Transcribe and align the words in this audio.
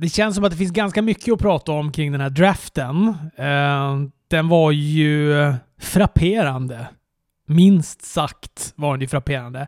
det 0.00 0.08
känns 0.08 0.34
som 0.34 0.44
att 0.44 0.50
det 0.50 0.56
finns 0.56 0.72
ganska 0.72 1.02
mycket 1.02 1.34
att 1.34 1.40
prata 1.40 1.72
om 1.72 1.92
kring 1.92 2.12
den 2.12 2.20
här 2.20 2.30
draften. 2.30 3.08
Eh, 3.36 3.96
den 4.28 4.48
var 4.48 4.70
ju 4.70 5.34
frapperande. 5.80 6.88
Minst 7.46 8.02
sagt 8.04 8.72
var 8.76 8.92
den 8.92 9.00
ju 9.00 9.08
frapperande. 9.08 9.66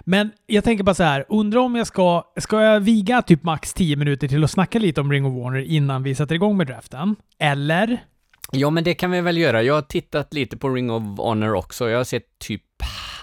Men 0.00 0.30
jag 0.46 0.64
tänker 0.64 0.84
bara 0.84 0.94
så 0.94 1.02
här, 1.02 1.24
undrar 1.28 1.60
om 1.60 1.76
jag 1.76 1.86
ska, 1.86 2.24
ska 2.36 2.62
jag 2.62 2.80
viga 2.80 3.22
typ 3.22 3.42
max 3.42 3.74
10 3.74 3.96
minuter 3.96 4.28
till 4.28 4.44
att 4.44 4.50
snacka 4.50 4.78
lite 4.78 5.00
om 5.00 5.12
Ring 5.12 5.26
of 5.26 5.44
Warner 5.44 5.60
innan 5.60 6.02
vi 6.02 6.14
sätter 6.14 6.34
igång 6.34 6.56
med 6.56 6.66
draften? 6.66 7.16
Eller? 7.38 8.04
Ja, 8.52 8.70
men 8.70 8.84
det 8.84 8.94
kan 8.94 9.10
vi 9.10 9.20
väl 9.20 9.38
göra. 9.38 9.62
Jag 9.62 9.74
har 9.74 9.82
tittat 9.82 10.34
lite 10.34 10.56
på 10.56 10.68
Ring 10.68 10.90
of 10.90 11.02
Honor 11.18 11.54
också. 11.54 11.90
Jag 11.90 11.98
har 11.98 12.04
sett 12.04 12.38
typ 12.38 12.62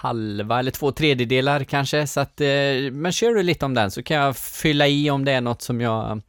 halva 0.00 0.58
eller 0.58 0.70
två 0.70 0.92
tredjedelar 0.92 1.64
kanske, 1.64 2.06
så 2.06 2.20
att, 2.20 2.40
eh, 2.40 2.46
men 2.92 3.12
kör 3.12 3.34
du 3.34 3.42
lite 3.42 3.64
om 3.64 3.74
den 3.74 3.90
så 3.90 4.02
kan 4.02 4.16
jag 4.16 4.36
fylla 4.36 4.88
i 4.88 5.10
om 5.10 5.24
det 5.24 5.32
är 5.32 5.40
något 5.40 5.62
som 5.62 5.80
jag 5.80 6.20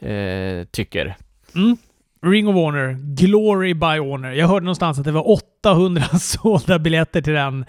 eh, 0.00 0.64
tycker. 0.64 1.16
Mm. 1.54 1.76
Ring 2.22 2.48
of 2.48 2.54
Honor, 2.54 3.14
Glory 3.14 3.74
by 3.74 3.98
Honor. 3.98 4.32
Jag 4.32 4.48
hörde 4.48 4.64
någonstans 4.64 4.98
att 4.98 5.04
det 5.04 5.12
var 5.12 5.30
800 5.30 6.02
sålda 6.18 6.78
biljetter 6.78 7.22
till 7.22 7.32
den 7.32 7.64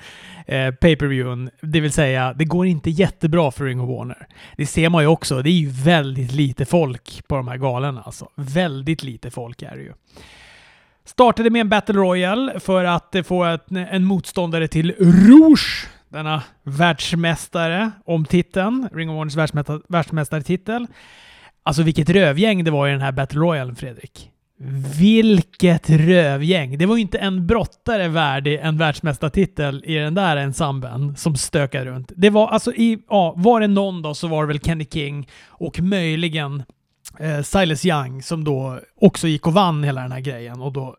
eh, 0.45 0.72
pay-per-viewen. 0.72 1.50
Det 1.61 1.80
vill 1.80 1.91
säga, 1.91 2.34
det 2.34 2.45
går 2.45 2.67
inte 2.67 2.89
jättebra 2.89 3.52
för 3.52 3.66
Ring 3.66 3.81
of 3.81 3.88
Honor. 3.88 4.27
Det 4.58 4.66
ser 4.66 4.89
man 4.89 5.03
ju 5.03 5.08
också. 5.08 5.41
Det 5.41 5.50
är 5.50 5.59
ju 5.59 5.70
väldigt 5.70 6.31
lite 6.31 6.66
folk 6.66 7.27
på 7.27 7.36
de 7.36 7.48
här 7.48 7.58
galorna 7.58 8.02
alltså. 8.05 8.30
Väldigt 8.36 9.03
lite 9.03 9.31
folk 9.31 9.61
är 9.61 9.75
det 9.75 9.84
ju. 9.84 9.94
Startade 11.09 11.49
med 11.49 11.59
en 11.59 11.70
Battle 11.70 11.95
Royale 11.95 12.59
för 12.59 12.86
att 12.86 13.16
få 13.26 13.44
ett, 13.44 13.72
en 13.72 14.05
motståndare 14.05 14.67
till 14.67 14.95
Rouge, 15.00 15.88
denna 16.09 16.44
världsmästare 16.63 17.91
om 18.05 18.26
titeln. 18.26 18.90
Ring 18.94 19.09
of 19.09 19.14
Honors 19.14 19.53
världsmästartitel. 19.90 20.88
Alltså 21.64 21.84
vilket 21.84 22.09
rövgäng 22.09 22.64
det 22.64 22.72
var 22.72 22.88
i 22.88 22.91
den 22.91 23.02
här 23.02 23.12
Battle 23.12 23.40
Royale, 23.40 23.76
Fredrik. 23.76 24.31
Vilket 25.00 25.89
rövgäng! 25.89 26.78
Det 26.78 26.86
var 26.86 26.95
ju 26.95 27.02
inte 27.02 27.17
en 27.17 27.48
brottare 27.48 28.08
värdig 28.08 28.59
en 28.61 28.78
världsmästartitel 28.78 29.83
i 29.86 29.95
den 29.95 30.16
där 30.16 30.38
ensemblen 30.38 31.16
som 31.16 31.36
stökade 31.36 31.86
runt. 31.86 32.11
Det 32.16 32.30
var 32.30 32.48
alltså 32.48 32.73
i, 32.73 33.00
ja, 33.09 33.33
var 33.38 33.61
det 33.61 33.67
någon 33.67 34.02
då 34.02 34.14
så 34.14 34.28
var 34.28 34.44
det 34.44 34.48
väl 34.48 34.59
Kenny 34.59 34.86
King 34.86 35.28
och 35.48 35.80
möjligen 35.80 36.64
eh, 37.20 37.42
Silas 37.42 37.86
Young 37.86 38.23
som 38.23 38.44
då 38.44 38.80
också 38.95 39.28
gick 39.28 39.48
och 39.48 39.53
vann 39.53 39.83
hela 39.83 40.02
den 40.02 40.11
här 40.11 40.20
grejen 40.20 40.61
och 40.61 40.73
då 40.73 40.95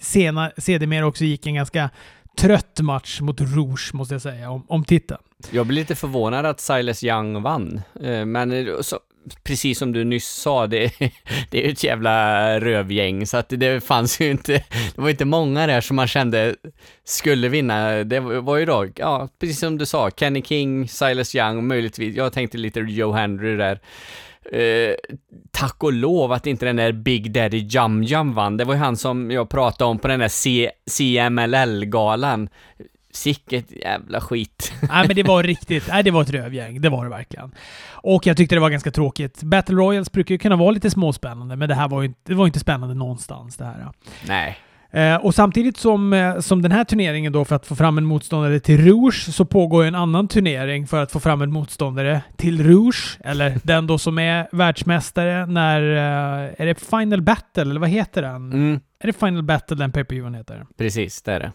sena, 0.00 0.52
sedermera 0.56 1.06
också 1.06 1.24
gick 1.24 1.46
en 1.46 1.54
ganska 1.54 1.90
trött 2.38 2.80
match 2.80 3.20
mot 3.20 3.40
Rouge, 3.40 3.94
måste 3.94 4.14
jag 4.14 4.22
säga, 4.22 4.50
om, 4.50 4.64
om 4.68 4.84
titeln. 4.84 5.20
Jag 5.50 5.66
blir 5.66 5.76
lite 5.76 5.94
förvånad 5.94 6.46
att 6.46 6.60
Silas 6.60 7.04
Young 7.04 7.42
vann, 7.42 7.80
eh, 8.02 8.24
men 8.24 8.52
eh, 8.52 8.80
så, 8.80 8.98
precis 9.44 9.78
som 9.78 9.92
du 9.92 10.04
nyss 10.04 10.28
sa, 10.28 10.66
det, 10.66 10.92
det 11.50 11.62
är 11.62 11.66
ju 11.66 11.72
ett 11.72 11.84
jävla 11.84 12.60
rövgäng, 12.60 13.26
så 13.26 13.36
att 13.36 13.48
det 13.48 13.84
fanns 13.84 14.20
ju 14.20 14.30
inte, 14.30 14.52
det 14.94 15.00
var 15.00 15.10
inte 15.10 15.24
många 15.24 15.66
där 15.66 15.80
som 15.80 15.96
man 15.96 16.08
kände 16.08 16.56
skulle 17.04 17.48
vinna. 17.48 18.04
Det 18.04 18.20
var 18.20 18.56
ju 18.56 18.64
då, 18.64 18.86
ja, 18.94 19.28
precis 19.38 19.58
som 19.58 19.78
du 19.78 19.86
sa, 19.86 20.10
Kenny 20.10 20.42
King, 20.42 20.88
Silas 20.88 21.34
Young, 21.34 21.66
möjligtvis, 21.66 22.16
jag 22.16 22.32
tänkte 22.32 22.58
lite 22.58 22.80
Joe 22.80 23.12
Henry 23.12 23.56
där. 23.56 23.80
Eh, 24.52 24.94
tack 25.50 25.84
och 25.84 25.92
lov 25.92 26.32
att 26.32 26.46
inte 26.46 26.66
den 26.66 26.76
där 26.76 26.92
Big 26.92 27.32
Daddy 27.32 27.58
Jum 27.58 28.02
Jum 28.02 28.34
vann. 28.34 28.56
Det 28.56 28.64
var 28.64 28.74
ju 28.74 28.80
han 28.80 28.96
som 28.96 29.30
jag 29.30 29.48
pratade 29.48 29.90
om 29.90 29.98
på 29.98 30.08
den 30.08 30.20
där 30.20 30.28
C 30.28 30.70
CMLL-galan. 30.90 32.48
Sicket 33.12 33.70
jävla 33.70 34.20
skit. 34.20 34.72
Nej 34.80 35.06
men 35.06 35.16
det 35.16 35.22
var 35.22 35.42
riktigt, 35.42 35.88
nej 35.88 36.02
det 36.02 36.10
var 36.10 36.22
ett 36.22 36.30
rövgäng. 36.30 36.80
Det 36.80 36.88
var 36.88 37.04
det 37.04 37.10
verkligen. 37.10 37.54
Och 37.88 38.26
jag 38.26 38.36
tyckte 38.36 38.54
det 38.54 38.60
var 38.60 38.70
ganska 38.70 38.90
tråkigt. 38.90 39.42
Battle 39.42 39.76
Royals 39.76 40.12
brukar 40.12 40.34
ju 40.34 40.38
kunna 40.38 40.56
vara 40.56 40.70
lite 40.70 40.90
småspännande, 40.90 41.56
men 41.56 41.68
det 41.68 41.74
här 41.74 41.88
var 41.88 42.02
ju 42.02 42.08
inte, 42.08 42.20
det 42.24 42.34
var 42.34 42.46
inte 42.46 42.60
spännande 42.60 42.94
någonstans 42.94 43.56
det 43.56 43.64
här. 43.64 43.88
Nej. 44.26 44.58
Eh, 44.96 45.16
och 45.16 45.34
samtidigt 45.34 45.76
som, 45.76 46.12
eh, 46.12 46.38
som 46.38 46.62
den 46.62 46.72
här 46.72 46.84
turneringen 46.84 47.32
då 47.32 47.44
för 47.44 47.56
att 47.56 47.66
få 47.66 47.76
fram 47.76 47.98
en 47.98 48.04
motståndare 48.04 48.60
till 48.60 48.84
Rouge 48.84 49.34
så 49.34 49.44
pågår 49.44 49.84
en 49.84 49.94
annan 49.94 50.28
turnering 50.28 50.86
för 50.86 51.02
att 51.02 51.12
få 51.12 51.20
fram 51.20 51.42
en 51.42 51.52
motståndare 51.52 52.22
till 52.36 52.64
Rouge, 52.64 53.18
eller 53.24 53.58
den 53.62 53.86
då 53.86 53.98
som 53.98 54.18
är 54.18 54.48
världsmästare 54.52 55.46
när... 55.46 55.80
Eh, 55.82 56.54
är 56.58 56.66
det 56.66 56.80
Final 56.80 57.22
Battle, 57.22 57.62
eller 57.62 57.80
vad 57.80 57.88
heter 57.88 58.22
den? 58.22 58.52
Mm. 58.52 58.80
Är 59.00 59.06
det 59.06 59.12
Final 59.12 59.42
Battle 59.42 59.76
den 59.76 59.92
pay 59.92 60.04
heter? 60.36 60.66
Precis, 60.78 61.22
det 61.22 61.32
är 61.32 61.40
det. 61.40 61.52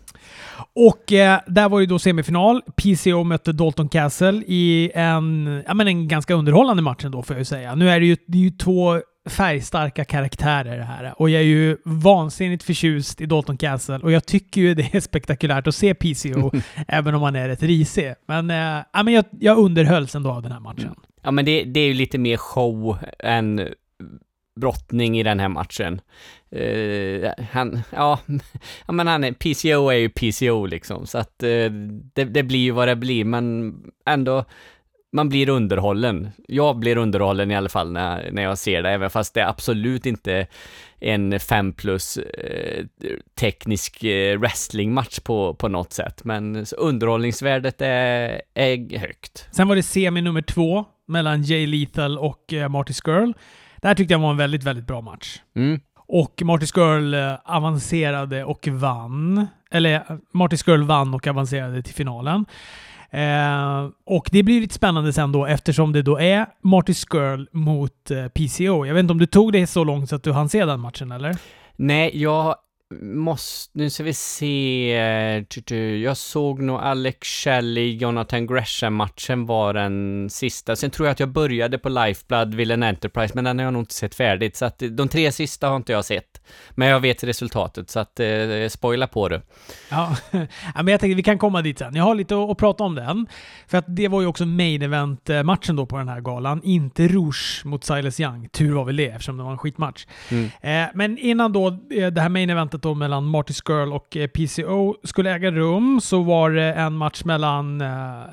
Och 0.75 1.13
eh, 1.13 1.39
där 1.47 1.69
var 1.69 1.79
det 1.79 1.85
då 1.85 1.99
semifinal. 1.99 2.61
PCO 2.61 3.23
mötte 3.23 3.51
Dalton 3.51 3.89
Castle 3.89 4.43
i 4.47 4.91
en, 4.95 5.63
ja, 5.67 5.73
men 5.73 5.87
en 5.87 6.07
ganska 6.07 6.33
underhållande 6.33 6.83
match 6.83 7.05
ändå 7.05 7.23
får 7.23 7.35
jag 7.35 7.41
ju 7.41 7.45
säga. 7.45 7.75
Nu 7.75 7.89
är 7.89 7.99
det 7.99 8.05
ju, 8.05 8.17
det 8.27 8.37
är 8.37 8.41
ju 8.41 8.49
två 8.49 9.01
färgstarka 9.29 10.05
karaktärer 10.05 10.79
här. 10.79 11.13
Och 11.17 11.29
jag 11.29 11.41
är 11.41 11.45
ju 11.45 11.77
vansinnigt 11.85 12.63
förtjust 12.63 13.21
i 13.21 13.25
Dalton 13.25 13.57
Castle 13.57 13.97
och 13.97 14.11
jag 14.11 14.25
tycker 14.25 14.61
ju 14.61 14.73
det 14.73 14.95
är 14.95 14.99
spektakulärt 14.99 15.67
att 15.67 15.75
se 15.75 15.93
PCO 15.93 16.51
även 16.87 17.15
om 17.15 17.21
man 17.21 17.35
är 17.35 17.47
rätt 17.47 17.63
risig. 17.63 18.13
Men, 18.27 18.49
äh, 18.49 19.03
men 19.03 19.13
jag, 19.13 19.25
jag 19.39 19.57
underhölls 19.57 20.15
ändå 20.15 20.29
av 20.29 20.41
den 20.41 20.51
här 20.51 20.59
matchen. 20.59 20.95
Ja, 21.21 21.31
men 21.31 21.45
det, 21.45 21.63
det 21.63 21.79
är 21.79 21.87
ju 21.87 21.93
lite 21.93 22.17
mer 22.17 22.37
show 22.37 22.97
än 23.19 23.69
brottning 24.59 25.19
i 25.19 25.23
den 25.23 25.39
här 25.39 25.49
matchen. 25.49 26.01
Uh, 26.55 27.29
han, 27.51 27.81
ja, 27.91 28.19
ja, 28.87 28.93
men 28.93 29.07
han 29.07 29.23
är, 29.23 29.31
PCO 29.31 29.89
är 29.89 29.95
ju 29.95 30.09
PCO 30.09 30.65
liksom, 30.65 31.07
så 31.07 31.17
att 31.17 31.43
uh, 31.43 31.71
det, 32.13 32.23
det, 32.23 32.43
blir 32.43 32.59
ju 32.59 32.71
vad 32.71 32.87
det 32.87 32.95
blir, 32.95 33.25
men 33.25 33.75
ändå 34.05 34.45
man 35.11 35.29
blir 35.29 35.49
underhållen. 35.49 36.31
Jag 36.47 36.79
blir 36.79 36.97
underhållen 36.97 37.51
i 37.51 37.55
alla 37.55 37.69
fall 37.69 37.91
när, 37.91 38.31
när 38.31 38.43
jag 38.43 38.57
ser 38.57 38.83
det, 38.83 38.89
även 38.89 39.09
fast 39.09 39.33
det 39.33 39.41
är 39.41 39.47
absolut 39.47 40.05
inte 40.05 40.47
en 40.99 41.39
5 41.39 41.73
plus 41.73 42.17
eh, 42.17 42.85
teknisk 43.39 44.03
eh, 44.03 44.39
wrestlingmatch 44.39 45.19
på, 45.19 45.53
på 45.53 45.67
något 45.67 45.93
sätt. 45.93 46.23
Men 46.23 46.65
underhållningsvärdet 46.77 47.81
är, 47.81 48.41
är 48.53 48.99
högt. 48.99 49.47
Sen 49.51 49.67
var 49.67 49.75
det 49.75 49.83
semi 49.83 50.21
nummer 50.21 50.41
två 50.41 50.85
mellan 51.07 51.43
Jay 51.43 51.67
Lethal 51.67 52.17
och 52.17 52.53
eh, 52.53 52.69
Marty 52.69 52.93
Skrull. 52.93 53.33
Det 53.81 53.87
här 53.87 53.95
tyckte 53.95 54.13
jag 54.13 54.19
var 54.19 54.31
en 54.31 54.37
väldigt, 54.37 54.63
väldigt 54.63 54.87
bra 54.87 55.01
match. 55.01 55.41
Mm. 55.55 55.79
Och 55.95 56.41
Marty 56.43 56.65
Skrull 56.65 57.13
eh, 57.13 57.33
avancerade 57.45 58.43
och 58.43 58.67
vann. 58.67 59.47
Eller 59.71 60.03
Marty 60.33 60.57
Skrull 60.57 60.83
vann 60.83 61.13
och 61.13 61.27
avancerade 61.27 61.83
till 61.83 61.93
finalen. 61.93 62.45
Eh, 63.13 63.89
och 64.05 64.29
det 64.31 64.43
blir 64.43 64.61
lite 64.61 64.73
spännande 64.73 65.13
sen 65.13 65.31
då 65.31 65.45
eftersom 65.45 65.93
det 65.93 66.01
då 66.01 66.19
är 66.19 66.45
Marty 66.63 66.93
Skrull 66.93 67.49
mot 67.51 68.11
eh, 68.11 68.27
PCO. 68.27 68.85
Jag 68.85 68.93
vet 68.93 68.99
inte 68.99 69.11
om 69.11 69.17
du 69.19 69.25
tog 69.25 69.53
det 69.53 69.67
så 69.67 69.83
långt 69.83 70.09
så 70.09 70.15
att 70.15 70.23
du 70.23 70.31
hann 70.31 70.49
se 70.49 70.65
den 70.65 70.79
matchen 70.79 71.11
eller? 71.11 71.35
Nej, 71.75 72.21
jag 72.21 72.55
måste, 73.01 73.77
nu 73.77 73.89
ska 73.89 74.03
vi 74.03 74.13
se, 74.13 74.91
jag 76.03 76.17
såg 76.17 76.61
nog 76.61 76.79
Alex 76.79 77.27
Shelley, 77.27 77.97
Jonathan 77.97 78.47
Gresham-matchen 78.47 79.45
var 79.45 79.73
den 79.73 80.29
sista. 80.29 80.75
Sen 80.75 80.91
tror 80.91 81.07
jag 81.07 81.11
att 81.11 81.19
jag 81.19 81.29
började 81.29 81.77
på 81.77 81.89
Lifeblood, 81.89 82.55
Villain 82.55 82.83
Enterprise, 82.83 83.31
men 83.35 83.43
den 83.43 83.59
har 83.59 83.65
jag 83.65 83.73
nog 83.73 83.81
inte 83.81 83.93
sett 83.93 84.15
färdigt. 84.15 84.55
Så 84.55 84.65
att 84.65 84.83
de 84.91 85.07
tre 85.07 85.31
sista 85.31 85.69
har 85.69 85.75
inte 85.75 85.91
jag 85.91 86.05
sett. 86.05 86.41
Men 86.71 86.87
jag 86.87 86.99
vet 86.99 87.23
resultatet, 87.23 87.89
så 87.89 87.99
att 87.99 88.19
eh, 88.19 88.27
spoila 88.69 89.07
på 89.07 89.29
det. 89.29 89.41
Ja. 89.89 90.15
men 90.75 90.87
jag 90.87 90.99
tänkte 90.99 91.15
vi 91.15 91.23
kan 91.23 91.37
komma 91.37 91.61
dit 91.61 91.79
sen. 91.79 91.95
Jag 91.95 92.03
har 92.03 92.15
lite 92.15 92.35
att, 92.35 92.49
att 92.49 92.57
prata 92.57 92.83
om 92.83 92.95
den. 92.95 93.27
För 93.67 93.77
att 93.77 93.85
det 93.87 94.07
var 94.07 94.21
ju 94.21 94.27
också 94.27 94.45
main 94.45 94.81
event-matchen 94.81 95.75
då 95.75 95.85
på 95.85 95.97
den 95.97 96.07
här 96.07 96.21
galan. 96.21 96.61
Inte 96.63 97.07
Rouge 97.07 97.61
mot 97.65 97.83
Silas 97.83 98.19
Young. 98.19 98.49
Tur 98.49 98.73
var 98.73 98.85
väl 98.85 98.95
det, 98.95 99.07
eftersom 99.07 99.37
det 99.37 99.43
var 99.43 99.51
en 99.51 99.57
skitmatch. 99.57 100.05
Mm. 100.29 100.49
Eh, 100.61 100.91
men 100.93 101.17
innan 101.17 101.51
då 101.51 101.67
eh, 101.67 102.07
det 102.07 102.21
här 102.21 102.29
main 102.29 102.49
eventet 102.49 102.80
mötet 102.81 102.83
då 102.83 102.95
mellan 102.95 103.25
Marty 103.25 103.53
Skrull 103.53 103.93
och 103.93 104.17
eh, 104.17 104.27
PCO 104.27 104.95
skulle 105.03 105.31
äga 105.31 105.51
rum 105.51 106.01
så 106.01 106.23
var 106.23 106.51
det 106.51 106.73
en 106.73 106.93
match 106.93 107.23
mellan 107.25 107.81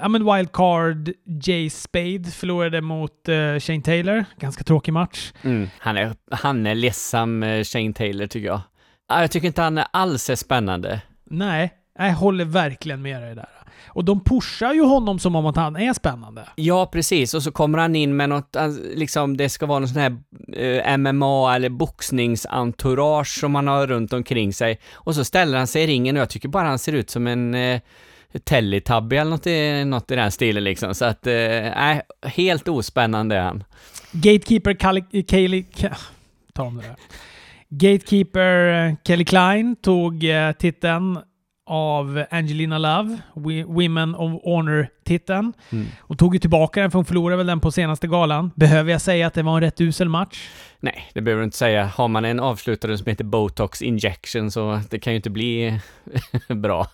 ja, 0.00 0.08
men 0.08 0.24
Wildcard 0.24 1.10
Jay 1.44 1.70
Spade 1.70 2.30
förlorade 2.30 2.80
mot 2.80 3.28
uh, 3.28 3.58
Shane 3.60 3.82
Taylor. 3.82 4.24
Ganska 4.40 4.64
tråkig 4.64 4.92
match. 4.92 5.32
Mm. 5.44 5.68
Han, 5.78 5.96
är, 5.96 6.14
han 6.30 6.66
är 6.66 6.74
ledsam, 6.74 7.42
Shane 7.64 7.92
Taylor, 7.92 8.26
tycker 8.26 8.46
jag. 8.46 8.60
Jag 9.08 9.30
tycker 9.30 9.46
inte 9.46 9.62
han 9.62 9.80
alls 9.92 10.30
är 10.30 10.36
spännande. 10.36 11.00
Nej, 11.30 11.70
jag 12.06 12.14
håller 12.14 12.44
verkligen 12.44 13.02
med 13.02 13.22
dig 13.22 13.34
där. 13.34 13.48
Och 13.86 14.04
de 14.04 14.24
pushar 14.24 14.72
ju 14.72 14.82
honom 14.82 15.18
som 15.18 15.36
om 15.36 15.46
att 15.46 15.56
han 15.56 15.76
är 15.76 15.92
spännande. 15.92 16.48
Ja, 16.56 16.86
precis. 16.86 17.34
Och 17.34 17.42
så 17.42 17.52
kommer 17.52 17.78
han 17.78 17.96
in 17.96 18.16
med 18.16 18.28
något, 18.28 18.56
liksom, 18.94 19.36
det 19.36 19.48
ska 19.48 19.66
vara 19.66 19.78
någon 19.78 19.88
sån 19.88 20.02
här 20.02 20.16
eh, 20.56 20.96
MMA 20.96 21.54
eller 21.54 21.68
boxningsentourage 21.68 23.40
som 23.40 23.54
han 23.54 23.66
har 23.66 23.86
runt 23.86 24.12
omkring 24.12 24.52
sig. 24.52 24.78
Och 24.92 25.14
så 25.14 25.24
ställer 25.24 25.58
han 25.58 25.66
sig 25.66 25.82
i 25.82 25.86
ringen 25.86 26.16
och 26.16 26.20
jag 26.20 26.30
tycker 26.30 26.48
bara 26.48 26.68
han 26.68 26.78
ser 26.78 26.92
ut 26.92 27.10
som 27.10 27.26
en 27.26 27.54
eh, 27.54 27.80
Teletubby 28.44 29.16
eller 29.16 29.30
något 29.30 29.46
i, 29.46 29.84
något 29.84 30.10
i 30.10 30.16
den 30.16 30.32
stilen 30.32 30.64
liksom. 30.64 30.94
Så 30.94 31.04
att, 31.04 31.24
nej, 31.24 32.02
eh, 32.22 32.30
helt 32.30 32.68
ospännande 32.68 33.36
är 33.36 33.42
han. 33.42 33.64
Gatekeeper 34.12 34.74
Kaeli, 35.22 35.66
ta 36.52 36.62
om 36.62 36.76
det 36.76 36.82
där. 36.82 36.96
Gatekeeper 37.68 38.86
eh, 38.86 38.94
Kelly 39.04 39.24
Klein 39.24 39.76
tog 39.76 40.24
eh, 40.24 40.52
titeln 40.52 41.18
av 41.68 42.24
Angelina 42.30 42.78
Love, 42.78 43.18
Women 43.66 44.14
of 44.14 44.42
Honor-titeln. 44.44 45.52
Mm. 45.72 45.86
Och 46.00 46.18
tog 46.18 46.34
ju 46.34 46.38
tillbaka 46.38 46.80
den, 46.80 46.90
för 46.90 46.98
hon 46.98 47.04
förlorade 47.04 47.36
väl 47.36 47.46
den 47.46 47.60
på 47.60 47.72
senaste 47.72 48.06
galan. 48.06 48.50
Behöver 48.54 48.92
jag 48.92 49.00
säga 49.00 49.26
att 49.26 49.34
det 49.34 49.42
var 49.42 49.54
en 49.54 49.60
rätt 49.60 49.80
usel 49.80 50.08
match? 50.08 50.48
Nej, 50.80 51.10
det 51.14 51.20
behöver 51.20 51.40
du 51.40 51.44
inte 51.44 51.56
säga. 51.56 51.84
Har 51.84 52.08
man 52.08 52.24
en 52.24 52.40
avslutare 52.40 52.98
som 52.98 53.06
heter 53.06 53.24
Botox 53.24 53.82
Injection 53.82 54.50
så 54.50 54.80
det 54.90 54.98
kan 54.98 55.12
ju 55.12 55.16
inte 55.16 55.30
bli 55.30 55.80
bra. 56.48 56.86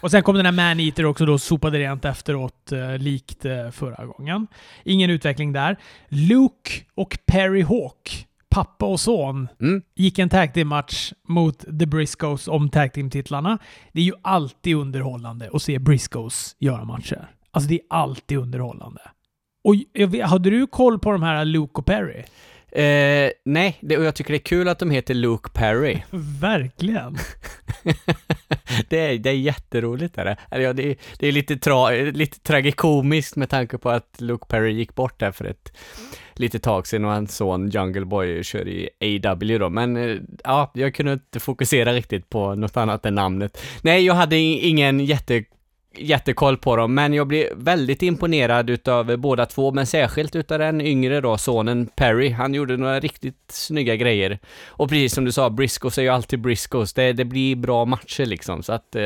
Och 0.00 0.10
sen 0.10 0.22
kom 0.22 0.36
den 0.36 0.46
här 0.46 0.52
Man-Eater 0.52 1.04
också 1.04 1.26
då, 1.26 1.38
sopade 1.38 1.78
rent 1.78 2.04
efteråt, 2.04 2.72
eh, 2.72 2.98
likt 2.98 3.44
eh, 3.44 3.70
förra 3.70 4.06
gången. 4.06 4.46
Ingen 4.84 5.10
utveckling 5.10 5.52
där. 5.52 5.76
Luke 6.08 6.70
och 6.94 7.18
Perry 7.26 7.62
Hawk, 7.62 8.27
pappa 8.58 8.86
och 8.86 9.00
son, 9.00 9.48
Mm. 9.60 9.82
gick 9.94 10.18
en 10.18 10.28
tag 10.28 10.54
team-match 10.54 11.12
mot 11.28 11.58
The 11.58 11.86
Briscoes 11.86 12.48
om 12.48 12.68
tag 12.70 12.92
team-titlarna. 12.92 13.58
Det 13.92 14.00
är 14.00 14.04
ju 14.04 14.12
alltid 14.22 14.76
underhållande 14.76 15.50
att 15.52 15.62
se 15.62 15.78
Briscoes 15.78 16.56
göra 16.58 16.84
matcher. 16.84 17.28
Alltså 17.50 17.68
det 17.68 17.74
är 17.74 17.80
alltid 17.90 18.38
underhållande. 18.38 19.00
Och 19.64 19.74
jag 19.92 20.08
vet, 20.08 20.26
hade 20.26 20.50
du 20.50 20.66
koll 20.66 20.98
på 20.98 21.12
de 21.12 21.22
här 21.22 21.44
Luke 21.44 21.72
och 21.74 21.86
Perry? 21.86 22.24
Eh, 22.72 23.30
nej, 23.44 23.78
det, 23.80 23.98
och 23.98 24.04
jag 24.04 24.14
tycker 24.14 24.32
det 24.32 24.36
är 24.36 24.44
kul 24.44 24.68
att 24.68 24.78
de 24.78 24.90
heter 24.90 25.14
Luke 25.14 25.50
Perry. 25.54 26.02
Verkligen. 26.40 27.18
det, 28.88 28.98
är, 28.98 29.18
det 29.18 29.30
är 29.30 29.34
jätteroligt. 29.34 30.18
Är 30.18 30.24
det? 30.24 30.36
Eller, 30.50 30.64
ja, 30.64 30.72
det, 30.72 30.90
är, 30.90 30.96
det 31.18 31.26
är 31.26 31.32
lite, 31.32 31.56
tra, 31.56 31.90
lite 31.90 32.40
tragikomiskt 32.40 33.36
med 33.36 33.48
tanke 33.48 33.78
på 33.78 33.90
att 33.90 34.20
Luke 34.20 34.46
Perry 34.48 34.72
gick 34.72 34.94
bort 34.94 35.20
där 35.20 35.32
för 35.32 35.44
ett 35.44 35.72
litet 36.34 36.62
tag 36.62 36.86
sedan 36.86 37.04
och 37.04 37.10
hans 37.10 37.36
son 37.36 37.70
Jungle 37.70 38.04
Boy 38.04 38.44
kör 38.44 38.68
i 38.68 38.90
AW 39.24 39.58
då. 39.58 39.70
Men 39.70 39.96
eh, 39.96 40.16
ja, 40.44 40.70
jag 40.74 40.94
kunde 40.94 41.12
inte 41.12 41.40
fokusera 41.40 41.92
riktigt 41.92 42.28
på 42.28 42.54
något 42.54 42.76
annat 42.76 43.06
än 43.06 43.14
namnet. 43.14 43.62
Nej, 43.82 44.06
jag 44.06 44.14
hade 44.14 44.36
ingen 44.36 45.00
jätte 45.00 45.44
jättekoll 45.96 46.56
på 46.56 46.76
dem, 46.76 46.94
men 46.94 47.14
jag 47.14 47.26
blev 47.26 47.46
väldigt 47.56 48.02
imponerad 48.02 48.70
utav 48.70 49.16
båda 49.16 49.46
två, 49.46 49.72
men 49.72 49.86
särskilt 49.86 50.36
utav 50.36 50.58
den 50.58 50.80
yngre 50.80 51.20
då, 51.20 51.38
sonen 51.38 51.86
Perry. 51.86 52.30
Han 52.30 52.54
gjorde 52.54 52.76
några 52.76 53.00
riktigt 53.00 53.44
snygga 53.48 53.96
grejer. 53.96 54.38
Och 54.66 54.88
precis 54.88 55.14
som 55.14 55.24
du 55.24 55.32
sa, 55.32 55.50
Briscoes 55.50 55.98
är 55.98 56.02
ju 56.02 56.08
alltid 56.08 56.40
Briscoes. 56.40 56.94
Det, 56.94 57.12
det 57.12 57.24
blir 57.24 57.56
bra 57.56 57.84
matcher 57.84 58.26
liksom, 58.26 58.62
så 58.62 58.72
att, 58.72 58.94
eh, 58.94 59.02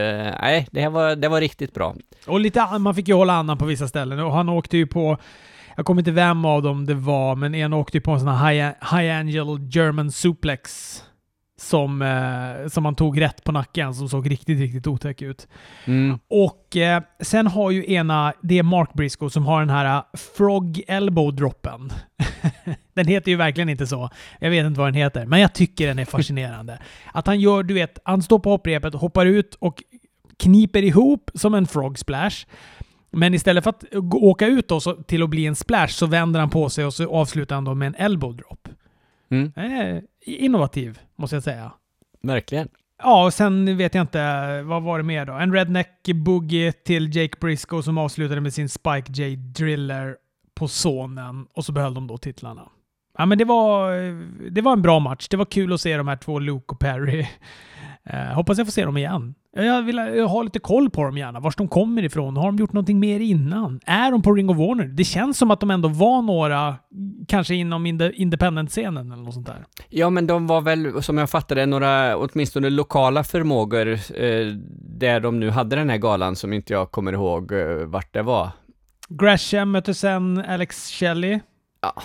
det 0.71 0.81
här 0.81 0.91
var, 0.91 1.17
det 1.17 1.29
var 1.29 1.41
riktigt 1.41 1.75
bra. 1.75 1.95
Och 2.27 2.41
lite, 2.41 2.79
man 2.79 2.95
fick 2.95 3.09
ju 3.09 3.15
hålla 3.15 3.33
andan 3.33 3.59
på 3.59 3.65
vissa 3.65 3.89
ställen 3.89 4.21
och 4.21 4.33
han 4.33 4.49
åkte 4.49 4.77
ju 4.77 4.87
på, 4.87 5.19
jag 5.77 5.87
kommer 5.87 6.01
inte 6.01 6.11
vem 6.11 6.45
av 6.45 6.63
dem 6.63 6.87
det 6.87 6.95
var, 6.95 7.37
men 7.37 7.55
en 7.55 7.73
åkte 7.73 7.97
ju 7.97 8.01
på 8.01 8.11
en 8.11 8.21
sån 8.21 8.29
här 8.29 8.53
high, 8.53 8.97
high 8.97 9.19
angel 9.19 9.59
German 9.71 10.13
suplex 10.13 11.03
som, 11.63 12.03
eh, 12.03 12.69
som 12.69 12.85
han 12.85 12.95
tog 12.95 13.21
rätt 13.21 13.45
på 13.45 13.53
nacken 13.53 13.95
som 13.95 14.09
såg 14.09 14.31
riktigt, 14.31 14.59
riktigt 14.59 14.87
otäck 14.87 15.23
ut. 15.23 15.49
Mm. 15.85 16.19
Och 16.29 16.77
eh, 16.77 17.03
sen 17.21 17.47
har 17.47 17.71
ju 17.71 17.93
ena, 17.93 18.33
det 18.43 18.59
är 18.59 18.63
Mark 18.63 18.93
Briscoe 18.93 19.31
som 19.31 19.47
har 19.47 19.61
den 19.61 19.71
här 19.71 19.97
eh, 19.97 20.03
Frog 20.37 20.83
Elbow 20.89 21.35
droppen. 21.35 21.93
den 22.95 23.07
heter 23.07 23.31
ju 23.31 23.37
verkligen 23.37 23.69
inte 23.69 23.87
så. 23.87 24.11
Jag 24.41 24.51
vet 24.51 24.67
inte 24.67 24.79
vad 24.79 24.89
den 24.89 24.95
heter, 24.95 25.27
men 25.27 25.41
jag 25.41 25.55
tycker 25.55 25.87
den 25.87 25.99
är 25.99 26.05
fascinerande. 26.05 26.79
Att 27.13 27.27
han 27.27 27.41
gör, 27.41 27.63
du 27.63 27.75
vet, 27.75 27.99
han 28.05 28.23
står 28.23 28.39
på 28.39 28.51
hopprepet, 28.51 28.95
hoppar 28.95 29.27
ut 29.27 29.55
och 29.55 29.83
kniper 30.39 30.83
ihop 30.83 31.31
som 31.35 31.55
en 31.55 31.67
frog 31.67 31.99
splash. 31.99 32.47
Men 33.11 33.35
istället 33.35 33.65
för 33.65 33.71
att 33.71 33.85
åka 34.15 34.47
ut 34.47 34.69
då 34.69 34.81
så, 34.81 34.95
till 34.95 35.23
att 35.23 35.31
bli 35.31 35.47
en 35.47 35.57
splash 35.57 35.89
så 35.89 36.07
vänder 36.07 36.41
han 36.41 36.51
på 36.51 36.69
sig 36.69 36.85
och 36.85 36.95
så 36.95 37.15
avslutar 37.15 37.55
han 37.55 37.65
då 37.65 37.75
med 37.75 37.87
en 37.87 37.95
elbow 37.95 38.37
drop. 38.37 38.69
Mm. 39.31 39.53
Innovativ, 40.25 40.99
måste 41.17 41.37
jag 41.37 41.43
säga. 41.43 41.73
Verkligen. 42.23 42.69
Ja, 42.99 43.25
och 43.25 43.35
sen 43.35 43.77
vet 43.77 43.95
jag 43.95 44.03
inte, 44.03 44.63
vad 44.63 44.83
var 44.83 44.99
det 44.99 45.05
mer 45.05 45.27
då? 45.27 45.33
En 45.33 45.53
redneck 45.53 46.09
boogie 46.15 46.73
till 46.73 47.17
Jake 47.17 47.39
Briscoe 47.41 47.83
som 47.83 47.99
avslutade 47.99 48.41
med 48.41 48.55
sin 48.55 48.69
Spike 48.69 49.13
J 49.13 49.37
Driller 49.37 50.17
på 50.55 50.69
sonen 50.69 51.47
och 51.55 51.65
så 51.65 51.73
behöll 51.73 51.95
de 51.95 52.07
då 52.07 52.19
titlarna. 52.19 52.69
Ja, 53.19 53.27
men 53.27 53.39
det 53.39 53.45
var, 53.45 53.93
det 54.51 54.61
var 54.61 54.73
en 54.73 54.83
bra 54.83 54.99
match. 54.99 55.29
Det 55.29 55.37
var 55.37 55.45
kul 55.45 55.73
att 55.73 55.81
se 55.81 55.97
de 55.97 56.09
här 56.09 56.17
två, 56.17 56.39
Luke 56.39 56.67
och 56.69 56.79
Perry. 56.81 57.27
Eh, 58.05 58.35
hoppas 58.35 58.59
jag 58.59 58.67
får 58.67 58.73
se 58.73 58.85
dem 58.85 58.97
igen. 58.97 59.35
Jag 59.57 59.83
vill 59.83 59.97
jag 59.97 60.29
ha 60.29 60.43
lite 60.43 60.59
koll 60.59 60.91
på 60.91 61.05
dem 61.05 61.19
gärna. 61.19 61.41
Vars 61.41 61.57
de 61.57 61.69
kommer 61.69 62.03
ifrån. 62.03 62.37
Har 62.37 62.47
de 62.47 62.57
gjort 62.57 62.73
någonting 62.73 63.01
mer 63.01 63.21
innan? 63.21 63.81
Är 63.87 64.11
de 64.11 64.23
på 64.23 64.33
Ring 64.33 64.51
of 64.51 64.57
Warner? 64.57 64.85
Det 64.85 65.05
känns 65.05 65.39
som 65.39 65.51
att 65.51 65.61
de 65.61 65.71
ändå 65.71 65.89
var 65.89 66.23
några, 66.23 66.75
kanske 67.29 67.55
inom 67.55 67.87
inde- 67.87 68.13
independent-scenen 68.15 69.13
eller 69.13 69.23
något 69.23 69.35
sånt 69.35 69.47
där. 69.47 69.65
Ja, 69.89 70.11
men 70.11 70.27
de 70.27 70.47
var 70.47 70.61
väl, 70.61 71.03
som 71.03 71.19
jag 71.19 71.31
fattade, 71.31 71.67
några 71.67 72.17
åtminstone 72.17 72.71
lokala 72.71 73.25
förmågor 73.25 73.89
eh, 73.93 74.47
där 74.99 75.21
de 75.21 75.41
nu 75.41 75.51
hade 75.51 75.77
den 75.77 75.91
här 75.91 75.97
galan 75.99 76.37
som 76.37 76.53
inte 76.53 76.73
jag 76.73 76.91
kommer 76.91 77.13
ihåg 77.13 77.53
eh, 77.53 77.67
vart 77.87 78.13
det 78.15 78.23
var. 78.23 78.51
Gresham 79.09 79.71
mötte 79.71 79.95
sen 79.95 80.45
Alex 80.49 80.91
Shelley. 80.91 81.41
Ja. 81.83 82.03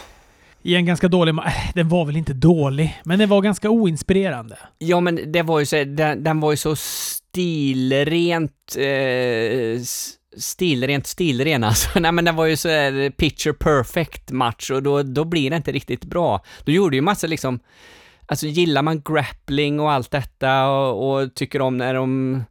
I 0.61 0.75
en 0.75 0.85
ganska 0.85 1.07
dålig 1.07 1.31
ma- 1.33 1.45
äh, 1.45 1.51
Den 1.75 1.89
var 1.89 2.05
väl 2.05 2.17
inte 2.17 2.33
dålig, 2.33 3.01
men 3.05 3.19
den 3.19 3.29
var 3.29 3.41
ganska 3.41 3.69
oinspirerande. 3.69 4.57
Ja, 4.77 4.99
men 4.99 5.19
det 5.31 5.41
var 5.41 5.59
ju 5.59 5.65
så, 5.65 5.83
den, 5.83 6.23
den 6.23 6.39
var 6.39 6.51
ju 6.51 6.57
så 6.57 6.75
stilrent, 7.37 8.75
eh, 8.77 9.81
stilrent, 10.37 11.07
stilren 11.07 11.63
alltså. 11.63 11.99
Nej 11.99 12.11
men 12.11 12.25
det 12.25 12.31
var 12.31 12.45
ju 12.45 12.57
så 12.57 12.69
här 12.69 13.09
picture 13.09 13.53
perfect 13.53 14.31
match 14.31 14.71
och 14.71 14.83
då, 14.83 15.03
då 15.03 15.25
blir 15.25 15.49
det 15.49 15.55
inte 15.55 15.71
riktigt 15.71 16.05
bra. 16.05 16.43
Då 16.63 16.71
gjorde 16.71 16.95
ju 16.95 17.01
massa 17.01 17.27
liksom, 17.27 17.59
alltså 18.25 18.47
gillar 18.47 18.81
man 18.81 19.01
grappling 19.01 19.79
och 19.79 19.91
allt 19.91 20.11
detta 20.11 20.69
och, 20.69 21.11
och 21.11 21.33
tycker 21.33 21.61
om 21.61 21.77
när 21.77 21.93
de 21.93 22.43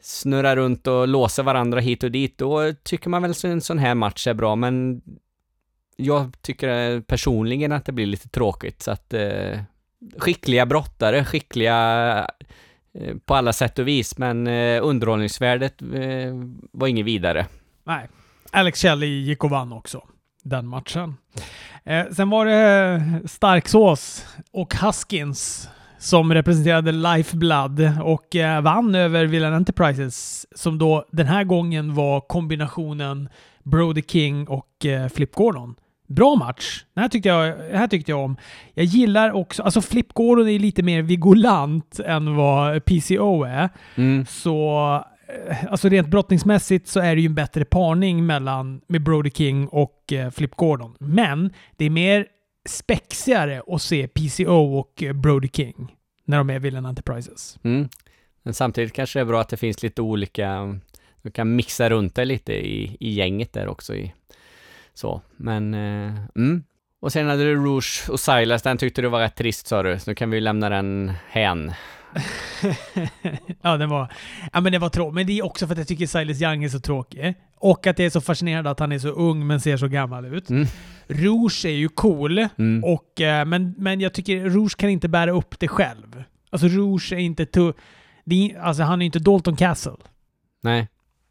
snurrar 0.00 0.56
runt 0.56 0.86
och 0.86 1.08
låser 1.08 1.42
varandra 1.42 1.80
hit 1.80 2.02
och 2.02 2.10
dit, 2.10 2.38
då 2.38 2.72
tycker 2.82 3.10
man 3.10 3.22
väl 3.22 3.34
så 3.34 3.48
en 3.48 3.60
sån 3.60 3.78
här 3.78 3.94
match 3.94 4.26
är 4.26 4.34
bra, 4.34 4.56
men 4.56 5.02
jag 5.96 6.36
tycker 6.42 6.94
eh, 6.94 7.00
personligen 7.00 7.72
att 7.72 7.84
det 7.84 7.92
blir 7.92 8.06
lite 8.06 8.28
tråkigt, 8.28 8.82
så 8.82 8.90
att 8.90 9.14
eh, 9.14 9.60
skickliga 10.18 10.66
brottare, 10.66 11.24
skickliga 11.24 12.30
Eh, 12.94 13.16
på 13.24 13.34
alla 13.34 13.52
sätt 13.52 13.78
och 13.78 13.88
vis, 13.88 14.18
men 14.18 14.46
eh, 14.46 14.84
underhållningsvärdet 14.86 15.82
eh, 15.82 15.88
var 16.72 16.88
inget 16.88 17.06
vidare. 17.06 17.46
Nej. 17.84 18.08
Alex 18.50 18.80
Kelly 18.80 19.06
gick 19.06 19.44
och 19.44 19.50
vann 19.50 19.72
också 19.72 20.02
den 20.42 20.66
matchen. 20.66 21.14
Sen 22.16 22.30
var 22.30 22.46
det 22.46 23.28
Starksås 23.28 24.26
och 24.52 24.74
Huskins 24.74 25.68
som 25.98 26.34
representerade 26.34 26.92
Lifeblood 26.92 27.92
och 28.02 28.26
vann 28.62 28.94
över 28.94 29.24
Villain 29.24 29.54
Enterprises 29.54 30.46
som 30.54 30.78
då 30.78 31.04
den 31.10 31.26
här 31.26 31.44
gången 31.44 31.94
var 31.94 32.20
kombinationen 32.20 33.28
Brody 33.62 34.02
King 34.02 34.48
och 34.48 34.86
Flip 35.14 35.34
Gordon. 35.34 35.74
Bra 36.08 36.34
match. 36.34 36.84
Den 36.94 37.02
här 37.02 37.08
tyckte, 37.08 37.28
jag, 37.28 37.58
den 37.58 37.76
här 37.76 37.86
tyckte 37.86 38.10
jag 38.10 38.20
om. 38.20 38.36
Jag 38.74 38.84
gillar 38.84 39.32
också, 39.32 39.62
alltså 39.62 39.80
Flip 39.80 40.12
Gordon 40.12 40.48
är 40.48 40.58
lite 40.58 40.82
mer 40.82 41.02
vigolant 41.02 42.00
än 42.00 42.36
vad 42.36 42.84
PCO 42.84 43.44
är. 43.44 43.68
Mm. 43.94 44.26
Så 44.26 44.94
eh, 45.48 45.64
alltså 45.70 45.88
rent 45.88 46.08
brottningsmässigt 46.08 46.88
så 46.88 47.00
är 47.00 47.14
det 47.14 47.20
ju 47.20 47.26
en 47.26 47.34
bättre 47.34 47.64
parning 47.64 48.26
mellan 48.26 48.80
med 48.86 49.02
Brody 49.02 49.30
King 49.30 49.68
och 49.68 50.12
eh, 50.12 50.30
Flip 50.30 50.56
Gordon. 50.56 50.96
Men 51.00 51.52
det 51.76 51.84
är 51.84 51.90
mer 51.90 52.26
spexigare 52.68 53.62
att 53.66 53.82
se 53.82 54.08
PCO 54.08 54.78
och 54.78 55.02
eh, 55.02 55.12
Brody 55.12 55.48
King 55.48 55.94
när 56.24 56.38
de 56.38 56.50
är 56.50 56.58
Villain 56.58 56.86
Enterprises. 56.86 57.58
Mm. 57.62 57.88
Men 58.42 58.54
samtidigt 58.54 58.92
kanske 58.92 59.18
det 59.18 59.20
är 59.20 59.26
bra 59.26 59.40
att 59.40 59.48
det 59.48 59.56
finns 59.56 59.82
lite 59.82 60.02
olika, 60.02 60.78
du 61.22 61.30
kan 61.30 61.56
mixa 61.56 61.90
runt 61.90 62.14
det 62.14 62.24
lite 62.24 62.52
i, 62.52 62.96
i 63.00 63.10
gänget 63.10 63.52
där 63.52 63.68
också 63.68 63.94
i, 63.94 64.12
så, 64.98 65.22
men, 65.36 65.74
eh, 65.74 66.12
mm. 66.36 66.62
Och 67.00 67.12
sen 67.12 67.26
hade 67.28 67.44
du 67.44 67.54
Rouge 67.54 68.10
och 68.10 68.20
Silas, 68.20 68.62
den 68.62 68.78
tyckte 68.78 69.02
du 69.02 69.08
var 69.08 69.20
rätt 69.20 69.36
trist 69.36 69.66
sa 69.66 69.82
du, 69.82 69.98
så 69.98 70.10
nu 70.10 70.14
kan 70.14 70.30
vi 70.30 70.40
lämna 70.40 70.68
den 70.68 71.12
hän. 71.28 71.72
ja, 73.62 73.76
den 73.76 73.88
var, 73.88 74.12
ja, 74.52 74.60
men 74.60 74.72
det 74.72 74.78
var 74.78 74.88
tråkigt. 74.88 75.14
Men 75.14 75.26
det 75.26 75.38
är 75.38 75.44
också 75.44 75.66
för 75.66 75.74
att 75.74 75.78
jag 75.78 75.88
tycker 75.88 76.06
Silas 76.06 76.42
Young 76.42 76.64
är 76.64 76.68
så 76.68 76.80
tråkig. 76.80 77.34
Och 77.56 77.86
att 77.86 77.96
det 77.96 78.04
är 78.04 78.10
så 78.10 78.20
fascinerande 78.20 78.70
att 78.70 78.80
han 78.80 78.92
är 78.92 78.98
så 78.98 79.08
ung 79.08 79.46
men 79.46 79.60
ser 79.60 79.76
så 79.76 79.88
gammal 79.88 80.24
ut. 80.24 80.50
Mm. 80.50 80.66
Rouge 81.08 81.64
är 81.64 81.70
ju 81.72 81.88
cool, 81.88 82.38
Mm. 82.58 82.84
och, 82.84 83.20
eh, 83.20 83.44
men, 83.44 83.74
men 83.78 84.00
jag 84.00 84.12
tycker 84.14 84.44
Rouge 84.44 84.76
kan 84.76 84.90
inte 84.90 85.08
bära 85.08 85.30
upp 85.30 85.58
det 85.58 85.68
själv. 85.68 86.24
Alltså 86.50 86.68
Rouge 86.68 87.12
är 87.12 87.18
inte... 87.18 87.46
Tu- 87.46 87.72
det 88.24 88.50
är, 88.50 88.60
alltså 88.60 88.82
han 88.82 89.02
är 89.02 89.06
inte 89.06 89.18
Dalton 89.18 89.56
Castle. 89.56 89.96
Nej. 90.62 90.88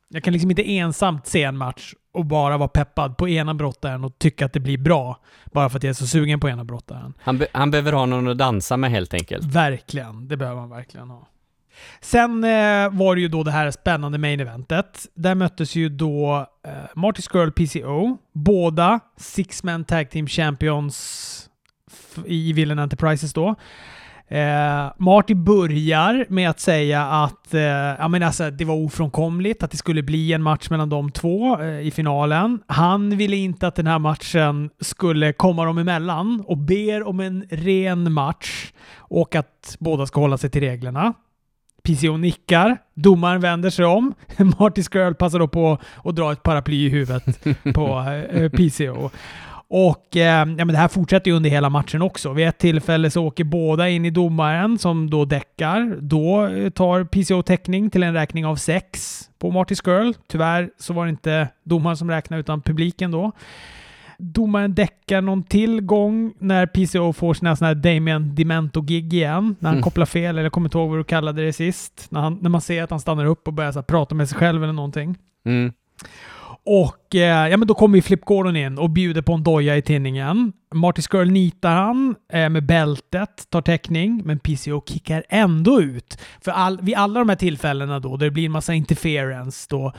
Jag 0.10 0.24
kan 0.24 0.34
liksom 0.34 0.50
inte 0.52 0.72
ensamt 0.72 1.28
se 1.28 1.44
en 1.44 1.58
match 1.58 1.94
och 2.18 2.26
bara 2.26 2.58
vara 2.58 2.68
peppad 2.68 3.18
på 3.18 3.30
ena 3.30 3.54
brottaren 3.54 4.04
och 4.04 4.20
tycka 4.20 4.46
att 4.46 4.54
det 4.54 4.60
blir 4.60 4.78
bra. 4.78 5.20
Bara 5.46 5.70
för 5.70 5.78
att 5.78 5.84
jag 5.84 5.90
är 5.90 5.94
så 5.94 6.08
sugen 6.08 6.40
på 6.40 6.50
ena 6.50 6.64
brottaren. 6.64 7.14
Han, 7.20 7.38
be, 7.38 7.48
han 7.54 7.72
behöver 7.72 7.94
ha 7.94 8.06
någon 8.06 8.28
att 8.28 8.38
dansa 8.38 8.78
med 8.78 8.92
helt 8.92 9.14
enkelt. 9.14 9.46
Verkligen. 9.46 10.28
Det 10.28 10.38
behöver 10.38 10.60
man 10.60 10.70
verkligen 10.70 11.10
ha. 11.10 11.28
Sen 12.02 12.44
eh, 12.44 12.90
var 12.92 13.16
det 13.16 13.22
ju 13.22 13.28
då 13.28 13.44
det 13.44 13.52
här 13.52 13.72
spännande 13.72 14.18
main 14.18 14.40
eventet. 14.40 15.08
Där 15.14 15.36
möttes 15.36 15.76
ju 15.76 15.90
då 15.90 16.48
eh, 16.68 16.72
Marty 16.96 17.22
Skrull 17.22 17.52
PCO. 17.52 18.18
Båda 18.34 19.00
Six 19.18 19.64
Man 19.64 19.84
Tag 19.84 20.10
Team 20.10 20.28
Champions 20.28 21.50
i 22.26 22.54
Villain 22.54 22.80
Enterprises 22.80 23.34
då. 23.34 23.56
Eh, 24.30 24.92
Marty 24.98 25.34
börjar 25.34 26.26
med 26.30 26.50
att 26.50 26.60
säga 26.60 27.06
att 27.06 27.54
eh, 27.54 27.62
ja, 27.62 28.08
men 28.08 28.24
alltså, 28.24 28.52
det 28.52 28.66
var 28.66 28.76
ofrånkomligt 28.76 29.64
att 29.64 29.72
det 29.72 29.78
skulle 29.78 30.04
bli 30.04 30.34
en 30.34 30.44
match 30.44 30.70
mellan 30.70 30.90
de 30.90 31.12
två 31.12 31.62
eh, 31.62 31.80
i 31.80 31.92
finalen. 31.92 32.60
Han 32.68 33.18
ville 33.18 33.36
inte 33.36 33.68
att 33.68 33.76
den 33.76 33.88
här 33.88 34.00
matchen 34.00 34.70
skulle 34.80 35.34
komma 35.34 35.66
dem 35.66 35.78
emellan 35.78 36.44
och 36.48 36.58
ber 36.58 37.08
om 37.08 37.20
en 37.20 37.46
ren 37.50 38.12
match 38.12 38.72
och 38.98 39.36
att 39.36 39.76
båda 39.80 40.06
ska 40.06 40.20
hålla 40.20 40.38
sig 40.38 40.50
till 40.50 40.62
reglerna. 40.62 41.14
PCO 41.84 42.18
nickar, 42.18 42.78
domaren 42.94 43.42
vänder 43.42 43.70
sig 43.70 43.86
om, 43.86 44.14
Marty 44.60 44.84
Skrull 44.84 45.16
passar 45.16 45.40
då 45.40 45.48
på 45.48 45.78
att 46.04 46.16
dra 46.16 46.32
ett 46.32 46.44
paraply 46.44 46.86
i 46.86 46.90
huvudet 46.90 47.44
på 47.74 48.06
eh, 48.32 48.50
PCO. 48.50 49.10
Och 49.70 50.18
eh, 50.18 50.24
ja, 50.24 50.46
men 50.46 50.68
det 50.68 50.78
här 50.78 50.88
fortsätter 50.88 51.32
ju 51.32 51.38
under 51.38 51.50
hela 51.50 51.70
matchen 51.70 52.02
också. 52.02 52.34
Vid 52.34 52.48
ett 52.48 52.58
tillfälle 52.58 53.10
så 53.10 53.26
åker 53.26 53.44
båda 53.44 53.90
in 53.90 54.06
i 54.06 54.10
domaren 54.10 54.78
som 54.78 55.10
då 55.10 55.26
däckar. 55.26 55.98
Då 56.02 56.48
eh, 56.48 56.70
tar 56.70 57.04
PCO 57.04 57.42
täckning 57.42 57.90
till 57.90 58.04
en 58.04 58.14
räkning 58.14 58.46
av 58.46 58.56
sex 58.56 59.20
på 59.40 59.52
Marty 59.52 59.76
Skrull. 59.76 60.14
Tyvärr 60.28 60.70
så 60.80 60.94
var 60.94 61.06
det 61.06 61.10
inte 61.10 61.48
domaren 61.64 61.98
som 61.98 62.12
räknade 62.12 62.40
utan 62.40 62.62
publiken 62.62 63.12
då. 63.12 63.32
Domaren 64.18 64.76
däckar 64.76 65.22
någon 65.22 65.44
till 65.44 65.82
gång 65.82 66.34
när 66.40 66.66
PCO 66.66 67.14
får 67.14 67.34
sina 67.34 67.56
såna 67.56 67.68
här 67.68 67.76
Damien 67.76 68.36
Demento-gig 68.36 69.14
igen. 69.14 69.56
När 69.60 69.70
han 69.70 69.76
mm. 69.76 69.84
kopplar 69.84 70.06
fel, 70.06 70.30
eller 70.30 70.44
jag 70.44 70.52
kommer 70.52 70.68
inte 70.68 70.78
ihåg 70.78 70.90
vad 70.90 71.00
du 71.00 71.04
kallade 71.04 71.46
det 71.46 71.54
sist. 71.54 72.08
När, 72.10 72.22
han, 72.22 72.40
när 72.42 72.50
man 72.50 72.62
ser 72.62 72.84
att 72.84 72.90
han 72.90 73.00
stannar 73.00 73.26
upp 73.26 73.48
och 73.48 73.54
börjar 73.54 73.82
prata 73.82 74.16
med 74.16 74.30
sig 74.30 74.38
själv 74.38 74.64
eller 74.64 74.74
någonting. 74.74 75.18
Mm. 75.46 75.74
Och 76.70 77.16
eh, 77.16 77.50
ja, 77.50 77.58
men 77.58 77.68
då 77.68 77.74
kommer 77.74 77.98
ju 77.98 78.02
Flip 78.02 78.26
Gordon 78.26 78.56
in 78.56 78.78
och 78.78 78.90
bjuder 78.90 79.22
på 79.22 79.34
en 79.34 79.44
doja 79.44 79.78
i 79.78 79.82
tinningen. 79.82 80.54
Marty 80.74 81.02
Skrull 81.02 81.32
nitar 81.32 81.76
han 81.76 82.16
eh, 82.34 82.50
med 82.50 82.66
bältet, 82.66 83.50
tar 83.50 83.62
täckning, 83.62 84.22
men 84.26 84.40
PCO 84.40 84.84
kickar 84.88 85.24
ändå 85.30 85.82
ut. 85.82 86.18
För 86.42 86.52
all, 86.52 86.80
vid 86.82 86.96
alla 86.96 87.20
de 87.20 87.30
här 87.30 87.36
tillfällena 87.36 88.00
då, 88.00 88.18
där 88.18 88.26
det 88.26 88.32
blir 88.32 88.46
en 88.46 88.52
massa 88.52 88.74
interference, 88.74 89.68
då, 89.70 89.94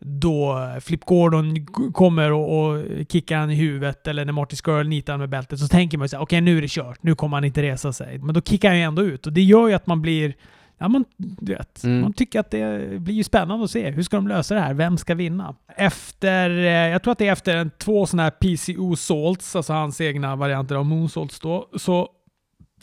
då 0.00 0.68
Flip 0.80 1.04
Gordon 1.04 1.66
kommer 1.92 2.32
och, 2.32 2.58
och 2.58 2.84
kickar 3.08 3.38
han 3.38 3.50
i 3.50 3.54
huvudet, 3.54 4.06
eller 4.06 4.24
när 4.24 4.32
Marty 4.32 4.56
Skrull 4.56 4.88
nitar 4.88 5.12
han 5.12 5.20
med 5.20 5.30
bältet, 5.30 5.58
så 5.58 5.68
tänker 5.68 5.98
man 5.98 6.04
ju 6.04 6.08
såhär, 6.08 6.22
okej 6.24 6.36
okay, 6.36 6.40
nu 6.40 6.58
är 6.58 6.62
det 6.62 6.70
kört, 6.70 7.02
nu 7.02 7.14
kommer 7.14 7.36
han 7.36 7.44
inte 7.44 7.62
resa 7.62 7.92
sig. 7.92 8.18
Men 8.18 8.34
då 8.34 8.40
kickar 8.40 8.68
han 8.68 8.78
ju 8.78 8.84
ändå 8.84 9.02
ut 9.02 9.26
och 9.26 9.32
det 9.32 9.42
gör 9.42 9.68
ju 9.68 9.74
att 9.74 9.86
man 9.86 10.02
blir 10.02 10.34
ja, 10.84 10.88
man, 10.88 11.04
vet, 11.40 11.84
mm. 11.84 12.00
man 12.00 12.12
tycker 12.12 12.40
att 12.40 12.50
det 12.50 13.00
blir 13.00 13.14
ju 13.14 13.24
spännande 13.24 13.64
att 13.64 13.70
se. 13.70 13.90
Hur 13.90 14.02
ska 14.02 14.16
de 14.16 14.28
lösa 14.28 14.54
det 14.54 14.60
här? 14.60 14.74
Vem 14.74 14.98
ska 14.98 15.14
vinna? 15.14 15.56
Efter, 15.76 16.50
eh, 16.50 16.64
jag 16.66 17.02
tror 17.02 17.12
att 17.12 17.18
det 17.18 17.28
är 17.28 17.32
efter 17.32 17.56
en, 17.56 17.70
två 17.78 18.06
sådana 18.06 18.22
här 18.22 18.30
PCO 18.30 18.96
Salts, 18.96 19.56
alltså 19.56 19.72
hans 19.72 20.00
egna 20.00 20.36
varianter 20.36 20.74
av 20.74 20.86
Moonsalts 20.86 21.40
då, 21.40 21.70
så 21.76 22.08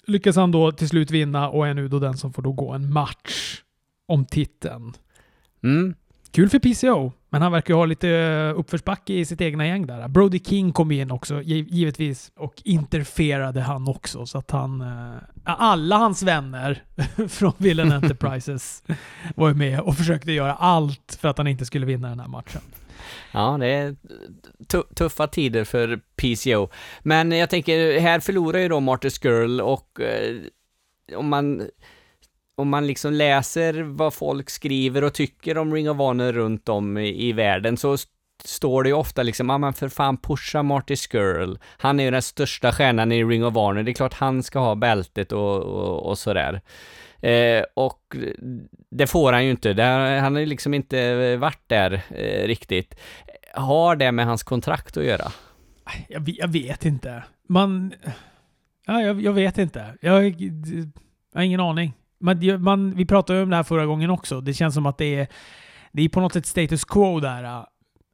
lyckas 0.07 0.35
han 0.35 0.51
då 0.51 0.71
till 0.71 0.89
slut 0.89 1.11
vinna 1.11 1.49
och 1.49 1.67
är 1.67 1.73
nu 1.73 1.87
då 1.87 1.99
den 1.99 2.17
som 2.17 2.33
får 2.33 2.41
då 2.41 2.51
gå 2.51 2.71
en 2.71 2.93
match 2.93 3.61
om 4.05 4.25
titeln. 4.25 4.93
Mm. 5.63 5.95
Kul 6.31 6.49
för 6.49 6.59
PCO, 6.59 7.11
men 7.29 7.41
han 7.41 7.51
verkar 7.51 7.73
ju 7.73 7.77
ha 7.77 7.85
lite 7.85 8.09
eh, 8.09 8.59
uppförsbacke 8.59 9.13
i 9.13 9.25
sitt 9.25 9.41
egna 9.41 9.67
gäng 9.67 9.87
där. 9.87 10.07
Brody 10.07 10.39
King 10.39 10.71
kom 10.71 10.91
in 10.91 11.11
också, 11.11 11.41
givetvis, 11.41 12.31
och 12.35 12.53
interferade 12.65 13.61
han 13.61 13.87
också. 13.87 14.25
Så 14.25 14.37
att 14.37 14.51
han... 14.51 14.81
Eh, 14.81 15.17
alla 15.43 15.97
hans 15.97 16.23
vänner 16.23 16.83
från 17.27 17.53
Villain 17.57 17.91
Enterprises 17.91 18.83
var 19.35 19.47
ju 19.47 19.53
med 19.53 19.79
och 19.79 19.97
försökte 19.97 20.31
göra 20.31 20.53
allt 20.53 21.17
för 21.21 21.29
att 21.29 21.37
han 21.37 21.47
inte 21.47 21.65
skulle 21.65 21.85
vinna 21.85 22.09
den 22.09 22.19
här 22.19 22.27
matchen. 22.27 22.61
Ja, 23.31 23.57
det 23.59 23.67
är 23.67 23.95
tuffa 24.95 25.27
tider 25.27 25.63
för 25.63 25.99
PCO. 26.15 26.69
Men 27.01 27.31
jag 27.31 27.49
tänker, 27.49 27.99
här 27.99 28.19
förlorar 28.19 28.59
ju 28.59 28.67
då 28.67 28.79
Martis 28.79 29.23
Girl 29.25 29.61
och 29.61 30.01
eh, 30.01 30.35
om 31.15 31.29
man 31.29 31.67
om 32.61 32.69
man 32.69 32.87
liksom 32.87 33.13
läser 33.13 33.81
vad 33.81 34.13
folk 34.13 34.49
skriver 34.49 35.03
och 35.03 35.13
tycker 35.13 35.57
om 35.57 35.73
Ring 35.73 35.89
of 35.89 35.97
Honor 35.97 36.31
runt 36.31 36.69
om 36.69 36.97
i, 36.97 37.27
i 37.27 37.33
världen 37.33 37.77
så 37.77 37.97
står 38.43 38.83
det 38.83 38.89
ju 38.89 38.95
ofta 38.95 39.23
liksom, 39.23 39.49
ja 39.49 39.55
ah, 39.55 39.57
men 39.57 39.73
för 39.73 39.89
fan 39.89 40.17
pusha 40.17 40.63
Marty 40.63 40.95
Skrull. 40.95 41.59
Han 41.77 41.99
är 41.99 42.03
ju 42.03 42.11
den 42.11 42.21
största 42.21 42.71
stjärnan 42.71 43.11
i 43.11 43.23
Ring 43.23 43.45
of 43.45 43.53
Honor, 43.53 43.83
det 43.83 43.91
är 43.91 43.93
klart 43.93 44.13
han 44.13 44.43
ska 44.43 44.59
ha 44.59 44.75
bältet 44.75 45.31
och, 45.31 45.59
och, 45.59 46.09
och 46.09 46.17
sådär. 46.17 46.61
Eh, 47.21 47.63
och 47.73 48.15
det 48.91 49.07
får 49.07 49.33
han 49.33 49.45
ju 49.45 49.51
inte, 49.51 49.73
det, 49.73 49.83
han 50.21 50.33
har 50.33 50.39
ju 50.39 50.45
liksom 50.45 50.73
inte 50.73 51.37
varit 51.37 51.63
där 51.67 52.01
eh, 52.09 52.47
riktigt. 52.47 52.95
Har 53.53 53.95
det 53.95 54.11
med 54.11 54.25
hans 54.25 54.43
kontrakt 54.43 54.97
att 54.97 55.03
göra? 55.03 55.31
Jag, 56.07 56.29
jag 56.29 56.47
vet 56.47 56.85
inte. 56.85 57.23
Man... 57.49 57.93
Ja, 58.85 59.01
jag, 59.01 59.21
jag 59.21 59.33
vet 59.33 59.57
inte. 59.57 59.85
Jag, 60.01 60.41
jag 60.41 60.89
har 61.35 61.41
ingen 61.41 61.59
aning. 61.59 61.93
Man, 62.21 62.61
man, 62.63 62.93
vi 62.95 63.05
pratade 63.05 63.39
ju 63.39 63.43
om 63.43 63.49
det 63.49 63.55
här 63.55 63.63
förra 63.63 63.85
gången 63.85 64.09
också. 64.09 64.41
Det 64.41 64.53
känns 64.53 64.73
som 64.73 64.85
att 64.85 64.97
det 64.97 65.15
är, 65.15 65.27
det 65.91 66.01
är 66.03 66.09
på 66.09 66.19
något 66.21 66.33
sätt 66.33 66.45
status 66.45 66.85
quo 66.85 67.19
där. 67.19 67.65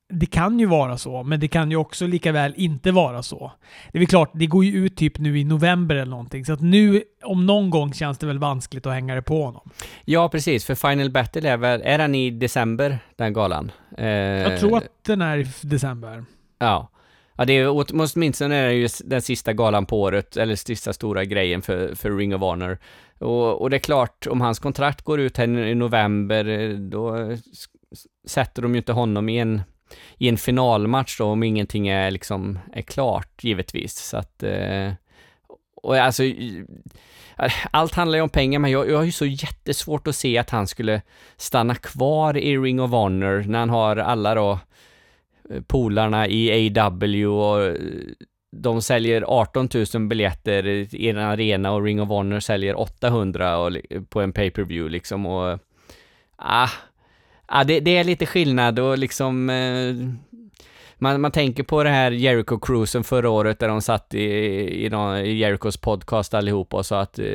Det 0.10 0.26
kan 0.26 0.60
ju 0.60 0.66
vara 0.66 0.98
så, 0.98 1.24
men 1.24 1.40
det 1.40 1.48
kan 1.48 1.72
ju 1.72 1.78
också 1.78 2.08
lika 2.08 2.32
väl 2.32 2.54
inte 2.58 2.92
vara 2.92 3.24
så. 3.24 3.52
Det 3.92 3.98
är 3.98 4.00
väl 4.00 4.08
klart, 4.08 4.32
det 4.34 4.46
går 4.46 4.66
ju 4.66 4.86
ut 4.86 4.96
typ 4.98 5.18
nu 5.20 5.40
i 5.40 5.44
november 5.44 5.96
eller 5.96 6.10
någonting, 6.12 6.46
så 6.46 6.54
att 6.54 6.62
nu 6.62 7.04
om 7.24 7.46
någon 7.46 7.70
gång 7.70 7.94
känns 7.94 8.18
det 8.18 8.28
väl 8.28 8.40
vanskligt 8.40 8.86
att 8.86 8.94
hänga 8.94 9.16
det 9.16 9.22
på 9.22 9.44
honom. 9.44 9.70
Ja, 10.06 10.30
precis, 10.30 10.66
för 10.66 10.76
Final 10.76 11.10
Battle 11.10 11.50
är 11.50 11.58
väl, 11.58 11.82
är 11.84 11.98
den 11.98 12.16
i 12.16 12.30
december, 12.30 13.00
den 13.16 13.34
galan? 13.34 13.72
Eh, 13.98 14.08
Jag 14.08 14.60
tror 14.60 14.78
att 14.78 14.88
den 15.06 15.22
är 15.22 15.38
i 15.38 15.48
december. 15.62 16.26
Ja. 16.60 16.90
Ja, 17.40 17.46
det 17.46 17.54
är 17.54 17.70
åtminstone 18.16 18.56
är 18.56 18.68
det 18.68 18.74
ju 18.74 18.88
den 19.06 19.22
sista 19.22 19.54
galan 19.54 19.86
på 19.86 20.02
året, 20.02 20.38
eller 20.38 20.56
sista 20.56 20.94
stora 20.94 21.26
grejen 21.26 21.62
för, 21.62 21.96
för 21.96 22.18
Ring 22.18 22.36
of 22.36 22.42
Honor. 22.42 22.78
Och, 23.20 23.62
och 23.62 23.70
det 23.70 23.78
är 23.78 23.80
klart, 23.80 24.28
om 24.28 24.42
hans 24.42 24.60
kontrakt 24.60 25.02
går 25.02 25.20
ut 25.20 25.38
här 25.38 25.48
i 25.48 25.76
november, 25.76 26.46
eh, 26.46 26.70
då 26.70 27.36
sätter 28.28 28.62
de 28.62 28.72
ju 28.72 28.78
inte 28.78 28.94
honom 28.94 29.30
i 29.30 29.38
en, 29.38 29.62
i 30.18 30.30
en 30.30 30.38
finalmatch 30.38 31.18
då, 31.18 31.26
om 31.26 31.44
ingenting 31.44 31.88
är 31.88 32.12
liksom 32.12 32.60
är 32.74 32.82
klart, 32.82 33.44
givetvis. 33.44 33.96
Så 33.96 34.18
att, 34.18 34.44
eh, 34.44 34.92
och 35.76 35.96
alltså, 35.96 36.24
allt 37.72 37.94
handlar 37.94 38.18
ju 38.18 38.22
om 38.22 38.30
pengar, 38.30 38.60
men 38.60 38.72
jag, 38.72 38.90
jag 38.90 38.98
har 38.98 39.04
ju 39.04 39.12
så 39.12 39.26
jättesvårt 39.26 40.08
att 40.08 40.16
se 40.16 40.38
att 40.38 40.50
han 40.50 40.68
skulle 40.68 41.02
stanna 41.38 41.76
kvar 41.76 42.38
i 42.38 42.58
Ring 42.58 42.82
of 42.82 42.92
Honor 42.92 43.44
när 43.48 43.60
han 43.60 43.70
har 43.70 43.98
alla 43.98 44.36
då 44.36 44.60
eh, 45.50 45.62
polarna 45.62 46.28
i 46.28 46.70
AW 46.80 47.26
och 47.26 47.64
eh, 47.64 47.76
de 48.52 48.82
säljer 48.82 49.24
18 49.28 49.70
000 49.94 50.08
biljetter 50.08 50.66
i 50.96 51.10
en 51.10 51.18
arena 51.18 51.72
och 51.72 51.84
Ring 51.84 52.02
of 52.02 52.10
Honor 52.10 52.40
säljer 52.40 52.80
800 52.80 53.58
och, 53.58 53.72
på 54.10 54.22
en 54.22 54.34
pay-per-view 54.34 54.92
liksom 54.92 55.26
och... 55.26 55.60
Ah, 56.36 56.70
ah 57.46 57.64
det, 57.64 57.80
det, 57.80 57.98
är 57.98 58.04
lite 58.04 58.26
skillnad 58.26 58.80
och 58.80 58.98
liksom... 58.98 59.50
Eh, 59.50 59.96
man, 61.00 61.22
man 61.22 61.32
tänker 61.32 61.64
på 61.64 61.84
det 61.84 61.90
här 61.90 62.12
Jericho-cruisen 62.12 63.04
förra 63.04 63.30
året 63.30 63.60
där 63.60 63.68
de 63.68 63.82
satt 63.82 64.14
i, 64.14 64.26
i, 64.86 64.90
någon, 64.90 65.18
i 65.18 65.34
Jerichos 65.34 65.78
podcast 65.78 66.34
allihopa 66.34 66.78
och 66.78 66.86
sa 66.86 67.02
att 67.02 67.20
eh, 67.20 67.26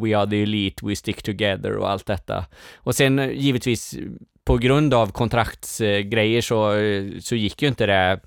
We 0.00 0.16
are 0.18 0.30
the 0.30 0.42
elite, 0.42 0.86
we 0.86 0.96
stick 0.96 1.22
together 1.22 1.76
och 1.76 1.90
allt 1.90 2.06
detta. 2.06 2.44
Och 2.76 2.94
sen 2.94 3.18
eh, 3.18 3.30
givetvis 3.30 3.94
på 4.44 4.56
grund 4.56 4.94
av 4.94 5.12
kontraktsgrejer 5.12 6.40
så, 6.40 6.74
eh, 6.74 7.04
så 7.20 7.34
gick 7.34 7.62
ju 7.62 7.68
inte 7.68 7.86
det 7.86 8.20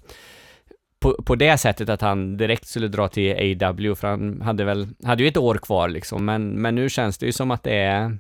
på, 1.06 1.24
på 1.24 1.36
det 1.36 1.58
sättet 1.58 1.90
att 1.90 2.02
han 2.02 2.38
direkt 2.38 2.68
skulle 2.68 2.88
dra 2.88 3.08
till 3.08 3.64
AW, 3.64 3.96
för 3.96 4.08
han 4.08 4.42
hade 4.42 4.64
väl, 4.64 4.88
hade 5.04 5.24
ju 5.24 5.30
ett 5.30 5.38
år 5.38 5.56
kvar 5.56 5.90
liksom, 5.90 6.26
men, 6.26 6.50
men 6.50 6.76
nu 6.76 6.90
känns 6.90 7.18
det 7.18 7.26
ju 7.26 7.32
som 7.32 7.52
att 7.52 7.64
det 7.64 7.76
är 7.76 8.18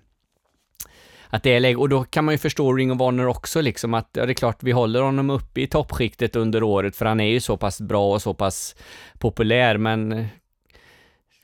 att 1.29 1.43
det 1.43 1.53
är 1.53 1.59
läge, 1.59 1.75
och 1.75 1.89
då 1.89 2.03
kan 2.03 2.25
man 2.25 2.33
ju 2.33 2.37
förstå 2.37 2.73
Ring 2.73 2.91
of 2.91 2.99
Honor 2.99 3.27
också 3.27 3.61
liksom 3.61 3.93
att, 3.93 4.09
ja 4.13 4.25
det 4.25 4.31
är 4.31 4.33
klart 4.33 4.63
vi 4.63 4.71
håller 4.71 5.01
honom 5.01 5.29
uppe 5.29 5.61
i 5.61 5.67
toppskiktet 5.67 6.35
under 6.35 6.63
året 6.63 6.95
för 6.95 7.05
han 7.05 7.19
är 7.19 7.29
ju 7.29 7.39
så 7.39 7.57
pass 7.57 7.81
bra 7.81 8.13
och 8.13 8.21
så 8.21 8.33
pass 8.33 8.75
populär 9.19 9.77
men 9.77 10.27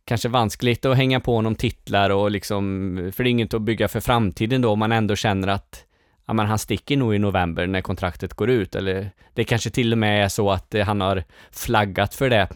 kanske 0.06 0.30
vanskligt 0.30 0.86
att 0.86 0.98
hänga 0.98 1.20
på 1.20 1.36
honom 1.36 1.56
titlar 1.56 2.10
och 2.10 2.32
liksom, 2.32 2.96
för 3.16 3.24
det 3.24 3.30
är 3.30 3.32
inget 3.32 3.54
att 3.54 3.62
bygga 3.62 3.88
för 3.88 4.00
framtiden 4.00 4.62
då 4.62 4.70
om 4.72 4.80
man 4.80 4.92
ändå 4.92 5.16
känner 5.16 5.48
att 5.48 5.86
ja 6.32 6.36
men 6.36 6.46
han 6.46 6.60
sticker 6.60 6.98
nog 6.98 7.16
i 7.16 7.20
november 7.20 7.68
när 7.68 7.82
kontraktet 7.82 8.34
går 8.34 8.50
ut, 8.50 8.76
eller 8.76 9.12
det 9.34 9.44
kanske 9.44 9.70
till 9.70 9.92
och 9.92 9.98
med 9.98 10.26
är 10.26 10.30
så 10.30 10.52
att 10.52 10.76
eh, 10.76 10.86
han 10.86 11.02
har 11.02 11.24
flaggat 11.52 12.16
för 12.16 12.30
det. 12.30 12.48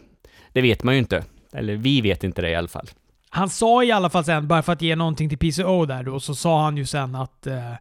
Det 0.52 0.60
vet 0.60 0.82
man 0.82 0.94
ju 0.94 0.98
inte. 0.98 1.24
Eller 1.52 1.76
vi 1.76 2.00
vet 2.00 2.24
inte 2.24 2.42
det 2.42 2.50
i 2.50 2.54
alla 2.54 2.68
fall. 2.68 2.86
Han 3.30 3.50
sa 3.50 3.84
i 3.84 3.92
alla 3.92 4.10
fall 4.10 4.24
sen, 4.24 4.48
bara 4.48 4.62
för 4.62 4.72
att 4.72 4.82
ge 4.82 4.96
någonting 4.96 5.28
till 5.28 5.38
PCO 5.38 5.84
där 5.86 6.02
då, 6.02 6.20
så 6.20 6.34
sa 6.34 6.62
han 6.62 6.76
ju 6.76 6.86
sen 6.86 7.14
att 7.14 7.46
eh, 7.46 7.72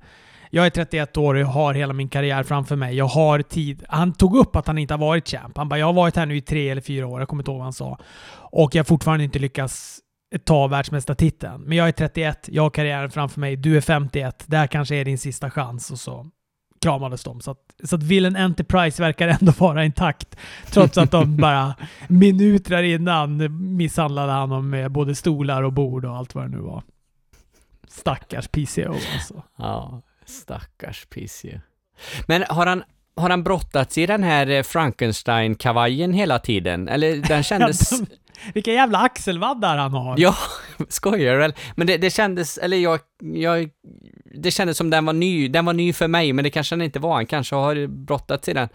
jag 0.49 0.65
är 0.65 0.69
31 0.69 1.17
år 1.17 1.33
och 1.33 1.41
jag 1.41 1.47
har 1.47 1.73
hela 1.73 1.93
min 1.93 2.09
karriär 2.09 2.43
framför 2.43 2.75
mig. 2.75 2.95
Jag 2.95 3.05
har 3.05 3.41
tid. 3.41 3.83
Han 3.89 4.13
tog 4.13 4.37
upp 4.37 4.55
att 4.55 4.67
han 4.67 4.77
inte 4.77 4.93
har 4.93 4.99
varit 4.99 5.27
champ. 5.27 5.57
Han 5.57 5.69
bara, 5.69 5.79
jag 5.79 5.85
har 5.85 5.93
varit 5.93 6.15
här 6.15 6.25
nu 6.25 6.37
i 6.37 6.41
tre 6.41 6.69
eller 6.69 6.81
fyra 6.81 7.07
år, 7.07 7.21
jag 7.21 7.29
kommer 7.29 7.43
inte 7.43 7.51
ihåg 7.51 7.57
vad 7.57 7.65
han 7.65 7.73
sa. 7.73 7.97
Och 8.51 8.75
jag 8.75 8.79
har 8.79 8.85
fortfarande 8.85 9.23
inte 9.23 9.39
lyckats 9.39 9.99
ta 10.43 10.67
världsmästartiteln. 10.67 11.61
Men 11.61 11.77
jag 11.77 11.87
är 11.87 11.91
31, 11.91 12.49
jag 12.51 12.63
har 12.63 12.69
karriären 12.69 13.11
framför 13.11 13.39
mig, 13.39 13.55
du 13.55 13.77
är 13.77 13.81
51, 13.81 14.43
det 14.47 14.57
här 14.57 14.67
kanske 14.67 14.95
är 14.95 15.05
din 15.05 15.17
sista 15.17 15.51
chans 15.51 15.91
och 15.91 15.99
så 15.99 16.31
kramades 16.81 17.23
de. 17.23 17.41
Så 17.41 17.51
att, 17.51 17.59
så 17.83 17.95
att 17.95 18.03
Villain 18.03 18.35
Enterprise 18.35 19.03
verkar 19.03 19.27
ändå 19.27 19.51
vara 19.57 19.85
intakt. 19.85 20.37
Trots 20.65 20.97
att 20.97 21.11
de 21.11 21.37
bara 21.37 21.75
minuter 22.07 22.83
innan 22.83 23.37
misshandlade 23.77 24.31
han 24.31 24.49
dem 24.49 24.69
med 24.69 24.91
både 24.91 25.15
stolar 25.15 25.63
och 25.63 25.73
bord 25.73 26.05
och 26.05 26.15
allt 26.15 26.35
vad 26.35 26.43
det 26.43 26.49
nu 26.49 26.61
var. 26.61 26.83
Stackars 27.87 28.47
PCO 28.47 28.93
alltså. 29.13 29.43
Ja, 29.57 30.01
stackars 30.25 31.05
PCO. 31.05 31.59
Men 32.27 32.43
har 32.49 32.65
han, 32.65 32.83
har 33.15 33.29
han 33.29 33.43
brottats 33.43 33.97
i 33.97 34.05
den 34.05 34.23
här 34.23 34.49
eh, 34.49 34.63
Frankenstein-kavajen 34.63 36.13
hela 36.13 36.39
tiden? 36.39 36.87
Eller 36.87 37.15
den 37.15 37.43
kändes... 37.43 37.91
Vilka 38.53 38.73
jävla 38.73 38.99
axelvaddar 38.99 39.77
han 39.77 39.93
har! 39.93 40.15
Ja, 40.17 40.35
skojar 40.89 41.33
du 41.33 41.39
väl? 41.39 41.53
Men 41.75 41.87
det, 41.87 41.97
det 41.97 42.09
kändes, 42.09 42.57
eller 42.57 42.77
jag, 42.77 42.99
jag, 43.19 43.69
det 44.35 44.51
kändes 44.51 44.77
som 44.77 44.89
den 44.89 45.05
var 45.05 45.13
ny, 45.13 45.47
den 45.47 45.65
var 45.65 45.73
ny 45.73 45.93
för 45.93 46.07
mig, 46.07 46.33
men 46.33 46.43
det 46.43 46.49
kanske 46.49 46.75
den 46.75 46.81
inte 46.81 46.99
var. 46.99 47.13
Han 47.15 47.25
kanske 47.25 47.55
har 47.55 47.87
brottats 47.87 48.49
i 48.49 48.53
den, 48.53 48.69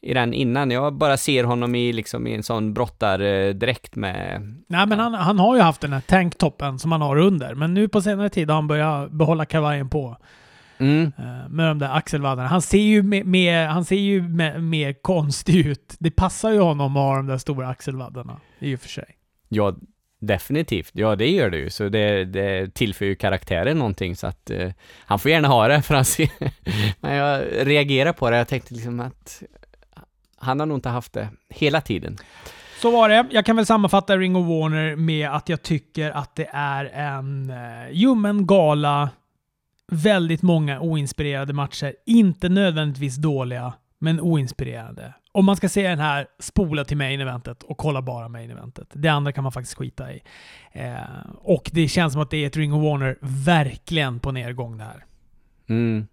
i 0.00 0.14
den 0.14 0.34
innan. 0.34 0.70
Jag 0.70 0.94
bara 0.94 1.16
ser 1.16 1.44
honom 1.44 1.74
i, 1.74 1.92
liksom, 1.92 2.26
i 2.26 2.34
en 2.34 2.42
sån 2.42 2.74
brottardräkt 2.74 3.96
med... 3.96 4.40
Nej, 4.68 4.86
men 4.86 4.98
han, 4.98 5.14
han 5.14 5.38
har 5.38 5.56
ju 5.56 5.62
haft 5.62 5.80
den 5.80 5.92
här 5.92 6.00
tanktoppen 6.00 6.78
som 6.78 6.92
han 6.92 7.00
har 7.00 7.16
under, 7.16 7.54
men 7.54 7.74
nu 7.74 7.88
på 7.88 8.02
senare 8.02 8.28
tid 8.30 8.48
har 8.48 8.54
han 8.54 8.66
börjat 8.66 9.10
behålla 9.10 9.44
kavajen 9.44 9.88
på. 9.88 10.16
Mm. 10.78 11.12
Eh, 11.18 11.48
med 11.48 11.66
de 11.66 11.78
där 11.78 11.96
axelvaddarna. 11.96 12.48
Han 12.48 12.62
ser 12.62 12.78
ju 12.78 13.02
mer, 13.02 13.24
mer, 13.24 13.66
han 13.66 13.84
ser 13.84 13.96
ju 13.96 14.22
mer, 14.22 14.58
mer 14.58 14.92
konstig 14.92 15.66
ut. 15.66 15.96
Det 15.98 16.10
passar 16.10 16.50
ju 16.50 16.60
honom 16.60 16.96
att 16.96 17.02
ha 17.02 17.16
de 17.16 17.26
där 17.26 17.38
stora 17.38 17.68
axelvaddarna, 17.68 18.40
i 18.58 18.76
och 18.76 18.80
för 18.80 18.88
sig. 18.88 19.16
Ja, 19.48 19.74
definitivt. 20.20 20.90
Ja, 20.92 21.16
det 21.16 21.30
gör 21.30 21.50
det 21.50 21.58
ju. 21.58 21.70
Så 21.70 21.88
det, 21.88 22.24
det 22.24 22.74
tillför 22.74 23.04
ju 23.04 23.14
karaktären 23.14 23.78
någonting, 23.78 24.16
så 24.16 24.26
att 24.26 24.50
eh, 24.50 24.70
han 24.98 25.18
får 25.18 25.30
gärna 25.30 25.48
ha 25.48 25.68
det, 25.68 25.82
för 25.82 25.94
han 25.94 26.04
ser... 26.04 26.28
Men 27.00 27.14
jag 27.14 27.44
reagerar 27.66 28.12
på 28.12 28.30
det. 28.30 28.36
Jag 28.36 28.48
tänkte 28.48 28.74
liksom 28.74 29.00
att 29.00 29.42
han 30.36 30.60
har 30.60 30.66
nog 30.66 30.76
inte 30.76 30.88
haft 30.88 31.12
det 31.12 31.28
hela 31.48 31.80
tiden. 31.80 32.16
Så 32.82 32.90
var 32.90 33.08
det. 33.08 33.26
Jag 33.30 33.46
kan 33.46 33.56
väl 33.56 33.66
sammanfatta 33.66 34.16
Ring 34.16 34.36
of 34.36 34.46
Warner 34.46 34.96
med 34.96 35.28
att 35.28 35.48
jag 35.48 35.62
tycker 35.62 36.10
att 36.10 36.34
det 36.36 36.48
är 36.52 36.84
en 36.84 37.50
uh, 37.50 37.92
ljummen 37.92 38.46
gala 38.46 39.10
väldigt 39.92 40.42
många 40.42 40.80
oinspirerade 40.80 41.52
matcher. 41.52 41.96
Inte 42.06 42.48
nödvändigtvis 42.48 43.16
dåliga, 43.16 43.74
men 43.98 44.20
oinspirerade. 44.20 45.14
Om 45.32 45.44
man 45.44 45.56
ska 45.56 45.68
se 45.68 45.88
den 45.88 45.98
här, 45.98 46.26
spola 46.38 46.84
till 46.84 46.96
main 46.96 47.20
eventet 47.20 47.62
och 47.62 47.78
kolla 47.78 48.02
bara 48.02 48.28
main 48.28 48.50
eventet. 48.50 48.88
Det 48.92 49.08
andra 49.08 49.32
kan 49.32 49.42
man 49.44 49.52
faktiskt 49.52 49.78
skita 49.78 50.12
i. 50.12 50.22
Eh, 50.72 50.96
och 51.38 51.70
det 51.72 51.88
känns 51.88 52.12
som 52.12 52.22
att 52.22 52.30
det 52.30 52.36
är 52.36 52.46
ett 52.46 52.56
Ring 52.56 52.72
of 52.72 52.82
Warner 52.82 53.18
verkligen 53.20 54.20
på 54.20 54.32
nedgång 54.32 54.78
det 54.78 54.84
här. 54.84 55.04
Mm. 55.68 56.06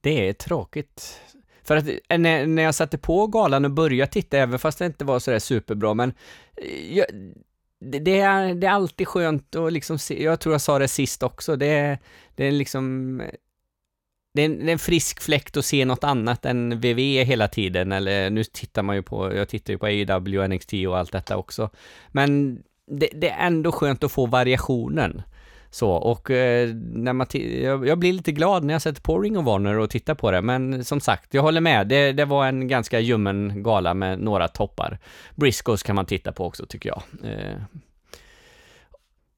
Det 0.00 0.28
är 0.28 0.32
tråkigt. 0.32 1.20
För 1.62 1.76
att 1.76 1.88
eh, 2.08 2.18
när, 2.18 2.46
när 2.46 2.62
jag 2.62 2.74
satte 2.74 2.98
på 2.98 3.26
galan 3.26 3.64
och 3.64 3.70
började 3.70 4.12
titta, 4.12 4.38
även 4.38 4.58
fast 4.58 4.78
det 4.78 4.86
inte 4.86 5.04
var 5.04 5.18
sådär 5.18 5.38
superbra, 5.38 5.94
men 5.94 6.12
eh, 6.56 6.96
jag, 6.96 7.06
det, 7.80 8.20
är, 8.20 8.54
det 8.54 8.66
är 8.66 8.70
alltid 8.70 9.08
skönt 9.08 9.56
att 9.56 9.72
liksom 9.72 9.98
se, 9.98 10.22
jag 10.22 10.40
tror 10.40 10.54
jag 10.54 10.60
sa 10.60 10.78
det 10.78 10.88
sist 10.88 11.22
också, 11.22 11.56
det 11.56 11.66
är, 11.66 11.98
det 12.34 12.44
är 12.44 12.52
liksom 12.52 13.16
det 14.34 14.42
är, 14.42 14.46
en, 14.46 14.58
det 14.58 14.70
är 14.70 14.72
en 14.72 14.78
frisk 14.78 15.20
fläkt 15.20 15.56
att 15.56 15.64
se 15.64 15.84
något 15.84 16.04
annat 16.04 16.44
än 16.44 16.80
VV 16.80 16.98
hela 17.24 17.48
tiden, 17.48 17.92
eller 17.92 18.30
nu 18.30 18.44
tittar 18.44 18.82
man 18.82 18.96
ju 18.96 19.02
på, 19.02 19.34
jag 19.34 19.48
tittar 19.48 19.72
ju 19.72 19.78
på 19.78 19.86
AEW, 19.86 20.48
NXT 20.48 20.72
och 20.88 20.98
allt 20.98 21.12
detta 21.12 21.36
också. 21.36 21.70
Men 22.08 22.62
det, 22.86 23.08
det 23.14 23.30
är 23.30 23.46
ändå 23.46 23.72
skönt 23.72 24.04
att 24.04 24.12
få 24.12 24.26
variationen. 24.26 25.22
Så, 25.70 25.90
och 25.90 26.30
eh, 26.30 26.68
när 26.74 27.12
man 27.12 27.26
jag, 27.62 27.88
jag, 27.88 27.98
blir 27.98 28.12
lite 28.12 28.32
glad 28.32 28.64
när 28.64 28.74
jag 28.74 28.82
sätter 28.82 29.02
på 29.02 29.18
Ring 29.18 29.38
of 29.38 29.44
Honor 29.44 29.78
och 29.78 29.90
tittar 29.90 30.14
på 30.14 30.30
det, 30.30 30.42
men 30.42 30.84
som 30.84 31.00
sagt, 31.00 31.34
jag 31.34 31.42
håller 31.42 31.60
med. 31.60 31.88
Det, 31.88 32.12
det 32.12 32.24
var 32.24 32.46
en 32.46 32.68
ganska 32.68 33.00
ljummen 33.00 33.62
gala 33.62 33.94
med 33.94 34.20
några 34.20 34.48
toppar. 34.48 34.98
Briscoes 35.34 35.82
kan 35.82 35.96
man 35.96 36.06
titta 36.06 36.32
på 36.32 36.46
också, 36.46 36.66
tycker 36.66 36.88
jag. 36.88 37.02
Eh. 37.32 37.56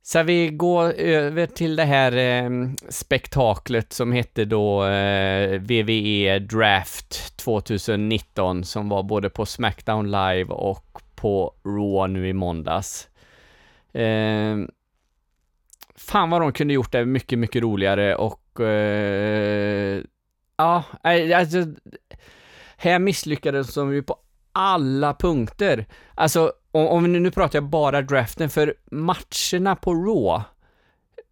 Så 0.04 0.22
vi 0.22 0.48
går 0.48 0.92
över 0.92 1.46
till 1.46 1.76
det 1.76 1.84
här 1.84 2.16
eh, 2.16 2.50
spektaklet 2.88 3.92
som 3.92 4.12
hette 4.12 4.44
då 4.44 4.84
eh, 4.84 5.60
VVE 5.60 6.38
Draft 6.38 7.36
2019, 7.36 8.64
som 8.64 8.88
var 8.88 9.02
både 9.02 9.30
på 9.30 9.46
Smackdown 9.46 10.10
Live 10.10 10.44
och 10.44 11.02
på 11.14 11.54
Raw 11.64 12.12
nu 12.12 12.28
i 12.28 12.32
måndags. 12.32 13.08
Eh, 13.92 14.56
fan 16.06 16.30
vad 16.30 16.40
de 16.40 16.52
kunde 16.52 16.74
gjort 16.74 16.92
det 16.92 17.04
mycket, 17.04 17.38
mycket 17.38 17.62
roligare 17.62 18.16
och 18.16 18.60
eh, 18.60 20.02
ja, 20.56 20.84
alltså 21.34 21.66
här 22.76 22.98
misslyckades 22.98 23.74
de 23.74 23.94
ju 23.94 24.02
på 24.02 24.16
alla 24.52 25.14
punkter. 25.14 25.86
Alltså, 26.14 26.52
om, 26.72 26.86
om 26.86 27.12
nu 27.12 27.30
pratar 27.30 27.56
jag 27.56 27.64
bara 27.64 28.02
draften, 28.02 28.50
för 28.50 28.74
matcherna 28.90 29.76
på 29.76 29.94
Raw, 29.94 30.44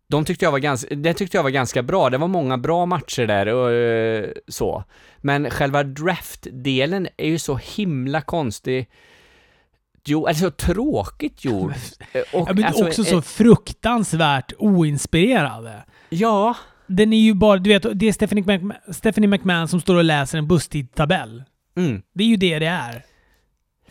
de 0.09 0.25
tyckte 0.25 0.45
jag 0.45 0.53
var 0.53 0.59
ganska, 0.59 0.95
det 0.95 1.15
tyckte 1.15 1.37
jag 1.37 1.43
var 1.43 1.51
ganska 1.51 1.83
bra. 1.83 2.11
Det 2.11 2.19
var 2.19 2.29
många 2.29 2.59
bra 2.59 2.87
matcher 2.87 3.27
där 3.27 3.47
och 3.47 3.73
eh, 3.73 4.31
så. 4.49 4.85
Men 5.19 5.51
själva 5.51 5.83
draftdelen 5.83 7.09
är 7.17 7.29
ju 7.29 7.39
så 7.39 7.57
himla 7.57 8.21
konstig 8.21 8.91
Jo, 10.05 10.27
alltså 10.27 10.51
tråkigt 10.51 11.45
gjord. 11.45 11.75
Eh, 12.13 12.21
och, 12.33 12.49
ja, 12.49 12.55
men 12.55 12.65
alltså, 12.65 12.87
också 12.87 13.05
så 13.05 13.23
fruktansvärt 13.23 14.53
oinspirerande. 14.59 15.85
Ja. 16.09 16.57
Den 16.87 17.13
är 17.13 17.17
ju 17.17 17.35
bara, 17.35 17.59
du 17.59 17.71
vet, 17.71 17.87
det 17.95 18.09
är 18.09 18.13
Stephanie 18.13 18.45
McMahon, 18.45 18.95
Stephanie 18.95 19.29
McMahon 19.29 19.69
som 19.69 19.81
står 19.81 19.95
och 19.95 20.05
läser 20.05 20.39
en 20.39 20.49
busstidtabell. 20.49 21.45
Mm. 21.77 22.03
Det 22.15 22.25
är 22.25 22.29
ju 22.29 22.37
det 22.37 22.59
det 22.59 22.67
är. 22.67 23.05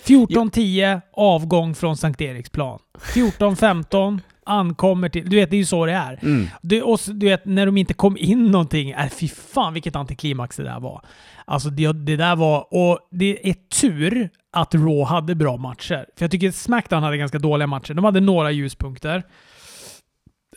14.10 0.04 1.02
avgång 1.14 1.76
från 1.76 1.98
Sankt 1.98 2.22
Eriksplan. 2.22 2.80
14.15 3.14 4.20
ankommer 4.50 5.10
till... 5.10 5.30
Du 5.30 5.36
vet, 5.36 5.50
det 5.50 5.56
är 5.56 5.60
ju 5.60 5.66
så 5.66 5.86
det 5.86 5.92
är. 5.92 6.20
Mm. 6.22 6.48
Du, 6.62 6.82
och, 6.82 7.00
du 7.08 7.26
vet, 7.26 7.46
när 7.46 7.66
de 7.66 7.78
inte 7.78 7.94
kom 7.94 8.18
in 8.18 8.52
någonting, 8.52 8.92
äh, 8.92 9.10
fy 9.10 9.28
fan 9.28 9.74
vilket 9.74 9.96
antiklimax 9.96 10.56
det 10.56 10.64
där 10.64 10.80
var. 10.80 11.02
Alltså 11.46 11.70
det, 11.70 11.92
det 11.92 12.16
där 12.16 12.36
var... 12.36 12.68
Och 12.74 13.00
det 13.12 13.50
är 13.50 13.54
tur 13.54 14.30
att 14.54 14.76
Raw 14.76 15.04
hade 15.04 15.36
bra 15.36 15.58
matcher. 15.58 16.06
För 16.18 16.24
jag 16.24 16.32
tycker 16.32 16.52
Smackdown 16.52 17.04
hade 17.04 17.18
ganska 17.18 17.40
dåliga 17.40 17.68
matcher. 17.68 17.94
De 17.94 18.06
hade 18.06 18.20
några 18.20 18.52
ljuspunkter. 18.52 19.24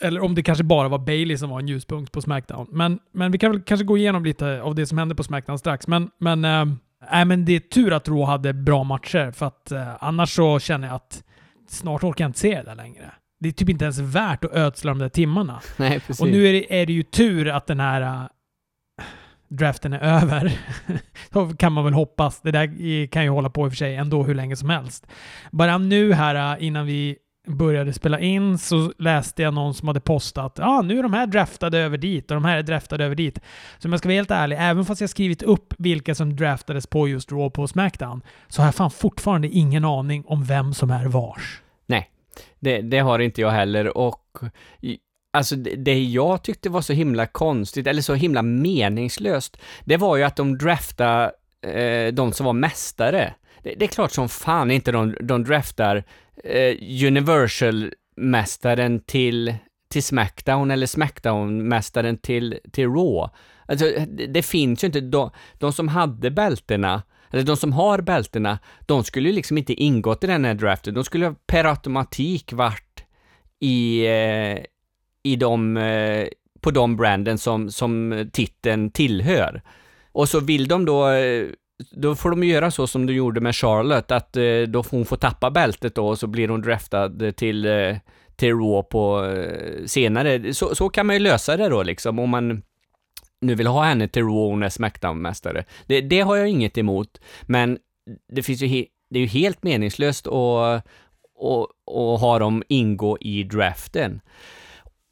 Eller 0.01 0.21
om 0.21 0.35
det 0.35 0.43
kanske 0.43 0.63
bara 0.63 0.87
var 0.87 0.99
Bailey 0.99 1.37
som 1.37 1.49
var 1.49 1.59
en 1.59 1.67
ljuspunkt 1.67 2.11
på 2.11 2.21
Smackdown. 2.21 2.67
Men, 2.71 2.99
men 3.13 3.31
vi 3.31 3.37
kan 3.37 3.51
väl 3.51 3.61
kanske 3.61 3.85
gå 3.85 3.97
igenom 3.97 4.25
lite 4.25 4.61
av 4.61 4.75
det 4.75 4.85
som 4.85 4.97
hände 4.97 5.15
på 5.15 5.23
Smackdown 5.23 5.59
strax. 5.59 5.87
Men, 5.87 6.09
men, 6.19 6.45
äh, 7.11 7.25
men 7.25 7.45
det 7.45 7.53
är 7.53 7.59
tur 7.59 7.93
att 7.93 8.07
Raw 8.07 8.25
hade 8.25 8.53
bra 8.53 8.83
matcher. 8.83 9.31
För 9.31 9.45
att 9.45 9.71
äh, 9.71 9.87
annars 9.99 10.35
så 10.35 10.59
känner 10.59 10.87
jag 10.87 10.95
att 10.95 11.23
snart 11.67 12.03
orkar 12.03 12.23
jag 12.23 12.29
inte 12.29 12.39
se 12.39 12.55
det 12.55 12.63
där 12.63 12.75
längre. 12.75 13.11
Det 13.39 13.49
är 13.49 13.53
typ 13.53 13.69
inte 13.69 13.85
ens 13.85 13.99
värt 13.99 14.43
att 14.45 14.51
ödsla 14.53 14.91
de 14.91 14.99
där 14.99 15.09
timmarna. 15.09 15.61
Nej, 15.77 15.99
precis. 15.99 16.21
Och 16.21 16.27
nu 16.27 16.47
är 16.47 16.53
det, 16.53 16.81
är 16.81 16.85
det 16.85 16.93
ju 16.93 17.03
tur 17.03 17.47
att 17.47 17.67
den 17.67 17.79
här 17.79 18.01
äh, 18.01 18.23
draften 19.47 19.93
är 19.93 19.99
över. 19.99 20.59
Då 21.29 21.49
kan 21.49 21.73
man 21.73 21.83
väl 21.83 21.93
hoppas. 21.93 22.41
Det 22.41 22.51
där 22.51 23.07
kan 23.07 23.23
ju 23.23 23.29
hålla 23.29 23.49
på 23.49 23.65
i 23.65 23.67
och 23.67 23.71
för 23.71 23.77
sig 23.77 23.95
ändå 23.95 24.23
hur 24.23 24.35
länge 24.35 24.55
som 24.55 24.69
helst. 24.69 25.07
Bara 25.51 25.77
nu 25.77 26.13
här 26.13 26.55
äh, 26.55 26.65
innan 26.67 26.85
vi 26.85 27.17
började 27.47 27.93
spela 27.93 28.19
in 28.19 28.57
så 28.57 28.93
läste 28.97 29.41
jag 29.41 29.53
någon 29.53 29.73
som 29.73 29.87
hade 29.87 29.99
postat 29.99 30.53
ja 30.57 30.65
ah, 30.65 30.81
nu 30.81 30.99
är 30.99 31.03
de 31.03 31.13
här 31.13 31.27
draftade 31.27 31.79
över 31.79 31.97
dit 31.97 32.31
och 32.31 32.35
de 32.35 32.45
här 32.45 32.57
är 32.57 32.63
draftade 32.63 33.05
över 33.05 33.15
dit. 33.15 33.39
Så 33.79 33.87
om 33.87 33.91
jag 33.91 33.99
ska 33.99 34.09
vara 34.09 34.15
helt 34.15 34.31
ärlig, 34.31 34.57
även 34.59 34.85
fast 34.85 35.01
jag 35.01 35.09
skrivit 35.09 35.43
upp 35.43 35.73
vilka 35.77 36.15
som 36.15 36.35
draftades 36.35 36.87
på 36.87 37.07
just 37.07 37.31
Raw 37.31 37.49
på 37.49 37.67
Smackdown 37.67 38.21
så 38.47 38.61
har 38.61 38.67
jag 38.67 38.75
fan 38.75 38.91
fortfarande 38.91 39.47
ingen 39.47 39.85
aning 39.85 40.23
om 40.27 40.43
vem 40.43 40.73
som 40.73 40.91
är 40.91 41.05
vars. 41.05 41.61
Nej, 41.85 42.09
det, 42.59 42.81
det 42.81 42.99
har 42.99 43.19
inte 43.19 43.41
jag 43.41 43.51
heller 43.51 43.97
och 43.97 44.37
Alltså 45.35 45.55
det 45.55 46.03
jag 46.03 46.43
tyckte 46.43 46.69
var 46.69 46.81
så 46.81 46.93
himla 46.93 47.25
konstigt, 47.25 47.87
eller 47.87 48.01
så 48.01 48.13
himla 48.13 48.41
meningslöst, 48.41 49.57
det 49.85 49.97
var 49.97 50.17
ju 50.17 50.23
att 50.23 50.35
de 50.35 50.57
draftade 50.57 51.31
eh, 51.61 52.13
de 52.13 52.33
som 52.33 52.45
var 52.45 52.53
mästare. 52.53 53.33
Det, 53.63 53.75
det, 53.75 53.85
är 53.85 53.89
klart 53.89 54.11
som 54.11 54.29
fan 54.29 54.71
inte 54.71 54.91
de, 54.91 55.15
de 55.19 55.43
draftar 55.43 56.03
eh, 56.43 56.75
Universal-mästaren 57.07 58.99
till, 58.99 59.55
till 59.89 60.03
Smackdown 60.03 60.71
eller 60.71 60.85
Smackdown-mästaren 60.85 62.17
till, 62.17 62.59
till 62.71 62.87
Raw. 62.87 63.29
Alltså 63.65 63.85
det, 64.07 64.25
det 64.27 64.43
finns 64.43 64.83
ju 64.83 64.85
inte, 64.85 65.01
de, 65.01 65.31
de 65.53 65.73
som 65.73 65.87
hade 65.87 66.31
bältena, 66.31 67.03
eller 67.31 67.43
de 67.43 67.57
som 67.57 67.73
har 67.73 68.01
bältena, 68.01 68.59
de 68.85 69.03
skulle 69.03 69.29
ju 69.29 69.35
liksom 69.35 69.57
inte 69.57 69.73
ingått 69.73 70.23
i 70.23 70.27
den 70.27 70.45
här 70.45 70.53
draften. 70.53 70.93
De 70.93 71.03
skulle 71.03 71.35
per 71.47 71.65
automatik 71.65 72.53
varit 72.53 73.05
i, 73.59 74.05
eh, 74.05 74.57
i 75.23 75.35
de, 75.35 75.77
eh, 75.77 76.27
på 76.61 76.71
de 76.71 76.95
branden 76.95 77.37
som, 77.37 77.71
som 77.71 78.25
titeln 78.33 78.91
tillhör. 78.91 79.61
Och 80.11 80.29
så 80.29 80.39
vill 80.39 80.67
de 80.67 80.85
då, 80.85 81.09
eh, 81.09 81.47
då 81.91 82.15
får 82.15 82.29
de 82.29 82.43
göra 82.43 82.71
så 82.71 82.87
som 82.87 83.05
du 83.05 83.13
gjorde 83.13 83.41
med 83.41 83.55
Charlotte, 83.55 84.11
att 84.11 84.37
eh, 84.37 84.61
då 84.67 84.83
får 84.83 84.97
hon 84.97 85.05
få 85.05 85.15
tappa 85.15 85.51
bältet 85.51 85.95
då 85.95 86.07
och 86.07 86.19
så 86.19 86.27
blir 86.27 86.47
hon 86.47 86.61
draftad 86.61 87.31
till, 87.35 87.65
eh, 87.65 87.97
till 88.35 88.53
Raw 88.53 88.83
på 88.89 89.25
eh, 89.25 89.85
senare. 89.85 90.53
Så, 90.53 90.75
så 90.75 90.89
kan 90.89 91.05
man 91.05 91.15
ju 91.15 91.19
lösa 91.19 91.57
det 91.57 91.69
då 91.69 91.83
liksom, 91.83 92.19
om 92.19 92.29
man 92.29 92.63
nu 93.41 93.55
vill 93.55 93.67
ha 93.67 93.83
henne 93.83 94.07
till 94.07 94.23
Raw 94.23 94.39
och 94.39 94.49
hon 94.49 94.63
är 94.63 94.69
Smackdown-mästare. 94.69 95.63
Det, 95.85 96.01
det 96.01 96.21
har 96.21 96.35
jag 96.35 96.47
inget 96.47 96.77
emot, 96.77 97.21
men 97.41 97.77
det 98.33 98.43
finns 98.43 98.61
ju 98.61 98.67
he, 98.67 98.85
det 99.09 99.19
är 99.19 99.21
ju 99.21 99.27
helt 99.27 99.63
meningslöst 99.63 100.27
att 100.27 100.83
och, 101.43 101.67
och 101.85 102.19
ha 102.19 102.39
dem 102.39 102.63
ingå 102.67 103.17
i 103.21 103.43
draften. 103.43 104.21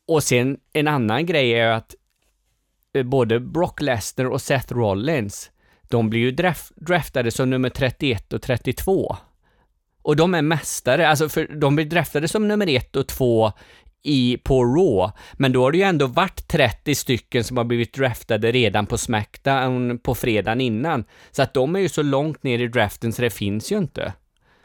Och 0.08 0.24
sen 0.24 0.58
en 0.74 0.88
annan 0.88 1.26
grej 1.26 1.52
är 1.52 1.68
ju 1.68 1.74
att 1.74 1.96
eh, 2.94 3.04
både 3.04 3.40
Brock 3.40 3.82
Lesnar 3.82 4.26
och 4.26 4.42
Seth 4.42 4.74
Rollins, 4.74 5.52
de 5.92 6.10
blir 6.10 6.22
ju 6.22 6.32
draf 6.32 6.72
draftade 6.76 7.32
som 7.32 7.50
nummer 7.50 7.70
31 7.70 8.34
och 8.34 8.42
32. 8.42 9.18
Och 10.04 10.16
de 10.16 10.34
är 10.34 10.42
mästare, 10.42 11.10
alltså 11.10 11.30
för 11.30 11.48
de 11.48 11.76
blir 11.76 11.86
draftade 11.86 12.28
som 12.28 12.48
nummer 12.48 12.70
1 12.70 12.96
och 12.96 13.08
2 13.08 13.52
i, 14.04 14.38
på 14.38 14.66
Raw, 14.66 15.14
men 15.34 15.52
då 15.52 15.64
har 15.64 15.72
det 15.72 15.78
ju 15.78 15.84
ändå 15.84 16.08
varit 16.08 16.48
30 16.48 16.96
stycken 16.96 17.44
som 17.44 17.58
har 17.58 17.64
blivit 17.64 17.94
draftade 17.94 18.52
redan 18.52 18.86
på 18.86 18.98
Smackdown 18.98 20.00
på 20.00 20.16
fredagen 20.16 20.62
innan. 20.62 21.04
Så 21.32 21.42
att 21.42 21.54
de 21.54 21.76
är 21.76 21.80
ju 21.80 21.90
så 21.90 22.04
långt 22.04 22.44
ner 22.44 22.60
i 22.60 22.68
draften 22.68 23.14
så 23.14 23.22
det 23.22 23.30
finns 23.30 23.72
ju 23.72 23.78
inte. 23.78 24.14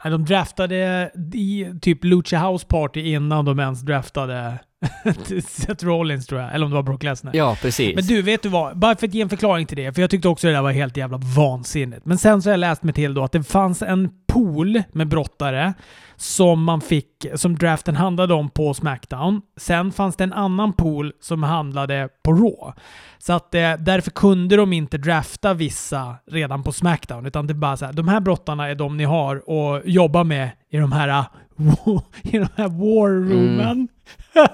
De 0.03 0.25
draftade 0.25 1.11
i 1.33 1.71
typ 1.81 2.03
Lucha 2.03 2.49
House 2.49 2.65
Party 2.67 3.01
innan 3.01 3.45
de 3.45 3.59
ens 3.59 3.81
draftade 3.81 4.59
Seth 5.47 5.85
Rollins 5.85 6.27
tror 6.27 6.41
jag, 6.41 6.55
eller 6.55 6.65
om 6.65 6.71
det 6.71 6.75
var 6.75 6.83
Brock 6.83 7.03
Lesnar. 7.03 7.35
Ja, 7.35 7.57
precis. 7.61 7.95
Men 7.95 8.05
du, 8.05 8.21
vet 8.21 8.43
du 8.43 8.49
vad? 8.49 8.77
Bara 8.79 8.95
för 8.95 9.07
att 9.07 9.13
ge 9.13 9.21
en 9.21 9.29
förklaring 9.29 9.65
till 9.65 9.77
det, 9.77 9.93
för 9.93 10.01
jag 10.01 10.09
tyckte 10.09 10.27
också 10.27 10.47
det 10.47 10.53
där 10.53 10.61
var 10.61 10.71
helt 10.71 10.97
jävla 10.97 11.17
vansinnigt. 11.17 12.05
Men 12.05 12.17
sen 12.17 12.41
så 12.41 12.49
har 12.49 12.53
jag 12.53 12.59
läst 12.59 12.83
mig 12.83 12.93
till 12.93 13.13
då 13.13 13.23
att 13.23 13.31
det 13.31 13.43
fanns 13.43 13.81
en 13.81 14.09
pool 14.27 14.83
med 14.91 15.07
brottare 15.07 15.73
som 16.15 16.63
man 16.63 16.81
fick, 16.81 17.25
som 17.35 17.55
draften 17.55 17.95
handlade 17.95 18.33
om 18.33 18.49
på 18.49 18.73
Smackdown. 18.73 19.41
Sen 19.57 19.91
fanns 19.91 20.15
det 20.15 20.23
en 20.23 20.33
annan 20.33 20.73
pool 20.73 21.13
som 21.21 21.43
handlade 21.43 22.09
på 22.23 22.33
Raw. 22.33 22.73
Så 23.17 23.33
att 23.33 23.55
eh, 23.55 23.73
därför 23.73 24.11
kunde 24.11 24.55
de 24.55 24.73
inte 24.73 24.97
drafta 24.97 25.53
vissa 25.53 26.15
redan 26.31 26.63
på 26.63 26.71
Smackdown, 26.71 27.25
utan 27.25 27.47
det 27.47 27.51
är 27.51 27.55
bara 27.55 27.77
så 27.77 27.85
här, 27.85 27.93
de 27.93 28.07
här 28.07 28.19
brottarna 28.19 28.69
är 28.69 28.75
de 28.75 28.97
ni 28.97 29.03
har 29.03 29.35
att 29.35 29.85
jobba 29.85 30.23
med 30.23 30.49
i 30.69 30.77
de 30.77 30.91
här, 30.91 31.25
i 32.23 32.37
de 32.37 32.47
här 32.55 32.67
war 32.67 33.09
roomen. 33.09 33.87
Mm. 34.33 34.47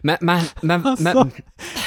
Men, 0.00 0.16
men, 0.20 0.44
men, 0.60 0.86
alltså, 0.86 1.04
men... 1.04 1.30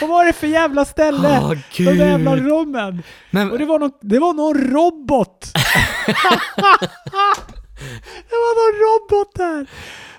Vad 0.01 0.09
var 0.09 0.25
det 0.25 0.33
för 0.33 0.47
jävla 0.47 0.85
ställe? 0.85 1.39
Oh, 1.39 1.53
de 1.77 1.83
där 1.83 1.93
jävla 1.93 2.35
rummen. 2.35 3.03
Men, 3.31 3.51
och 3.51 3.59
det 3.59 3.65
var, 3.65 3.79
någon, 3.79 3.91
det 4.01 4.19
var 4.19 4.33
någon 4.33 4.71
robot. 4.71 5.51
det 8.29 8.35
var 8.37 8.55
någon 8.61 8.79
robot 8.79 9.35
där. 9.35 9.67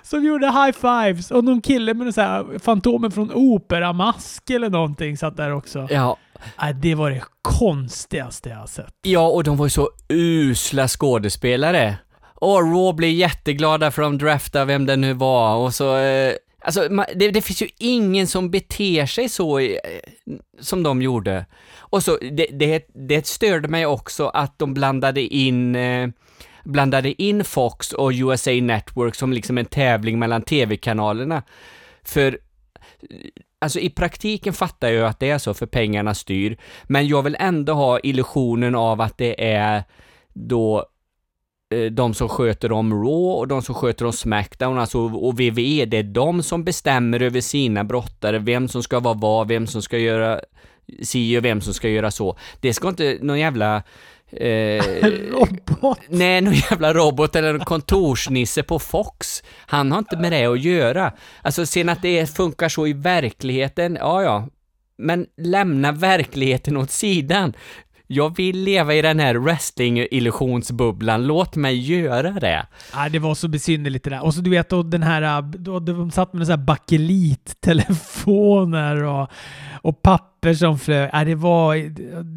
Som 0.03 0.23
gjorde 0.23 0.45
high 0.45 0.71
fives. 0.71 1.31
Och 1.31 1.43
någon 1.43 1.61
kille 1.61 1.93
med 1.93 2.13
så 2.13 2.21
här 2.21 2.59
Fantomen 2.59 3.11
från 3.11 3.31
Opera-mask 3.33 4.49
eller 4.49 4.69
någonting 4.69 5.17
satt 5.17 5.37
där 5.37 5.51
också. 5.51 5.87
Ja. 5.89 6.17
Nej, 6.61 6.73
det 6.73 6.95
var 6.95 7.11
det 7.11 7.23
konstigaste 7.41 8.49
jag 8.49 8.57
har 8.57 8.67
sett. 8.67 8.93
Ja, 9.01 9.27
och 9.27 9.43
de 9.43 9.57
var 9.57 9.65
ju 9.65 9.69
så 9.69 9.89
usla 10.09 10.87
skådespelare. 10.87 11.97
Och 12.43 12.61
Raw 12.61 12.93
blev 12.93 13.11
jätteglada 13.11 13.91
för 13.91 14.01
de 14.01 14.17
draftade 14.17 14.65
vem 14.65 14.85
det 14.85 14.95
nu 14.95 15.13
var 15.13 15.55
och 15.55 15.73
så... 15.73 15.97
Eh, 15.97 16.33
alltså, 16.61 16.87
det, 17.15 17.31
det, 17.31 17.41
finns 17.41 17.61
ju 17.61 17.67
ingen 17.77 18.27
som 18.27 18.51
beter 18.51 19.05
sig 19.05 19.29
så 19.29 19.59
eh, 19.59 19.77
som 20.59 20.83
de 20.83 21.01
gjorde. 21.01 21.45
Och 21.77 22.03
så, 22.03 22.17
det, 22.31 22.47
det, 22.51 22.87
det 22.93 23.27
störde 23.27 23.67
mig 23.67 23.85
också 23.85 24.27
att 24.27 24.59
de 24.59 24.73
blandade 24.73 25.21
in 25.21 25.75
eh, 25.75 26.09
blandade 26.63 27.21
in 27.21 27.43
Fox 27.43 27.93
och 27.93 28.11
USA 28.13 28.51
Network 28.51 29.15
som 29.15 29.33
liksom 29.33 29.57
en 29.57 29.65
tävling 29.65 30.19
mellan 30.19 30.41
tv-kanalerna. 30.41 31.43
För 32.03 32.27
eh, 32.31 33.17
Alltså 33.59 33.79
i 33.79 33.89
praktiken 33.89 34.53
fattar 34.53 34.89
jag 34.89 35.07
att 35.07 35.19
det 35.19 35.29
är 35.29 35.37
så 35.37 35.53
för 35.53 35.65
pengarna 35.65 36.13
styr, 36.13 36.57
men 36.83 37.07
jag 37.07 37.21
vill 37.21 37.37
ändå 37.39 37.73
ha 37.73 37.99
illusionen 37.99 38.75
av 38.75 39.01
att 39.01 39.17
det 39.17 39.53
är 39.53 39.83
då 40.33 40.85
de 41.91 42.13
som 42.13 42.29
sköter 42.29 42.71
om 42.71 42.93
Raw 42.93 43.39
och 43.39 43.47
de 43.47 43.61
som 43.61 43.75
sköter 43.75 44.05
om 44.05 44.13
Smackdown, 44.13 44.77
alltså 44.77 44.99
och 44.99 45.33
WWE, 45.33 45.85
det 45.85 45.97
är 45.97 46.03
de 46.03 46.43
som 46.43 46.63
bestämmer 46.63 47.21
över 47.21 47.41
sina 47.41 47.83
brottare, 47.83 48.39
vem 48.39 48.67
som 48.67 48.83
ska 48.83 48.99
vara 48.99 49.13
vad, 49.13 49.47
vem 49.47 49.67
som 49.67 49.81
ska 49.81 49.97
göra 49.97 50.39
si 51.01 51.37
och 51.37 51.45
vem 51.45 51.61
som 51.61 51.73
ska 51.73 51.89
göra 51.89 52.11
så. 52.11 52.37
Det 52.59 52.73
ska 52.73 52.89
inte 52.89 53.17
någon 53.21 53.39
jävla 53.39 53.83
Eh, 54.35 54.83
robot? 55.31 55.99
Nej, 56.07 56.41
någon 56.41 56.53
jävla 56.53 56.93
robot 56.93 57.35
eller 57.35 57.53
en 57.53 57.59
kontorsnisse 57.59 58.63
på 58.63 58.79
Fox. 58.79 59.43
Han 59.55 59.91
har 59.91 59.99
inte 59.99 60.17
med 60.17 60.31
det 60.31 60.45
att 60.45 60.61
göra. 60.61 61.11
Alltså, 61.41 61.65
sen 61.65 61.89
att 61.89 62.01
det 62.01 62.35
funkar 62.35 62.69
så 62.69 62.87
i 62.87 62.93
verkligheten, 62.93 63.97
ja 63.99 64.23
ja. 64.23 64.47
Men 64.97 65.25
lämna 65.37 65.91
verkligheten 65.91 66.77
åt 66.77 66.91
sidan. 66.91 67.53
Jag 68.13 68.37
vill 68.37 68.63
leva 68.63 68.93
i 68.93 69.01
den 69.01 69.19
här 69.19 69.35
wrestling-illusionsbubblan, 69.35 71.27
låt 71.27 71.55
mig 71.55 71.91
göra 71.91 72.31
det. 72.31 72.65
Ja, 72.93 73.09
det 73.09 73.19
var 73.19 73.35
så 73.35 73.47
besynnerligt 73.47 74.03
det 74.03 74.09
där. 74.09 74.23
Och 74.23 74.33
så 74.33 74.41
du 74.41 74.49
vet, 74.49 74.69
då 74.69 74.83
den 74.83 75.03
här, 75.03 75.41
då, 75.41 75.79
de 75.79 76.11
satt 76.11 76.33
med 76.33 76.47
så 76.47 76.53
här 76.53 76.57
bakelittelefoner 76.57 79.03
och, 79.03 79.29
och 79.81 80.01
papper 80.01 80.53
som 80.53 80.79
flög. 80.79 81.09
Ja, 81.13 81.23
det 81.23 81.35
var, 81.35 81.75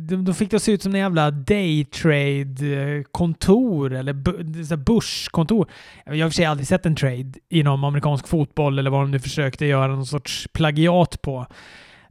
de, 0.08 0.24
de 0.24 0.34
fick 0.34 0.50
det 0.50 0.56
att 0.56 0.62
se 0.62 0.72
ut 0.72 0.82
som 0.82 0.94
en 0.94 1.00
jävla 1.00 1.30
daytrade-kontor 1.30 3.92
eller 3.92 4.76
börskontor. 4.76 5.70
Jag 6.04 6.12
har 6.12 6.16
i 6.16 6.22
och 6.22 6.28
för 6.28 6.34
sig 6.34 6.44
aldrig 6.44 6.66
sett 6.66 6.86
en 6.86 6.96
trade 6.96 7.32
inom 7.48 7.84
amerikansk 7.84 8.28
fotboll 8.28 8.78
eller 8.78 8.90
vad 8.90 9.00
de 9.00 9.10
nu 9.10 9.18
försökte 9.18 9.66
göra 9.66 9.86
någon 9.86 10.06
sorts 10.06 10.48
plagiat 10.52 11.22
på. 11.22 11.46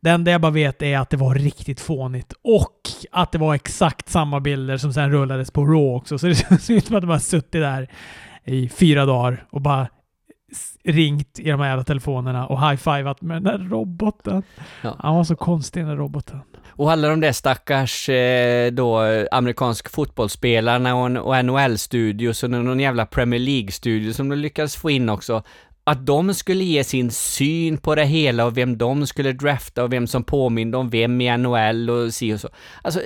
Det 0.05 0.11
enda 0.11 0.31
jag 0.31 0.41
bara 0.41 0.51
vet 0.51 0.81
är 0.81 0.97
att 0.97 1.09
det 1.09 1.17
var 1.17 1.35
riktigt 1.35 1.79
fånigt 1.79 2.33
och 2.41 2.81
att 3.11 3.31
det 3.31 3.37
var 3.37 3.55
exakt 3.55 4.09
samma 4.09 4.39
bilder 4.39 4.77
som 4.77 4.93
sen 4.93 5.11
rullades 5.11 5.51
på 5.51 5.65
Raw 5.65 5.95
också. 5.95 6.17
Så 6.17 6.27
det 6.27 6.35
ser 6.61 6.73
ut 6.73 6.85
som 6.85 6.95
att 6.95 7.01
de 7.01 7.09
har 7.09 7.19
suttit 7.19 7.51
där 7.51 7.89
i 8.43 8.69
fyra 8.69 9.05
dagar 9.05 9.45
och 9.49 9.61
bara 9.61 9.87
ringt 10.83 11.39
i 11.39 11.49
de 11.51 11.59
här 11.59 11.67
jävla 11.67 11.83
telefonerna 11.83 12.47
och 12.47 12.59
high-fivat 12.59 13.21
med 13.21 13.35
den 13.35 13.43
där 13.43 13.69
roboten. 13.69 14.43
Ja. 14.81 14.95
Han 14.99 15.15
var 15.15 15.23
så 15.23 15.35
konstig 15.35 15.83
den 15.83 15.89
där 15.89 15.97
roboten. 15.97 16.39
Och 16.67 16.91
alla 16.91 17.07
de 17.07 17.19
där 17.19 17.31
stackars 17.31 18.09
eh, 18.09 18.71
då 18.71 18.99
amerikansk 19.31 19.89
fotbollsspelarna 19.89 20.95
och, 20.95 21.27
och 21.27 21.45
NHL-studios 21.45 22.43
och 22.43 22.49
någon 22.49 22.79
jävla 22.79 23.05
Premier 23.05 23.39
League-studio 23.39 24.13
som 24.13 24.29
de 24.29 24.35
lyckades 24.35 24.75
få 24.75 24.89
in 24.89 25.09
också 25.09 25.43
att 25.87 26.05
de 26.05 26.33
skulle 26.33 26.63
ge 26.63 26.83
sin 26.83 27.11
syn 27.11 27.77
på 27.77 27.95
det 27.95 28.05
hela 28.05 28.45
och 28.45 28.57
vem 28.57 28.77
de 28.77 29.07
skulle 29.07 29.31
drafta 29.31 29.83
och 29.83 29.93
vem 29.93 30.07
som 30.07 30.23
påminner 30.23 30.77
om 30.77 30.89
vem 30.89 31.21
i 31.21 31.37
NHL 31.37 31.89
och 31.89 32.13
si 32.13 32.33
och 32.33 32.39
så. 32.39 32.49
Alltså, 32.81 33.01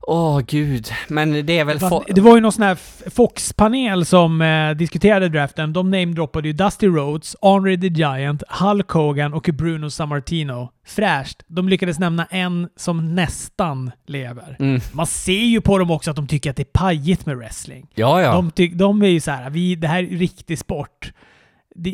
åh 0.00 0.40
gud, 0.40 0.88
men 1.08 1.46
det 1.46 1.58
är 1.58 1.64
väl... 1.64 1.78
Det 2.08 2.20
var 2.20 2.34
ju 2.34 2.40
någon 2.40 2.52
sån 2.52 2.64
här 2.64 2.78
Fox-panel 3.10 4.04
som 4.04 4.42
eh, 4.42 4.70
diskuterade 4.70 5.28
draften. 5.28 5.72
De 5.72 5.90
namedroppade 5.90 6.48
ju 6.48 6.52
Dusty 6.52 6.86
Rhodes, 6.86 7.36
Henry 7.42 7.80
the 7.80 7.86
Giant, 7.86 8.42
Hulk 8.48 8.90
Hogan 8.90 9.34
och 9.34 9.50
Bruno 9.52 9.90
Sammartino. 9.90 10.68
Fräscht. 10.86 11.42
De 11.46 11.68
lyckades 11.68 11.98
nämna 11.98 12.26
en 12.30 12.68
som 12.76 13.14
nästan 13.14 13.90
lever. 14.06 14.56
Mm. 14.58 14.80
Man 14.92 15.06
ser 15.06 15.32
ju 15.32 15.60
på 15.60 15.78
dem 15.78 15.90
också 15.90 16.10
att 16.10 16.16
de 16.16 16.26
tycker 16.26 16.50
att 16.50 16.56
det 16.56 16.62
är 16.62 16.78
pajigt 16.78 17.26
med 17.26 17.36
wrestling. 17.36 17.86
Ja, 17.94 18.22
ja. 18.22 18.50
De, 18.54 18.76
de 18.76 19.02
är 19.02 19.08
ju 19.08 19.20
så 19.20 19.30
här, 19.30 19.50
vi, 19.50 19.74
det 19.74 19.88
här 19.88 20.02
är 20.02 20.06
riktig 20.06 20.58
sport 20.58 21.12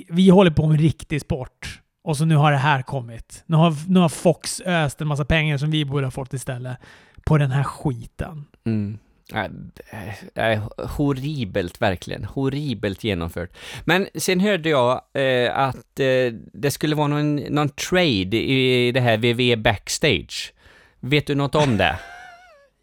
vi 0.09 0.29
håller 0.29 0.51
på 0.51 0.67
med 0.67 0.81
riktig 0.81 1.21
sport. 1.21 1.81
Och 2.05 2.17
så 2.17 2.25
nu 2.25 2.37
har 2.37 2.53
det 2.53 2.59
här 2.59 2.83
kommit. 2.83 3.45
Nu 3.47 3.57
har, 3.57 3.75
nu 3.89 4.01
har 4.01 4.09
Fox 4.09 4.61
öst 4.61 5.01
en 5.01 5.07
massa 5.07 5.25
pengar 5.25 5.59
som 5.59 5.71
vi 5.71 5.85
borde 5.85 6.07
ha 6.07 6.11
fått 6.11 6.33
istället 6.33 6.79
på 7.27 7.39
den 7.39 7.51
här 7.51 7.63
skiten. 7.63 8.45
Mm. 8.67 8.99
Äh, 9.33 10.53
äh, 10.53 10.63
horribelt, 10.77 11.83
verkligen. 11.83 12.25
Horribelt 12.25 13.05
genomfört. 13.05 13.51
Men 13.85 14.09
sen 14.15 14.41
hörde 14.41 14.69
jag 14.69 15.01
äh, 15.13 15.59
att 15.59 16.01
äh, 16.01 16.33
det 16.53 16.71
skulle 16.71 16.97
vara 16.97 17.09
någon, 17.09 17.37
någon 17.37 17.69
trade 17.69 18.37
i 18.37 18.93
det 18.93 19.01
här 19.01 19.17
VV 19.17 19.63
Backstage. 19.63 20.53
Vet 21.01 21.27
du 21.27 21.35
något 21.35 21.55
om 21.55 21.77
det? 21.77 21.99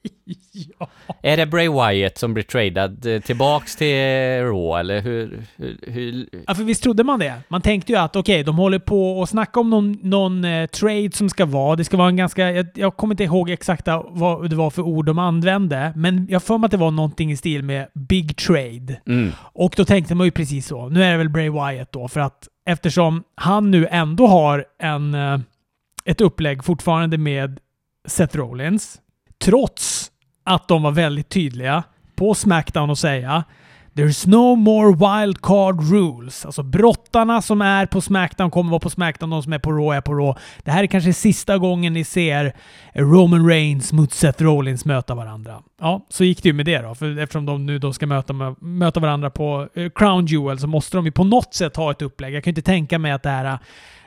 ja. 0.79 0.87
Är 1.21 1.37
det 1.37 1.45
Bray 1.45 1.69
Wyatt 1.69 2.17
som 2.17 2.33
blir 2.33 2.43
tradad 2.43 3.05
eh, 3.05 3.21
tillbaks 3.21 3.75
till 3.75 3.95
Raw, 4.41 4.79
eller 4.79 5.01
hur, 5.01 5.43
hur, 5.55 5.79
hur? 5.87 6.29
Ja, 6.47 6.55
för 6.55 6.63
visst 6.63 6.83
trodde 6.83 7.03
man 7.03 7.19
det? 7.19 7.33
Man 7.47 7.61
tänkte 7.61 7.91
ju 7.91 7.97
att 7.97 8.15
okej, 8.15 8.35
okay, 8.35 8.43
de 8.43 8.57
håller 8.57 8.79
på 8.79 9.21
att 9.21 9.29
snacka 9.29 9.59
om 9.59 9.69
någon, 9.69 9.91
någon 10.01 10.45
eh, 10.45 10.67
trade 10.67 11.11
som 11.13 11.29
ska 11.29 11.45
vara. 11.45 11.75
Det 11.75 11.83
ska 11.83 11.97
vara 11.97 12.09
en 12.09 12.15
ganska... 12.15 12.51
Jag, 12.51 12.67
jag 12.75 12.97
kommer 12.97 13.13
inte 13.13 13.23
ihåg 13.23 13.49
exakt 13.49 13.87
vad 14.09 14.49
det 14.49 14.55
var 14.55 14.69
för 14.69 14.81
ord 14.81 15.05
de 15.05 15.19
använde, 15.19 15.93
men 15.95 16.27
jag 16.29 16.43
får 16.43 16.57
mig 16.57 16.65
att 16.65 16.71
det 16.71 16.77
var 16.77 16.91
någonting 16.91 17.31
i 17.31 17.37
stil 17.37 17.63
med 17.63 17.87
Big 17.93 18.37
Trade. 18.37 19.01
Mm. 19.07 19.31
Och 19.39 19.73
då 19.77 19.85
tänkte 19.85 20.15
man 20.15 20.25
ju 20.25 20.31
precis 20.31 20.67
så. 20.67 20.89
Nu 20.89 21.03
är 21.03 21.11
det 21.11 21.17
väl 21.17 21.29
Bray 21.29 21.49
Wyatt 21.49 21.91
då, 21.91 22.07
för 22.07 22.19
att 22.19 22.47
eftersom 22.65 23.23
han 23.35 23.71
nu 23.71 23.87
ändå 23.91 24.27
har 24.27 24.65
en, 24.79 25.13
eh, 25.13 25.39
ett 26.05 26.21
upplägg 26.21 26.63
fortfarande 26.63 27.17
med 27.17 27.59
Seth 28.07 28.37
Rollins, 28.37 29.01
trots 29.41 30.11
att 30.43 30.67
de 30.67 30.83
var 30.83 30.91
väldigt 30.91 31.29
tydliga 31.29 31.83
på 32.15 32.35
Smackdown 32.35 32.89
och 32.89 32.97
säga 32.97 33.43
There's 33.93 34.27
no 34.27 34.55
more 34.55 34.91
wildcard 34.91 35.91
rules. 35.91 36.45
Alltså 36.45 36.63
brottarna 36.63 37.41
som 37.41 37.61
är 37.61 37.85
på 37.85 38.01
Smackdown 38.01 38.51
kommer 38.51 38.69
vara 38.69 38.79
på 38.79 38.89
Smackdown, 38.89 39.29
de 39.29 39.43
som 39.43 39.53
är 39.53 39.59
på 39.59 39.71
Raw 39.71 39.97
är 39.97 40.01
på 40.01 40.13
Raw. 40.13 40.41
Det 40.63 40.71
här 40.71 40.83
är 40.83 40.87
kanske 40.87 41.13
sista 41.13 41.57
gången 41.57 41.93
ni 41.93 42.03
ser 42.03 42.53
Roman 42.93 43.47
Reigns 43.47 43.93
mot 43.93 44.13
Seth 44.13 44.43
Rollins 44.43 44.85
möta 44.85 45.15
varandra. 45.15 45.61
Ja, 45.79 46.05
så 46.09 46.23
gick 46.23 46.43
det 46.43 46.49
ju 46.49 46.53
med 46.53 46.65
det 46.65 46.81
då. 46.81 46.95
För 46.95 47.19
eftersom 47.19 47.45
de 47.45 47.65
nu 47.65 47.79
då 47.79 47.93
ska 47.93 48.07
möta, 48.07 48.33
möta 48.59 48.99
varandra 48.99 49.29
på 49.29 49.67
eh, 49.73 49.89
Crown 49.95 50.25
Jewel 50.25 50.59
så 50.59 50.67
måste 50.67 50.97
de 50.97 51.05
ju 51.05 51.11
på 51.11 51.23
något 51.23 51.53
sätt 51.53 51.75
ha 51.75 51.91
ett 51.91 52.01
upplägg. 52.01 52.33
Jag 52.33 52.43
kan 52.43 52.51
inte 52.51 52.61
tänka 52.61 52.99
mig 52.99 53.11
att 53.11 53.23
det 53.23 53.29
här 53.29 53.59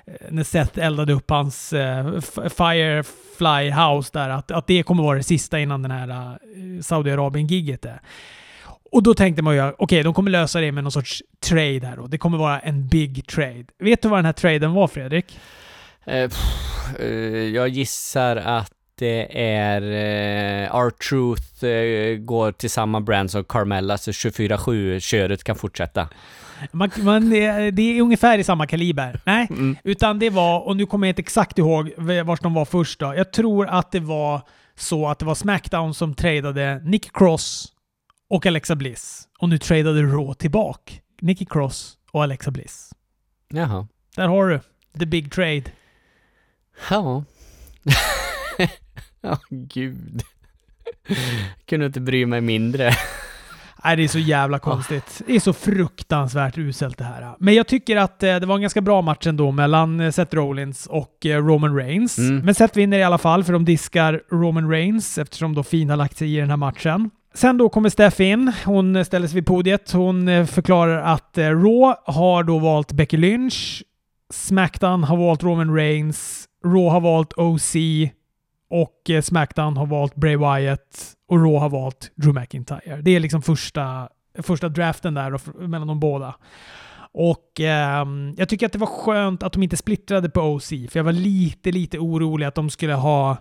Eh, 0.06 0.14
när 0.30 0.44
Seth 0.44 0.78
eldade 0.78 1.12
upp 1.12 1.30
hans 1.30 1.72
uh, 1.72 2.20
Firefly 2.20 3.70
House 3.70 4.10
där, 4.12 4.28
att, 4.28 4.50
att 4.50 4.66
det 4.66 4.82
kommer 4.82 5.02
vara 5.02 5.16
det 5.16 5.24
sista 5.24 5.60
innan 5.60 5.82
den 5.82 5.90
här 5.90 6.08
eh, 6.08 6.62
uh, 6.62 6.80
Saudiarabien-giget 6.80 7.84
är. 7.84 8.00
Och 8.92 9.02
då 9.02 9.14
tänkte 9.14 9.42
man 9.42 9.54
ju, 9.54 9.62
okej, 9.62 9.74
okay, 9.78 10.02
de 10.02 10.14
kommer 10.14 10.30
lösa 10.30 10.60
det 10.60 10.72
med 10.72 10.84
någon 10.84 10.92
sorts 10.92 11.22
trade 11.40 11.86
här 11.86 11.96
då. 11.96 12.06
Det 12.06 12.18
kommer 12.18 12.38
vara 12.38 12.60
en 12.60 12.88
big 12.88 13.26
trade. 13.26 13.64
Vet 13.78 14.02
du 14.02 14.08
vad 14.08 14.18
den 14.18 14.24
här 14.24 14.32
traden 14.32 14.72
var, 14.72 14.88
Fredrik? 14.88 15.38
Uh, 16.08 16.28
pff, 16.28 17.00
jag 17.54 17.68
gissar 17.68 18.36
att 18.36 18.72
det 18.98 19.38
är 19.42 19.82
uh, 19.82 20.76
R-Truth 20.76 21.64
uh, 21.64 22.16
går 22.18 22.52
till 22.52 22.70
samma 22.70 23.00
brand 23.00 23.30
som 23.30 23.44
Carmella, 23.44 23.94
alltså 23.94 24.12
så 24.12 24.28
24-7-köret 24.28 25.44
kan 25.44 25.56
fortsätta. 25.56 26.08
Man, 26.72 26.90
man, 26.96 27.30
det 27.30 27.80
är 27.80 28.00
ungefär 28.02 28.38
i 28.38 28.44
samma 28.44 28.66
kaliber. 28.66 29.20
Nej, 29.24 29.46
mm. 29.50 29.76
utan 29.84 30.18
det 30.18 30.30
var, 30.30 30.60
och 30.60 30.76
nu 30.76 30.86
kommer 30.86 31.06
jag 31.06 31.10
inte 31.10 31.22
exakt 31.22 31.58
ihåg 31.58 31.92
vart 32.24 32.42
de 32.42 32.54
var 32.54 32.64
först 32.64 33.00
då. 33.00 33.14
Jag 33.16 33.32
tror 33.32 33.66
att 33.66 33.92
det 33.92 34.00
var 34.00 34.40
så 34.76 35.08
att 35.08 35.18
det 35.18 35.24
var 35.24 35.34
Smackdown 35.34 35.94
som 35.94 36.14
tradade 36.14 36.80
Nick 36.84 37.16
Cross 37.16 37.72
och 38.30 38.46
Alexa 38.46 38.76
Bliss. 38.76 39.28
Och 39.38 39.48
nu 39.48 39.58
tradade 39.58 40.02
Raw 40.02 40.34
tillbaka 40.34 40.92
Nicky 41.20 41.44
Cross 41.44 41.96
och 42.10 42.22
Alexa 42.22 42.50
Bliss. 42.50 42.92
Jaha. 43.48 43.88
Där 44.16 44.28
har 44.28 44.48
du. 44.48 44.60
The 44.98 45.06
big 45.06 45.32
trade. 45.32 45.64
Ja. 46.90 47.24
Ja, 49.24 49.32
oh, 49.32 49.38
gud. 49.50 50.22
Kunde 51.66 51.86
inte 51.86 52.00
bry 52.00 52.26
mig 52.26 52.40
mindre. 52.40 52.92
Nej, 53.84 53.96
det 53.96 54.04
är 54.04 54.08
så 54.08 54.18
jävla 54.18 54.58
konstigt. 54.58 55.22
Det 55.26 55.36
är 55.36 55.40
så 55.40 55.52
fruktansvärt 55.52 56.58
uselt 56.58 56.98
det 56.98 57.04
här. 57.04 57.34
Men 57.38 57.54
jag 57.54 57.66
tycker 57.66 57.96
att 57.96 58.22
eh, 58.22 58.36
det 58.36 58.46
var 58.46 58.54
en 58.54 58.60
ganska 58.60 58.80
bra 58.80 59.02
match 59.02 59.26
ändå 59.26 59.50
mellan 59.50 60.00
eh, 60.00 60.10
Seth 60.10 60.34
Rollins 60.34 60.86
och 60.86 61.26
eh, 61.26 61.44
Roman 61.44 61.76
Reigns. 61.76 62.18
Mm. 62.18 62.38
Men 62.38 62.54
Seth 62.54 62.76
vinner 62.76 62.98
i 62.98 63.02
alla 63.02 63.18
fall, 63.18 63.44
för 63.44 63.52
de 63.52 63.64
diskar 63.64 64.22
Roman 64.30 64.70
Reigns 64.70 65.18
eftersom 65.18 65.54
då 65.54 65.62
Fina 65.62 65.92
har 65.92 65.96
lagt 65.96 66.18
sig 66.18 66.36
i 66.36 66.40
den 66.40 66.50
här 66.50 66.56
matchen. 66.56 67.10
Sen 67.34 67.58
då 67.58 67.68
kommer 67.68 67.88
Steph 67.88 68.22
in. 68.22 68.52
Hon 68.64 69.04
ställer 69.04 69.28
sig 69.28 69.34
vid 69.34 69.46
podiet. 69.46 69.92
Hon 69.92 70.46
förklarar 70.46 71.02
att 71.02 71.38
Raw 71.38 71.94
har 72.04 72.42
då 72.42 72.58
valt 72.58 72.92
Becky 72.92 73.16
Lynch. 73.16 73.82
Smackdown 74.32 75.04
har 75.04 75.16
valt 75.16 75.42
Roman 75.42 75.74
Reigns. 75.74 76.44
Raw 76.64 76.90
har 76.90 77.00
valt 77.00 77.32
OC. 77.32 77.74
Och 78.70 79.24
Smackdown 79.24 79.76
har 79.76 79.86
valt 79.86 80.14
Bray 80.14 80.36
Wyatt 80.36 81.13
och 81.28 81.38
Raw 81.38 81.58
har 81.58 81.68
valt 81.68 82.12
Drew 82.14 82.40
McIntyre. 82.40 83.00
Det 83.02 83.10
är 83.10 83.20
liksom 83.20 83.42
första, 83.42 84.08
första 84.42 84.68
draften 84.68 85.14
där 85.14 85.66
mellan 85.68 85.88
de 85.88 86.00
båda. 86.00 86.34
Och 87.12 87.60
eh, 87.60 88.06
jag 88.36 88.48
tycker 88.48 88.66
att 88.66 88.72
det 88.72 88.78
var 88.78 88.86
skönt 88.86 89.42
att 89.42 89.52
de 89.52 89.62
inte 89.62 89.76
splittrade 89.76 90.30
på 90.30 90.40
OC, 90.40 90.68
för 90.68 90.98
jag 90.98 91.04
var 91.04 91.12
lite, 91.12 91.72
lite 91.72 91.98
orolig 91.98 92.46
att 92.46 92.54
de 92.54 92.70
skulle 92.70 92.94
ha... 92.94 93.36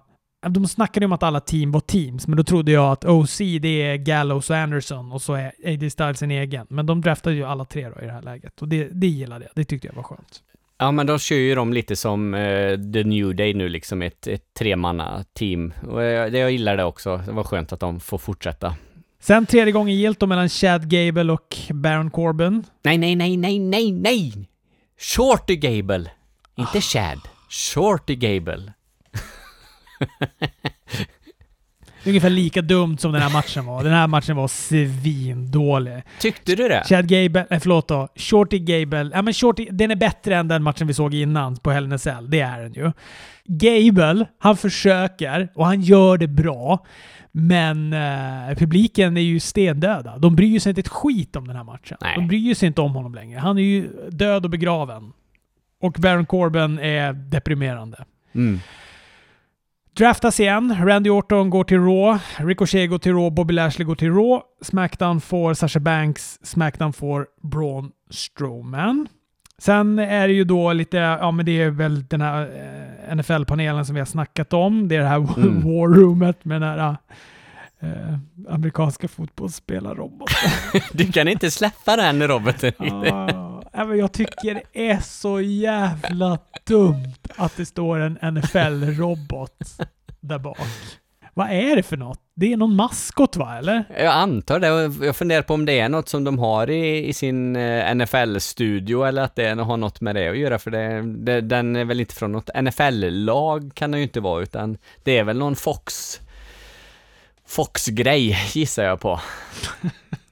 De 0.50 0.68
snackade 0.68 1.06
om 1.06 1.12
att 1.12 1.24
alla 1.24 1.40
team 1.40 1.72
var 1.72 1.80
teams, 1.80 2.28
men 2.28 2.38
då 2.38 2.44
trodde 2.44 2.72
jag 2.72 2.92
att 2.92 3.06
OC 3.06 3.38
det 3.38 3.82
är 3.82 3.96
Gallows 3.98 4.50
och 4.50 4.58
Anderson 4.58 5.12
och 5.12 5.22
så 5.22 5.34
är 5.34 5.52
AJ 5.66 5.90
Styles 5.90 6.22
en 6.22 6.32
egen. 6.32 6.68
Men 6.70 6.86
de 6.86 7.02
draftade 7.02 7.36
ju 7.36 7.44
alla 7.44 7.66
tre 7.66 7.90
då 7.90 8.02
i 8.02 8.06
det 8.06 8.12
här 8.12 8.22
läget 8.22 8.62
och 8.62 8.68
det, 8.68 8.88
det 8.88 9.08
gillade 9.08 9.46
jag. 9.46 9.52
Det 9.56 9.64
tyckte 9.64 9.88
jag 9.88 9.96
var 9.96 10.04
skönt. 10.04 10.44
Ja, 10.84 10.92
men 10.92 11.08
de 11.08 11.20
kör 11.20 11.36
ju 11.36 11.56
dem 11.56 11.74
lite 11.74 11.96
som 11.96 12.34
uh, 12.34 12.92
The 12.94 13.04
New 13.04 13.36
Day 13.36 13.54
nu, 13.54 13.70
liksom 13.70 14.02
ett, 14.02 14.28
ett 14.28 14.54
tremanna-team. 14.54 15.74
Och 15.88 16.04
jag, 16.04 16.36
jag 16.36 16.52
gillar 16.52 16.78
det 16.78 16.84
också. 16.84 17.18
Det 17.26 17.32
var 17.32 17.44
skönt 17.44 17.74
att 17.74 17.80
de 17.80 18.00
får 18.00 18.18
fortsätta. 18.18 18.76
Sen 19.20 19.46
tredje 19.46 19.72
gången 19.72 19.96
gilt 19.96 20.20
då 20.20 20.28
mellan 20.28 20.50
Chad 20.50 20.90
Gable 20.90 21.34
och 21.34 21.58
Baron 21.70 22.12
Corbin. 22.12 22.64
Nej, 22.82 22.98
nej, 22.98 23.16
nej, 23.16 23.38
nej, 23.38 23.60
nej, 23.60 23.92
nej! 23.92 24.50
Shorty 24.98 25.56
Gable! 25.56 26.12
Inte 26.56 26.82
Chad. 26.82 27.20
Shorty 27.50 28.16
Gable. 28.16 28.74
ungefär 32.06 32.30
lika 32.30 32.62
dumt 32.62 32.98
som 32.98 33.12
den 33.12 33.22
här 33.22 33.34
matchen 33.34 33.66
var. 33.66 33.84
Den 33.84 33.94
här 33.94 34.08
matchen 34.08 34.36
var 34.36 34.48
svindålig. 34.48 36.04
Tyckte 36.20 36.56
du 36.56 36.68
det? 36.68 36.84
Chad 36.90 37.08
Gable, 37.08 37.46
nej 37.50 37.60
förlåt 37.60 37.88
då. 37.88 38.08
Shorty 38.16 38.60
Gable. 38.60 39.12
Ja 39.14 39.22
men 39.22 39.34
Shorty, 39.34 39.68
den 39.72 39.92
är 39.92 39.96
bättre 39.96 40.36
än 40.36 40.48
den 40.48 40.64
matchen 40.64 40.88
vi 40.88 40.94
såg 40.94 41.14
innan 41.14 41.58
på 41.58 41.72
Hell 41.72 41.92
in 41.92 42.00
Cell. 42.00 42.30
Det 42.30 42.40
är 42.40 42.62
den 42.62 42.74
ju. 42.74 42.92
Gable, 43.46 44.26
han 44.40 44.58
försöker 44.58 45.50
och 45.56 45.66
han 45.66 45.82
gör 45.82 46.18
det 46.18 46.28
bra. 46.28 46.86
Men 47.32 47.94
eh, 47.94 48.56
publiken 48.58 49.18
är 49.18 49.22
ju 49.22 49.40
stendöda. 49.40 50.18
De 50.18 50.36
bryr 50.36 50.60
sig 50.60 50.70
inte 50.70 50.82
ett 50.82 50.88
skit 50.88 51.36
om 51.36 51.48
den 51.48 51.56
här 51.56 51.64
matchen. 51.64 51.98
Nej. 52.02 52.14
De 52.16 52.28
bryr 52.28 52.54
sig 52.54 52.68
inte 52.68 52.82
om 52.82 52.96
honom 52.96 53.16
längre. 53.16 53.40
Han 53.40 53.58
är 53.58 53.62
ju 53.62 53.90
död 54.10 54.44
och 54.44 54.50
begraven. 54.50 55.14
Och 55.82 55.94
Baron 56.00 56.26
Corbin 56.26 56.80
är 56.80 57.14
deprimerande. 57.14 58.06
Mm. 58.36 58.60
Draftas 59.98 60.40
igen. 60.40 60.76
Randy 60.86 61.10
Orton 61.10 61.50
går 61.50 61.64
till 61.64 61.80
Raw. 61.80 62.20
Ricochet 62.38 62.90
går 62.90 63.00
till 63.00 63.14
Raw. 63.14 63.30
Bobby 63.36 63.54
Lashley 63.54 63.86
går 63.86 63.96
till 63.96 64.14
Raw. 64.14 64.42
Smackdown 64.62 65.22
får 65.22 65.54
Sasha 65.54 65.80
Banks. 65.80 66.40
Smackdown 66.44 66.94
får 66.94 67.28
Braun 67.42 67.92
Strowman. 68.10 69.08
Sen 69.58 70.00
är 70.00 70.28
det 70.28 70.34
ju 70.34 70.44
då 70.44 70.74
lite, 70.74 70.98
ja 70.98 71.32
men 71.32 71.46
det 71.46 71.62
är 71.62 71.70
väl 71.70 72.08
den 72.08 72.22
här 72.22 72.42
eh, 72.42 73.16
NFL-panelen 73.16 73.86
som 73.86 73.96
vi 73.96 74.02
har 74.02 74.06
snackat 74.06 74.54
om. 74.54 74.88
Det 74.88 74.96
är 74.96 75.00
det 75.00 75.08
här 75.08 75.16
mm. 75.38 75.62
War 75.62 75.88
Roomet 75.88 76.46
med 76.46 76.62
den 76.62 76.70
här 76.70 76.98
eh, 77.80 78.18
amerikanska 78.50 79.08
fotbollsspelarroboten. 79.08 80.50
du 80.92 81.12
kan 81.12 81.28
inte 81.28 81.52
släppa 81.52 81.96
den 81.96 82.28
roboten. 82.28 82.74
ah, 82.80 83.53
jag 83.74 84.12
tycker 84.14 84.54
det 84.54 84.90
är 84.90 85.00
så 85.00 85.42
jävla 85.42 86.40
dumt 86.64 87.14
att 87.36 87.58
det 87.58 87.66
står 87.66 88.00
en 88.00 88.18
NFL-robot 88.18 89.80
där 90.20 90.40
bak. 90.40 90.58
Vad 91.34 91.52
är 91.52 91.76
det 91.76 91.84
för 91.84 91.98
något? 91.98 92.20
Det 92.36 92.54
är 92.54 92.58
någon 92.58 92.76
maskot 92.76 93.36
va, 93.36 93.58
eller? 93.58 93.84
Jag 93.98 94.14
antar 94.14 94.60
det. 94.60 95.06
Jag 95.06 95.16
funderar 95.16 95.42
på 95.42 95.54
om 95.54 95.66
det 95.66 95.80
är 95.80 95.90
något 95.90 96.10
som 96.10 96.24
de 96.24 96.40
har 96.40 96.70
i, 96.70 97.08
i 97.08 97.14
sin 97.14 97.56
eh, 97.56 97.96
NFL-studio 97.96 99.04
eller 99.08 99.22
att 99.22 99.36
det 99.36 99.62
har 99.62 99.78
något 99.78 100.02
med 100.02 100.16
det 100.16 100.28
att 100.30 100.38
göra, 100.38 100.60
för 100.60 100.72
det, 100.72 101.02
det, 101.02 101.42
den 101.42 101.76
är 101.76 101.86
väl 101.86 102.00
inte 102.00 102.16
från 102.16 102.32
något 102.32 102.50
NFL-lag 102.62 103.72
kan 103.74 103.92
det 103.92 103.98
ju 103.98 104.04
inte 104.04 104.20
vara, 104.20 104.44
utan 104.44 104.78
det 105.04 105.18
är 105.18 105.24
väl 105.24 105.38
någon 105.38 105.56
Fox 105.56 106.20
Fox-grej, 107.48 108.38
gissar 108.54 108.84
jag 108.84 109.00
på. 109.00 109.20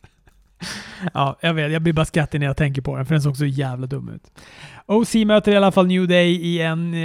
ja, 1.14 1.38
jag 1.42 1.54
vet. 1.54 1.72
Jag 1.72 1.82
blir 1.82 1.94
bara 1.94 2.06
skrattig 2.06 2.40
när 2.40 2.48
jag 2.48 2.58
tänker 2.58 2.82
på 2.82 2.98
den, 2.98 3.06
för 3.06 3.16
den 3.16 3.22
såg 3.22 3.38
så 3.38 3.46
jävla 3.46 3.88
dum 3.88 4.10
ut. 4.10 4.32
OC 4.86 5.16
möter 5.16 5.52
i 5.52 5.56
alla 5.56 5.72
fall 5.72 5.88
New 5.88 6.08
Day 6.08 6.32
i 6.32 6.62
en... 6.62 6.94
Uh, 6.94 7.02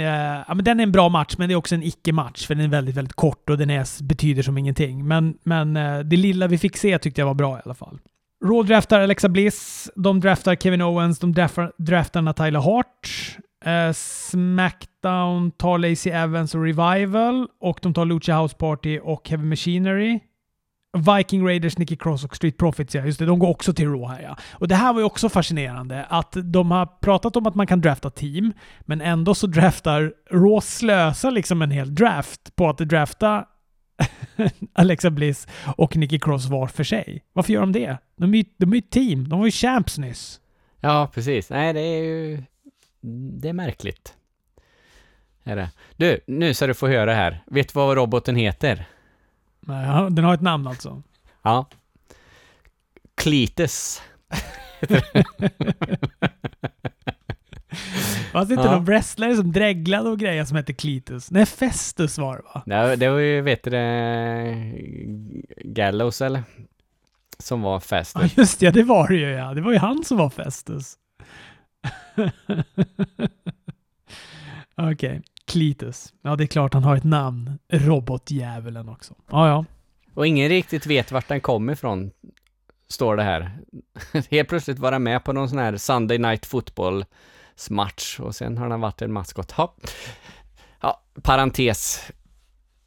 ja, 0.47 0.53
men 0.53 0.63
den 0.63 0.79
är 0.79 0.83
en 0.83 0.91
bra 0.91 1.09
match, 1.09 1.35
men 1.37 1.49
det 1.49 1.53
är 1.53 1.55
också 1.55 1.75
en 1.75 1.83
icke-match, 1.83 2.47
för 2.47 2.55
den 2.55 2.65
är 2.65 2.69
väldigt, 2.69 2.95
väldigt 2.95 3.13
kort 3.13 3.49
och 3.49 3.57
den 3.57 3.69
är, 3.69 4.03
betyder 4.03 4.43
som 4.43 4.57
ingenting. 4.57 5.07
Men, 5.07 5.37
men 5.43 5.77
uh, 5.77 5.99
det 5.99 6.17
lilla 6.17 6.47
vi 6.47 6.57
fick 6.57 6.77
se 6.77 6.99
tyckte 6.99 7.21
jag 7.21 7.25
var 7.25 7.33
bra 7.33 7.57
i 7.57 7.61
alla 7.65 7.73
fall. 7.73 7.99
Raw 8.45 8.67
draftar 8.67 9.01
Alexa 9.01 9.29
Bliss, 9.29 9.89
de 9.95 10.19
draftar 10.19 10.55
Kevin 10.55 10.81
Owens, 10.81 11.19
de 11.19 11.33
draftar, 11.33 11.71
draftar 11.77 12.21
Natalia 12.21 12.59
Hart. 12.59 13.09
Uh, 13.67 13.93
Smackdown 13.93 15.51
tar 15.51 15.77
Lacey 15.77 16.11
Evans 16.11 16.55
och 16.55 16.63
Revival 16.63 17.47
och 17.61 17.79
de 17.81 17.93
tar 17.93 18.05
Lucha 18.05 18.41
House 18.41 18.55
Party 18.55 18.99
och 18.99 19.29
Heavy 19.29 19.45
Machinery. 19.45 20.19
Viking 21.17 21.47
Raiders, 21.47 21.77
Nicky 21.77 21.95
Cross 21.95 22.23
och 22.23 22.35
Street 22.35 22.57
Profits, 22.57 22.95
ja. 22.95 23.05
Just 23.05 23.19
det, 23.19 23.25
de 23.25 23.39
går 23.39 23.49
också 23.49 23.73
till 23.73 23.87
Raw 23.87 24.07
här 24.07 24.21
ja. 24.21 24.37
Och 24.51 24.67
det 24.67 24.75
här 24.75 24.93
var 24.93 24.99
ju 24.99 25.05
också 25.05 25.29
fascinerande, 25.29 26.05
att 26.09 26.37
de 26.43 26.71
har 26.71 26.85
pratat 26.85 27.35
om 27.35 27.47
att 27.47 27.55
man 27.55 27.67
kan 27.67 27.81
drafta 27.81 28.09
team, 28.09 28.53
men 28.81 29.01
ändå 29.01 29.35
så 29.35 29.47
draftar 29.47 30.13
Raw 30.31 30.61
slösar 30.61 31.31
liksom 31.31 31.61
en 31.61 31.71
hel 31.71 31.95
draft 31.95 32.55
på 32.55 32.69
att 32.69 32.77
drafta 32.77 33.45
Alexa 34.73 35.09
Bliss 35.09 35.47
och 35.77 35.95
Nicky 35.95 36.19
Cross 36.19 36.45
var 36.45 36.67
för 36.67 36.83
sig. 36.83 37.23
Varför 37.33 37.53
gör 37.53 37.61
de 37.61 37.71
det? 37.71 37.97
De 38.15 38.33
är 38.33 38.37
ju 38.37 38.45
de 38.57 38.73
är 38.73 38.81
team. 38.81 39.29
De 39.29 39.39
var 39.39 39.45
ju 39.45 39.51
champs 39.51 39.97
nyss. 39.97 40.39
Ja, 40.79 41.11
precis. 41.13 41.49
Nej, 41.49 41.73
det 41.73 41.79
är 41.79 42.03
ju... 42.03 42.43
Det 43.39 43.49
är 43.49 43.53
märkligt. 43.53 44.13
Är 45.43 45.55
det. 45.55 45.71
Du, 45.95 46.19
nu 46.27 46.53
ska 46.53 46.67
du 46.67 46.73
få 46.73 46.87
höra 46.87 47.13
här. 47.13 47.43
Vet 47.47 47.73
du 47.73 47.79
vad 47.79 47.97
roboten 47.97 48.35
heter? 48.35 48.85
Nej, 49.67 50.11
den 50.11 50.25
har 50.25 50.33
ett 50.33 50.41
namn 50.41 50.67
alltså? 50.67 51.03
Ja. 51.43 51.65
Cletus. 53.15 54.01
Fanns 58.31 58.47
det 58.47 58.53
inte 58.53 58.67
ja. 58.67 58.71
någon 58.71 58.85
wrestlare 58.85 59.35
som 59.35 59.51
dreglade 59.51 60.09
och 60.09 60.19
grejer 60.19 60.45
som 60.45 60.57
hette 60.57 60.73
Cletus? 60.73 61.31
Nej, 61.31 61.45
Festus 61.45 62.17
var 62.17 62.37
det 62.37 62.43
va? 62.43 62.63
Nej, 62.65 62.97
det 62.97 63.09
var 63.09 63.17
ju, 63.17 63.41
vet 63.41 63.63
du 63.63 63.69
det, 63.69 64.73
Gallows 65.63 66.21
eller? 66.21 66.43
som 67.39 67.61
var 67.61 67.73
Ja, 67.73 67.79
Festus. 67.79 68.37
just 68.37 68.59
det. 68.59 68.71
Det 68.71 68.83
var 68.83 69.07
det 69.07 69.15
ju 69.15 69.29
ja. 69.29 69.53
Det 69.53 69.61
var 69.61 69.71
ju 69.71 69.77
han 69.77 70.03
som 70.03 70.17
var 70.17 70.29
Festus. 70.29 70.97
Okej. 74.75 75.21
Klitus. 75.47 76.13
Ja, 76.21 76.35
det 76.35 76.43
är 76.43 76.47
klart 76.47 76.73
han 76.73 76.83
har 76.83 76.95
ett 76.95 77.03
namn. 77.03 77.59
Robotdjävulen 77.69 78.89
också. 78.89 79.13
Ja, 79.31 79.47
ja. 79.47 79.65
Och 80.13 80.27
ingen 80.27 80.49
riktigt 80.49 80.85
vet 80.85 81.11
vart 81.11 81.27
den 81.27 81.41
kom 81.41 81.69
ifrån, 81.69 82.11
står 82.89 83.15
det 83.15 83.23
här. 83.23 83.59
Helt 84.31 84.49
plötsligt 84.49 84.79
var 84.79 84.91
den 84.91 85.03
med 85.03 85.23
på 85.23 85.33
någon 85.33 85.49
sån 85.49 85.59
här 85.59 85.77
Sunday 85.77 86.17
Night 86.17 86.45
Football 86.45 87.05
match 87.69 88.19
och 88.19 88.35
sen 88.35 88.57
har 88.57 88.69
den 88.69 88.81
varit 88.81 89.01
en 89.01 89.13
maskot. 89.13 89.53
Ja. 89.57 89.75
ja, 90.81 91.03
parentes. 91.21 92.11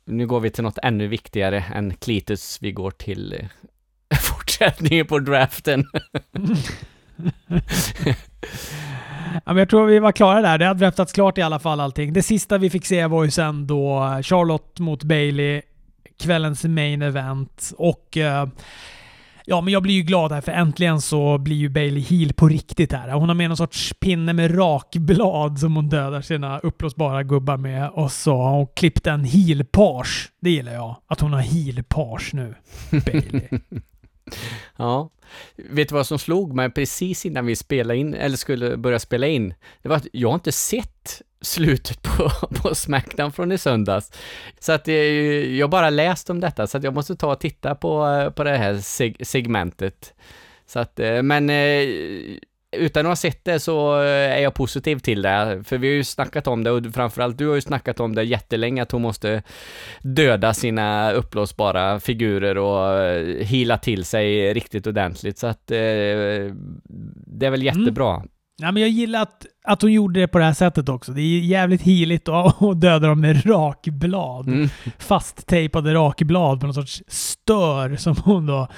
Nu 0.05 0.27
går 0.27 0.40
vi 0.40 0.51
till 0.51 0.64
något 0.64 0.79
ännu 0.83 1.07
viktigare 1.07 1.64
än 1.75 1.94
Klitus. 1.94 2.59
Vi 2.61 2.73
går 2.73 2.90
till 2.90 3.33
eh, 3.33 4.18
fortsättningen 4.20 5.07
på 5.07 5.18
draften. 5.18 5.85
Ja, 9.35 9.40
men 9.45 9.57
jag 9.57 9.69
tror 9.69 9.87
vi 9.87 9.99
var 9.99 10.12
klara 10.12 10.40
där. 10.40 10.59
Det 10.59 10.66
hade 10.66 10.81
draftats 10.81 11.12
klart 11.12 11.38
i 11.38 11.43
alla 11.43 11.59
fall 11.59 11.81
allting. 11.81 12.12
Det 12.12 12.23
sista 12.23 12.59
vi 12.59 12.71
fick 12.71 12.87
se 12.87 13.07
var 13.07 13.25
ju 13.25 13.31
sen 13.31 13.66
då 13.66 14.05
eh, 14.05 14.23
Charlotte 14.23 14.81
mot 14.81 15.03
Bailey, 15.03 15.62
kvällens 16.23 16.64
main 16.64 17.03
event. 17.03 17.73
Och 17.77 18.16
eh, 18.16 18.49
ja, 19.47 19.61
men 19.61 19.73
jag 19.73 19.83
blir 19.83 19.95
ju 19.95 20.03
glad 20.03 20.33
här 20.33 20.40
för 20.40 20.53
äntligen 20.53 21.01
så 21.01 21.38
blir 21.38 21.57
ju 21.57 21.69
Bailey 21.69 22.03
heel 22.03 22.33
på 22.33 22.49
riktigt 22.49 22.93
här. 22.93 23.09
Hon 23.11 23.29
har 23.29 23.35
med 23.35 23.51
någon 23.51 23.57
sorts 23.57 23.95
pinne 24.01 24.33
med 24.33 24.59
rakblad 24.59 25.59
som 25.59 25.77
hon 25.77 25.88
dödar 25.88 26.21
sina 26.21 26.59
uppblåsbara 26.59 27.23
gubbar 27.23 27.57
med. 27.57 27.88
Och 27.88 28.12
så 28.12 28.37
har 28.37 28.51
hon 28.51 28.66
klippt 28.66 29.07
en 29.07 29.25
heel-page. 29.25 30.29
Det 30.40 30.51
gillar 30.51 30.73
jag. 30.73 30.97
Att 31.07 31.21
hon 31.21 31.33
har 31.33 31.40
heel-page 31.40 32.31
nu. 32.33 32.55
Bailey. 32.90 33.49
Ja. 34.77 35.11
Vet 35.57 35.88
du 35.88 35.95
vad 35.95 36.07
som 36.07 36.19
slog 36.19 36.55
mig 36.55 36.71
precis 36.71 37.27
innan 37.27 37.47
vi 37.47 37.57
spelade 37.57 37.99
in, 37.99 38.14
eller 38.14 38.37
skulle 38.37 38.77
börja 38.77 38.99
spela 38.99 39.27
in? 39.27 39.55
Det 39.83 39.88
var 39.88 39.97
att 39.97 40.07
jag 40.12 40.29
har 40.29 40.35
inte 40.35 40.53
sett 40.53 41.23
slutet 41.40 42.03
på, 42.03 42.31
på 42.55 42.75
Smackdown 42.75 43.33
från 43.33 43.53
i 43.53 43.59
söndags. 43.59 44.12
Så 44.59 44.73
att 44.73 44.85
det, 44.85 45.57
jag 45.57 45.71
bara 45.71 45.90
läst 45.90 46.31
om 46.31 46.40
detta, 46.40 46.66
så 46.66 46.79
att 46.79 46.85
jag 46.85 46.95
måste 46.95 47.16
ta 47.16 47.33
och 47.33 47.40
titta 47.40 47.75
på, 47.75 48.07
eh, 48.07 48.31
på 48.31 48.45
det 48.45 48.57
här 48.57 48.79
seg 48.79 49.27
segmentet. 49.27 50.14
Så 50.66 50.79
att, 50.79 51.01
eh, 51.01 51.23
men 51.23 51.51
eh, 51.51 51.88
utan 52.77 53.07
att 53.07 53.11
ha 53.11 53.17
sett 53.17 53.45
det 53.45 53.61
så 53.61 53.95
är 54.01 54.39
jag 54.39 54.55
positiv 54.55 54.99
till 54.99 55.23
det, 55.23 55.63
för 55.65 55.79
vi 55.79 55.89
har 55.89 55.95
ju 55.95 56.05
snackat 56.05 56.47
om 56.47 56.65
det 56.65 56.71
och 56.71 56.95
framförallt 56.95 57.39
du 57.39 57.49
har 57.49 57.55
ju 57.55 57.61
snackat 57.61 58.01
om 58.01 58.15
det 58.15 58.23
jättelänge 58.23 58.83
att 58.83 58.93
hon 58.93 59.03
måste 59.03 59.43
döda 60.03 60.55
sina 60.55 61.13
uppblåsbara 61.13 62.01
figurer 62.01 62.59
och 62.59 63.03
eh, 63.03 63.47
hila 63.47 63.79
till 63.79 64.05
sig 64.05 64.55
riktigt 64.55 64.87
ordentligt 64.87 65.39
så 65.39 65.47
att 65.47 65.71
eh, 65.71 65.77
det 67.27 67.47
är 67.47 67.51
väl 67.51 67.63
jättebra. 67.63 68.23
Ja, 68.63 68.73
men 68.73 68.81
jag 68.83 68.91
gillar 68.91 69.23
att, 69.23 69.47
att 69.65 69.83
hon 69.83 69.93
gjorde 69.93 70.21
det 70.21 70.29
på 70.29 70.39
det 70.39 70.45
här 70.45 70.53
sättet 70.53 70.89
också. 70.89 71.13
Det 71.13 71.21
är 71.21 71.41
jävligt 71.41 71.83
heligt 71.83 72.29
att 72.29 72.81
döda 72.81 73.09
dem 73.09 73.21
med 73.21 73.47
rakblad. 73.47 74.49
Mm. 74.49 74.69
Fasttejpade 74.99 75.95
rakblad 75.95 76.61
på 76.61 76.67
någon 76.67 76.75
sorts 76.75 77.03
stör 77.09 77.97
som 77.97 78.17
hon 78.25 78.47
då 78.47 78.69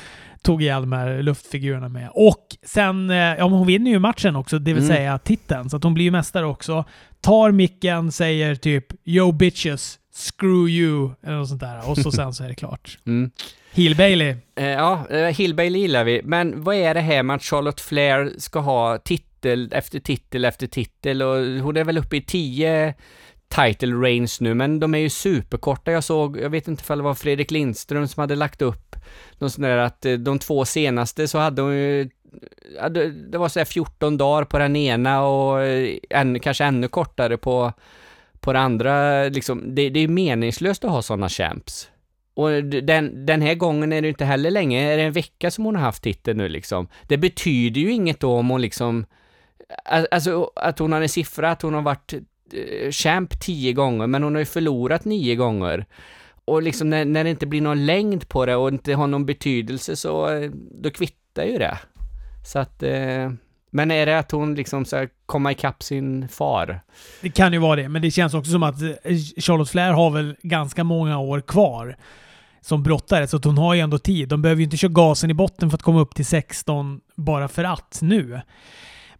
tog 0.43 0.63
ihjäl 0.63 0.81
de 0.83 0.93
här 0.93 1.23
luftfigurerna 1.23 1.89
med. 1.89 2.09
Och 2.15 2.47
sen, 2.67 3.11
eh, 3.11 3.17
ja 3.17 3.45
hon 3.45 3.67
vinner 3.67 3.91
ju 3.91 3.99
matchen 3.99 4.37
också, 4.37 4.59
det 4.59 4.73
vill 4.73 4.83
Mm. 4.83 4.97
säga 4.97 5.19
titeln. 5.19 5.71
Så 5.71 5.77
att 5.77 5.85
hon 5.85 5.95
blir 5.95 6.05
ju 6.05 6.11
mästare 6.11 6.47
också. 6.47 6.85
Tar 7.21 7.51
micken, 7.51 8.13
säger 8.13 8.55
typ 8.55 8.87
“Yo 9.05 9.33
bitches, 9.33 9.99
screw 10.15 10.69
you” 10.71 11.11
eller 11.27 11.37
något 11.37 11.49
sånt 11.49 11.61
där. 11.61 11.91
Och 11.91 11.99
så 11.99 12.13
sen 12.13 12.33
så 12.35 12.45
är 12.45 12.49
det 12.49 12.55
klart. 12.55 12.99
Mm. 13.07 13.31
Heel 13.75 13.97
Bailey. 13.97 14.35
Eh, 14.57 14.67
ja, 14.67 15.07
eh, 15.11 15.27
Hillbailey 15.27 15.81
gillar 15.83 16.05
vi, 16.05 16.21
men 16.25 16.63
vad 16.63 16.75
är 16.77 16.95
det 16.95 17.01
här 17.01 17.23
med 17.23 17.37
att 17.37 17.43
Charlotte 17.43 17.81
Flair 17.81 18.31
ska 18.39 18.59
ha 18.61 18.99
titel 18.99 19.69
efter 19.73 20.01
titel 20.01 20.45
efter 20.45 20.67
titel 20.67 21.23
och 21.23 21.37
hon 21.63 21.77
är 21.77 21.85
väl 21.85 21.99
uppe 21.99 22.17
i 22.17 22.23
tio 22.23 22.95
title 23.55 23.93
range 23.93 24.37
nu, 24.41 24.55
men 24.55 24.81
de 24.81 24.95
är 24.95 24.99
ju 24.99 25.11
superkorta. 25.11 25.93
Jag 25.93 26.05
såg, 26.05 26.41
jag 26.41 26.51
vet 26.51 26.69
inte 26.69 26.81
ifall 26.81 26.99
det 26.99 27.05
var 27.05 27.15
Fredrik 27.15 27.51
Lindström 27.51 28.09
som 28.09 28.21
hade 28.21 28.37
lagt 28.37 28.62
upp 28.62 28.97
någon 29.38 29.51
sån 29.51 29.62
där 29.62 29.77
att 29.77 30.07
eh, 30.07 30.12
de 30.12 30.38
två 30.38 30.65
senaste 30.65 31.29
så 31.29 31.38
hade 31.38 31.62
hon 31.62 31.77
ju 31.77 32.11
det 33.31 33.38
var 33.38 33.49
sådär 33.49 33.65
14 33.65 34.17
dagar 34.17 34.45
på 34.45 34.59
den 34.59 34.77
ena 34.77 35.23
och 35.23 35.62
eh, 35.62 36.38
kanske 36.43 36.65
ännu 36.65 36.88
kortare 36.88 37.37
på, 37.37 37.73
på 38.41 38.53
det 38.53 38.59
andra. 38.59 39.25
Liksom, 39.25 39.75
det, 39.75 39.91
det 39.91 40.01
är 40.01 40.09
meningslöst 40.09 40.85
att 40.85 40.91
ha 40.91 41.03
sådana 41.03 41.29
champs. 41.29 41.88
Och 42.35 42.65
den, 42.65 43.27
den 43.27 43.43
här 43.43 43.55
gången 43.55 43.93
är 43.93 44.03
det 44.03 44.09
inte 44.09 44.25
heller 44.25 44.51
länge, 44.51 44.93
är 44.93 44.97
det 44.97 45.03
en 45.03 45.12
vecka 45.12 45.51
som 45.51 45.65
hon 45.65 45.77
har 45.77 45.83
haft 45.83 46.03
titeln 46.03 46.38
nu 46.38 46.49
liksom. 46.49 46.88
Det 47.09 47.17
betyder 47.17 47.81
ju 47.81 47.93
inget 47.93 48.21
då 48.21 48.33
om 48.33 48.51
hon 48.51 48.61
liksom, 48.61 49.07
alltså 50.11 50.51
att 50.57 50.79
hon 50.79 50.93
har 50.93 51.01
en 51.01 51.09
siffra, 51.09 51.51
att 51.51 51.62
hon 51.62 51.75
har 51.75 51.83
varit 51.83 52.15
Eh, 52.53 52.91
champ 52.91 53.41
tio 53.41 53.73
gånger, 53.73 54.07
men 54.07 54.23
hon 54.23 54.35
har 54.35 54.41
ju 54.41 54.47
förlorat 54.47 55.05
nio 55.05 55.37
gånger. 55.37 55.87
Och 56.45 56.62
liksom 56.62 56.91
när, 56.91 57.05
när 57.05 57.25
det 57.25 57.31
inte 57.31 57.47
blir 57.47 57.61
någon 57.61 57.87
längd 57.87 58.29
på 58.29 58.47
det 58.47 58.57
och 58.57 58.69
inte 58.69 58.95
har 58.95 59.07
någon 59.07 59.27
betydelse 59.27 59.97
så, 59.97 60.35
eh, 60.35 60.51
då 60.71 60.91
kvittar 60.91 61.45
ju 61.45 61.59
det. 61.59 61.79
Så 62.47 62.59
att, 62.59 62.83
eh, 62.83 63.33
men 63.71 63.91
är 63.91 64.07
det 64.07 64.19
att 64.19 64.31
hon 64.31 64.55
liksom 64.55 64.85
ska 64.85 65.09
komma 65.27 65.53
ikapp 65.53 65.83
sin 65.83 66.29
far? 66.29 66.81
Det 67.21 67.31
kan 67.31 67.53
ju 67.53 67.59
vara 67.59 67.77
det, 67.77 67.88
men 67.88 68.03
det 68.03 68.11
känns 68.11 68.35
också 68.35 68.51
som 68.51 68.62
att 68.62 68.83
eh, 68.83 68.88
Charlotte 69.37 69.71
Flair 69.71 69.93
har 69.93 70.11
väl 70.11 70.37
ganska 70.43 70.85
många 70.85 71.19
år 71.19 71.41
kvar 71.41 71.97
som 72.61 72.83
brottare, 72.83 73.27
så 73.27 73.37
att 73.37 73.45
hon 73.45 73.59
har 73.59 73.75
ju 73.75 73.81
ändå 73.81 73.99
tid. 73.99 74.29
De 74.29 74.43
behöver 74.43 74.61
ju 74.61 74.65
inte 74.65 74.77
köra 74.77 74.93
gasen 74.93 75.31
i 75.31 75.35
botten 75.35 75.71
för 75.71 75.77
att 75.77 75.83
komma 75.83 76.01
upp 76.01 76.15
till 76.15 76.27
16 76.27 77.01
bara 77.15 77.49
för 77.49 77.65
att 77.65 77.99
nu. 78.03 78.41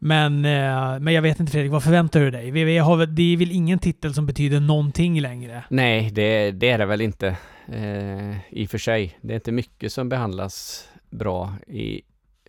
Men, 0.05 0.45
eh, 0.45 1.01
men 1.01 1.15
jag 1.15 1.23
vet 1.23 1.41
inte 1.41 1.53
Fredrik, 1.53 1.73
vad 1.73 1.83
förväntar 1.83 2.21
du 2.21 2.31
dig? 2.31 2.51
WWE 2.51 2.81
har, 2.81 3.07
det 3.07 3.33
är 3.33 3.37
väl 3.37 3.53
ingen 3.53 3.79
titel 3.79 4.15
som 4.15 4.27
betyder 4.27 4.61
någonting 4.61 5.21
längre? 5.21 5.65
Nej, 5.69 6.11
det, 6.11 6.51
det 6.51 6.71
är 6.71 6.79
det 6.79 6.87
väl 6.87 7.01
inte 7.01 7.37
eh, 7.69 8.53
i 8.53 8.67
och 8.67 8.71
för 8.71 8.79
sig. 8.79 9.19
Det 9.21 9.33
är 9.33 9.35
inte 9.35 9.53
mycket 9.53 9.93
som 9.93 10.09
behandlas 10.09 10.89
bra 11.11 11.55
i, 11.67 12.03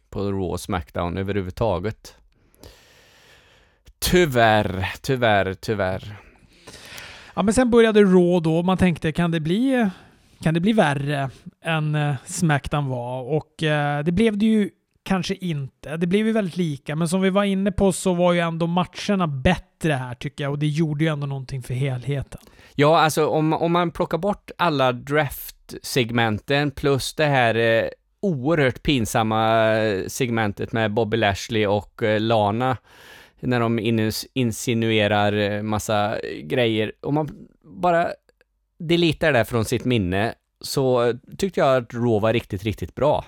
på 0.09 0.19
Raw 0.19 0.43
och 0.43 0.59
Smackdown 0.59 1.17
överhuvudtaget. 1.17 2.15
Tyvärr, 3.99 4.89
tyvärr, 5.01 5.53
tyvärr. 5.53 6.15
Ja, 7.35 7.43
men 7.43 7.53
sen 7.53 7.71
började 7.71 8.03
Raw 8.03 8.39
då. 8.39 8.63
Man 8.63 8.77
tänkte, 8.77 9.11
kan 9.11 9.31
det 9.31 9.39
bli, 9.39 9.89
kan 10.41 10.53
det 10.53 10.59
bli 10.59 10.73
värre 10.73 11.29
än 11.61 11.95
eh, 11.95 12.15
Smackdown 12.25 12.87
var? 12.87 13.21
Och 13.21 13.63
eh, 13.63 14.03
det 14.03 14.11
blev 14.11 14.37
det 14.37 14.45
ju 14.45 14.69
kanske 15.03 15.35
inte. 15.35 15.97
Det 15.97 16.07
blev 16.07 16.27
ju 16.27 16.33
väldigt 16.33 16.57
lika, 16.57 16.95
men 16.95 17.07
som 17.07 17.21
vi 17.21 17.29
var 17.29 17.43
inne 17.43 17.71
på 17.71 17.91
så 17.91 18.13
var 18.13 18.33
ju 18.33 18.39
ändå 18.39 18.67
matcherna 18.67 19.27
bättre 19.27 19.93
här 19.93 20.15
tycker 20.15 20.43
jag 20.43 20.51
och 20.51 20.59
det 20.59 20.67
gjorde 20.67 21.03
ju 21.03 21.09
ändå 21.09 21.27
någonting 21.27 21.63
för 21.63 21.73
helheten. 21.73 22.41
Ja, 22.75 22.99
alltså 22.99 23.27
om, 23.27 23.53
om 23.53 23.71
man 23.71 23.91
plockar 23.91 24.17
bort 24.17 24.51
alla 24.57 24.91
draft-segmenten 24.91 26.71
plus 26.71 27.13
det 27.13 27.25
här 27.25 27.55
eh, 27.55 27.89
oerhört 28.19 28.83
pinsamma 28.83 29.73
eh, 29.75 30.07
segmentet 30.07 30.71
med 30.71 30.93
Bobby 30.93 31.17
Lashley 31.17 31.67
och 31.67 32.03
eh, 32.03 32.19
Lana 32.19 32.77
när 33.39 33.59
de 33.59 33.79
inus- 33.79 34.25
insinuerar 34.33 35.33
eh, 35.33 35.61
massa 35.61 36.19
eh, 36.19 36.45
grejer. 36.45 36.91
Om 37.01 37.15
man 37.15 37.47
bara 37.63 38.07
deletar 38.79 39.33
det 39.33 39.45
från 39.45 39.65
sitt 39.65 39.85
minne 39.85 40.33
så 40.61 41.13
tyckte 41.37 41.59
jag 41.59 41.77
att 41.77 41.93
Raw 41.93 42.19
var 42.19 42.33
riktigt, 42.33 42.63
riktigt 42.63 42.95
bra. 42.95 43.25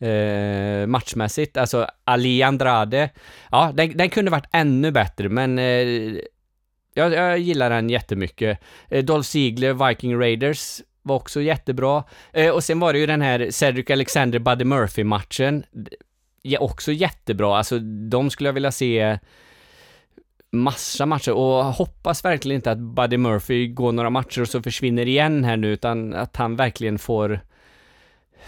Eh, 0.00 0.86
matchmässigt, 0.86 1.56
alltså 1.56 1.86
Ali 2.04 2.42
Andrade, 2.42 3.10
ja, 3.50 3.72
den, 3.74 3.96
den 3.96 4.10
kunde 4.10 4.30
varit 4.30 4.48
ännu 4.52 4.90
bättre, 4.90 5.28
men 5.28 5.58
eh, 5.58 6.18
jag, 6.94 7.12
jag 7.12 7.38
gillar 7.38 7.70
den 7.70 7.90
jättemycket. 7.90 8.58
Eh, 8.88 9.04
Dolph 9.04 9.28
Ziegler, 9.28 9.88
Viking 9.88 10.20
Raiders 10.20 10.80
var 11.02 11.16
också 11.16 11.40
jättebra. 11.40 12.04
Eh, 12.32 12.50
och 12.50 12.64
sen 12.64 12.80
var 12.80 12.92
det 12.92 12.98
ju 12.98 13.06
den 13.06 13.22
här 13.22 13.50
Cedric 13.50 13.90
Alexander 13.90 14.38
Buddy 14.38 14.64
Murphy-matchen. 14.64 15.64
Ja, 16.42 16.58
också 16.58 16.92
jättebra. 16.92 17.56
Alltså, 17.56 17.78
de 18.10 18.30
skulle 18.30 18.48
jag 18.48 18.54
vilja 18.54 18.72
se 18.72 19.18
massa 20.50 21.06
matcher 21.06 21.32
och 21.32 21.64
hoppas 21.64 22.24
verkligen 22.24 22.56
inte 22.56 22.70
att 22.70 22.78
Buddy 22.78 23.16
Murphy 23.16 23.68
går 23.68 23.92
några 23.92 24.10
matcher 24.10 24.40
och 24.40 24.48
så 24.48 24.62
försvinner 24.62 25.08
igen 25.08 25.44
här 25.44 25.56
nu, 25.56 25.72
utan 25.72 26.14
att 26.14 26.36
han 26.36 26.56
verkligen 26.56 26.98
får 26.98 27.40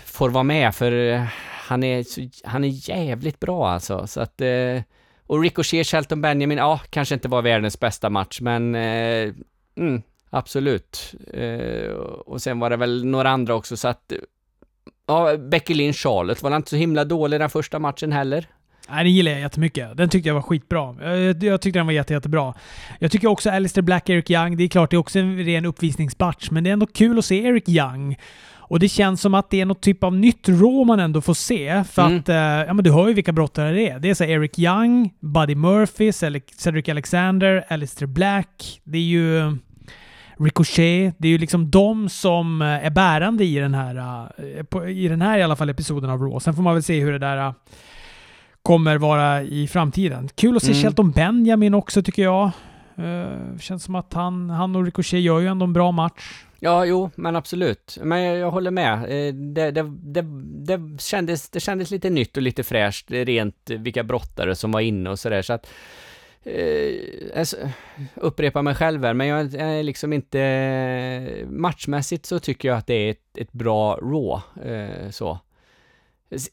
får 0.05 0.31
vara 0.31 0.45
med, 0.45 0.75
för 0.75 1.13
eh, 1.13 1.23
han 1.71 1.83
är, 1.83 2.03
så, 2.03 2.29
han 2.45 2.65
är 2.65 2.91
jävligt 2.91 3.41
bra 3.41 3.69
alltså. 3.69 4.07
Så 4.07 4.21
att, 4.21 4.41
eh, 4.41 4.83
och 5.27 5.43
Ricochet, 5.43 5.87
Shelton 5.87 6.21
Benjamin, 6.21 6.59
ja, 6.59 6.81
kanske 6.91 7.15
inte 7.15 7.29
var 7.29 7.43
världens 7.43 7.81
bästa 7.81 8.11
match, 8.11 8.41
men 8.41 8.75
eh, 8.75 9.33
mm, 9.77 10.03
absolut. 10.31 11.15
Eh, 11.33 11.91
och 12.27 12.43
sen 12.43 12.61
var 12.61 12.71
det 12.71 12.77
väl 12.77 13.05
några 13.05 13.31
andra 13.31 13.55
också, 13.55 13.77
så 13.77 13.89
att 13.89 14.13
Ja, 15.07 15.37
Becky 15.37 15.75
Lynch 15.75 15.97
Charlotte 15.97 16.43
var 16.43 16.57
inte 16.57 16.71
så 16.71 16.77
himla 16.77 17.05
dålig 17.05 17.41
den 17.41 17.51
första 17.51 17.79
matchen 17.79 18.13
heller. 18.13 18.47
Nej, 18.89 19.05
den 19.05 19.13
gillar 19.13 19.33
jag 19.33 19.41
jättemycket. 19.41 19.97
Den 19.97 20.09
tyckte 20.09 20.29
jag 20.29 20.35
var 20.35 20.43
skitbra. 20.43 20.97
Jag, 21.01 21.43
jag 21.43 21.61
tyckte 21.61 21.79
den 21.79 21.87
var 21.87 21.93
jätte, 21.93 22.13
jättebra. 22.13 22.55
Jag 22.99 23.13
tycker 23.13 23.29
också 23.29 23.51
Alistair 23.51 23.83
Black, 23.83 24.09
Eric 24.09 24.31
Young, 24.31 24.57
det 24.57 24.65
är 24.65 24.69
klart 24.69 24.91
det 24.91 24.97
är 24.97 24.99
också 24.99 25.19
en 25.19 25.45
ren 25.45 25.65
uppvisningsmatch, 25.65 26.51
men 26.51 26.65
det 26.65 26.71
är 26.71 26.73
ändå 26.73 26.87
kul 26.87 27.19
att 27.19 27.25
se 27.25 27.47
Eric 27.47 27.69
Young. 27.69 28.17
Och 28.71 28.79
det 28.79 28.89
känns 28.89 29.21
som 29.21 29.35
att 29.35 29.51
det 29.51 29.61
är 29.61 29.65
något 29.67 29.81
typ 29.81 30.05
av 30.05 30.15
nytt 30.15 30.49
rå 30.49 30.85
man 30.85 31.01
ändå 31.01 31.21
får 31.21 31.35
se. 31.35 31.85
För 31.85 32.03
Mm. 32.07 32.19
att, 32.19 32.29
eh, 32.29 32.37
ja 32.37 32.73
men 32.75 32.85
du 32.85 32.93
hör 32.93 33.09
ju 33.09 33.15
vilka 33.15 33.33
brottare 33.33 33.73
det 33.73 33.89
är. 33.91 33.99
Det 33.99 34.11
är 34.11 34.15
så 34.15 34.25
Eric 34.25 34.59
Young, 34.59 35.11
Buddy 35.21 35.55
Murphy, 35.55 36.13
Cedric 36.57 36.89
Alexander, 36.89 37.65
Alistair 37.69 38.07
Black. 38.07 38.81
Det 38.85 38.99
är 38.99 39.03
ju 39.03 39.57
Ricochet. 40.39 41.15
Det 41.19 41.29
är 41.29 41.33
ju 41.33 41.39
liksom 41.39 41.71
de 41.71 42.09
som 42.09 42.63
eh, 42.63 42.69
är 42.87 42.91
bärande 42.91 43.45
i 43.45 43.55
den 43.59 43.75
här, 43.75 44.27
eh, 44.39 44.89
i 44.89 45.09
den 45.09 45.23
här 45.23 45.39
i 45.39 45.43
alla 45.43 45.57
fall 45.57 45.69
episoden 45.69 46.11
av 46.11 46.21
Raw. 46.21 46.41
Sen 46.41 46.55
får 46.55 46.63
man 46.63 46.75
väl 46.75 46.83
se 46.83 47.01
hur 47.01 47.13
det 47.13 47.19
där 47.19 47.37
eh, 47.47 47.53
kommer 48.63 48.99
vara 48.99 49.43
i 49.43 49.69
framtiden. 49.69 50.29
Kul 50.35 50.57
att 50.57 50.63
se 50.63 50.71
Mm. 50.73 50.83
Shelton 50.83 51.11
Benjamin 51.11 51.75
också 51.75 52.03
tycker 52.03 52.23
jag. 52.23 52.51
Känns 53.61 53.85
som 53.85 53.95
att 53.95 54.13
han, 54.13 54.51
han 54.51 54.77
och 54.77 54.85
Ricochet 54.85 55.21
gör 55.21 55.41
ju 55.41 55.47
ändå 55.47 55.65
en 55.65 55.73
bra 55.73 55.93
match. 55.93 56.45
Ja, 56.63 56.85
jo, 56.85 57.11
men 57.15 57.37
absolut. 57.37 57.99
Men 58.03 58.23
jag, 58.23 58.39
jag 58.39 58.51
håller 58.51 58.71
med. 58.71 58.95
Eh, 58.95 59.35
det, 59.35 59.71
det, 59.71 59.83
det, 60.03 60.23
det, 60.67 61.03
kändes, 61.03 61.51
det 61.51 61.61
kändes 61.61 61.91
lite 61.91 62.11
nytt 62.11 62.37
och 62.37 62.43
lite 62.43 62.63
fräscht, 62.63 63.11
eh, 63.11 63.25
rent 63.25 63.71
eh, 63.71 63.79
vilka 63.79 64.05
brottare 64.05 64.55
som 64.55 64.73
var 64.73 64.81
inne 64.81 65.11
och 65.11 65.19
sådär. 65.19 65.43
Så 65.43 65.53
att, 65.53 65.71
eh, 66.43 67.39
alltså, 67.39 67.57
upprepa 68.15 68.63
mig 68.63 68.75
själv 68.75 69.05
här, 69.05 69.15
men 69.15 69.27
jag 69.27 69.55
är 69.55 69.83
liksom 69.83 70.13
inte... 70.13 71.47
Matchmässigt 71.49 72.27
så 72.27 72.39
tycker 72.39 72.69
jag 72.69 72.79
att 72.79 72.87
det 72.87 72.95
är 72.95 73.11
ett, 73.11 73.39
ett 73.39 73.53
bra 73.53 73.97
Raw. 73.97 74.43
Eh, 74.71 75.11
så. 75.11 75.39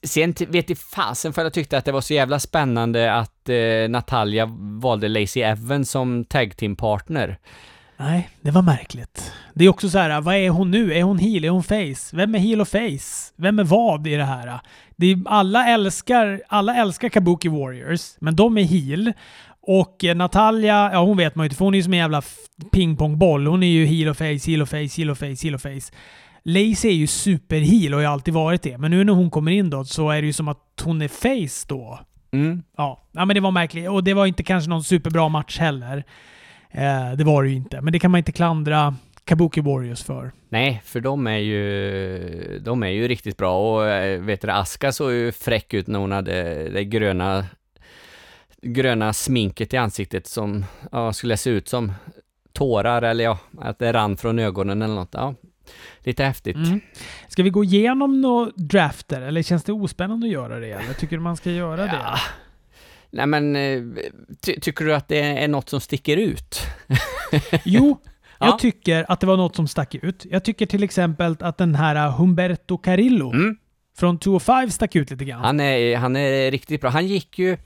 Sen 0.03 0.34
vet 0.47 0.70
i 0.70 0.76
fasen 0.76 1.34
för 1.34 1.43
jag 1.43 1.53
tyckte 1.53 1.78
att 1.78 1.86
det 1.86 1.91
var 1.91 2.01
så 2.01 2.14
jävla 2.14 2.39
spännande 2.39 3.14
att 3.14 3.49
eh, 3.49 3.89
Natalia 3.89 4.45
valde 4.82 5.08
Lacey 5.08 5.43
Evans 5.43 5.91
som 5.91 6.26
tag 6.26 6.58
team 6.58 6.76
partner. 6.76 7.39
Nej, 7.98 8.30
det 8.41 8.52
var 8.52 8.62
märkligt. 8.62 9.34
Det 9.54 9.66
är 9.66 9.70
också 9.70 9.89
så 9.89 9.98
här, 9.98 10.22
vad 10.22 10.36
är 10.36 10.50
hon 10.50 10.72
nu? 10.72 10.93
Är 10.93 11.04
hon 11.04 11.18
heel? 11.18 11.45
Är 11.45 11.50
hon 11.50 11.64
face? 11.64 12.16
Vem 12.16 12.36
är 12.36 12.39
heel 12.39 12.62
och 12.62 12.68
face? 12.68 13.34
Vem 13.36 13.60
är 13.60 13.64
vad 13.64 14.08
i 14.08 14.16
det 14.16 14.24
här? 14.24 14.60
Det 14.95 15.12
är, 15.12 15.22
alla, 15.26 15.68
älskar, 15.68 16.41
alla 16.48 16.76
älskar 16.76 17.10
Kabuki 17.10 17.48
Warriors, 17.48 18.16
men 18.20 18.36
de 18.36 18.58
är 18.58 18.64
heel. 18.64 19.14
Och 19.62 20.04
eh, 20.04 20.16
Natalia, 20.16 20.89
ja 20.93 21.04
hon 21.04 21.18
vet 21.18 21.36
man 21.36 21.43
ju 21.43 21.45
inte, 21.45 21.56
för 21.56 21.66
hon 21.66 21.74
är 21.74 21.78
ju 21.78 21.84
som 21.84 21.93
en 21.93 22.00
jävla 22.00 22.22
pingpongboll. 22.72 23.48
Hon 23.48 23.64
är 23.64 23.68
ju 23.68 23.86
heel 23.86 24.10
och 24.10 24.18
face, 24.18 24.48
heel 24.48 24.62
och 24.62 24.70
face, 24.70 24.98
heel 24.98 25.10
och 25.10 25.18
face, 25.18 25.43
heel 25.43 25.56
och 25.56 25.62
face. 25.62 25.91
Lacey 26.43 26.91
är 26.91 26.95
ju 26.95 27.08
superheel 27.08 27.93
och 27.93 28.00
har 28.00 28.08
alltid 28.08 28.34
varit 28.34 28.62
det. 28.62 28.78
Men 28.78 28.91
nu 28.91 29.04
när 29.04 29.14
hon 29.14 29.30
kommer 29.30 29.52
in 29.52 29.70
då 29.70 29.86
så 29.86 30.10
är 30.10 30.22
det 30.22 30.26
ju 30.28 30.34
som 30.34 30.48
att 30.48 30.82
hon 30.84 31.02
är 31.02 31.08
face 31.08 31.66
då. 31.68 32.00
Mm. 32.32 32.64
Ja, 32.78 33.04
ja 33.12 33.26
men 33.26 33.34
det 33.34 33.39
var 33.39 33.52
märkligt. 33.52 33.89
Och 33.89 34.04
det 34.04 34.14
var 34.14 34.26
inte 34.26 34.43
kanske 34.43 34.70
någon 34.70 34.84
superbra 34.84 35.30
match 35.30 35.60
heller. 35.60 36.04
Eh, 36.72 37.11
det 37.11 37.24
var 37.24 37.43
det 37.43 37.49
ju 37.49 37.55
inte. 37.55 37.82
Men 37.82 37.93
det 37.93 37.99
kan 37.99 38.11
man 38.11 38.18
inte 38.18 38.32
klandra 38.32 38.95
Kabuki 39.26 39.61
Warriors 39.61 40.03
för. 40.03 40.32
Nej, 40.49 40.82
för 40.86 40.99
de 40.99 41.28
är 41.28 41.38
ju, 41.38 42.59
de 42.59 42.84
är 42.84 42.88
ju 42.88 43.07
riktigt 43.07 43.38
bra 43.38 43.74
och 43.74 43.89
eh, 43.89 44.22
vet 44.22 44.41
du, 44.41 44.51
Aska 44.51 44.91
såg 44.91 45.11
ju 45.11 45.32
fräck 45.32 45.74
ut 45.74 45.88
när 45.88 45.99
hon 45.99 46.11
hade 46.11 46.70
det 46.70 46.84
gröna, 46.84 47.45
gröna 48.61 49.13
sminket 49.13 49.74
i 49.74 49.78
ansiktet 49.78 50.28
som 50.28 50.65
ja, 50.91 51.13
skulle 51.13 51.38
se 51.38 51.49
ut 51.49 51.68
som 51.68 51.91
tårar 52.53 53.01
eller 53.01 53.24
ja, 53.24 53.39
att 53.57 53.80
det 53.80 53.93
rann 53.93 54.18
från 54.18 54.39
ögonen 54.39 54.82
eller 54.82 54.95
något. 54.95 55.13
Ja, 55.13 55.36
lite 55.99 56.24
häftigt. 56.24 56.55
Mm. 56.55 56.80
Ska 57.28 57.43
vi 57.43 57.49
gå 57.49 57.63
igenom 57.63 58.22
några 58.22 58.51
drafter 58.55 59.22
eller 59.22 59.41
känns 59.41 59.63
det 59.63 59.74
ospännande 59.74 60.28
att 60.28 60.34
göra 60.34 60.59
det? 60.59 60.72
Eller 60.72 60.93
tycker 60.93 61.18
du 61.18 61.24
man 61.24 61.38
ska 61.38 61.51
göra 61.51 61.82
det? 61.82 61.99
Ja. 62.03 62.18
Nej 63.12 63.26
men, 63.28 63.55
eh, 63.55 63.82
ty 64.41 64.60
tycker 64.60 64.86
du 64.86 64.95
att 64.95 65.08
det 65.08 65.20
är 65.20 65.47
något 65.47 65.70
som 65.70 65.82
sticker 65.82 66.18
ut? 66.18 66.60
Jo, 67.66 67.97
jag 68.39 68.47
Ja. 68.49 68.58
tycker 68.62 69.05
att 69.12 69.20
det 69.20 69.28
var 69.28 69.38
något 69.38 69.55
som 69.55 69.68
stack 69.68 69.95
ut. 69.95 70.26
Jag 70.32 70.43
tycker 70.43 70.66
till 70.66 70.84
exempel 70.84 71.36
att 71.39 71.58
den 71.58 71.76
här 71.76 72.08
uh, 72.08 72.18
Humberto 72.18 72.78
Carillo 72.78 73.34
Mm. 73.34 73.58
från 73.97 74.20
205 74.20 74.70
stack 74.72 74.95
ut 74.95 75.12
lite 75.12 75.26
grann. 75.26 75.43
Han 75.43 75.60
är, 75.60 75.97
han 75.97 76.16
är 76.16 76.51
riktigt 76.51 76.82
bra. 76.82 76.89
Han 76.89 77.08
gick 77.08 77.39
ju, 77.39 77.58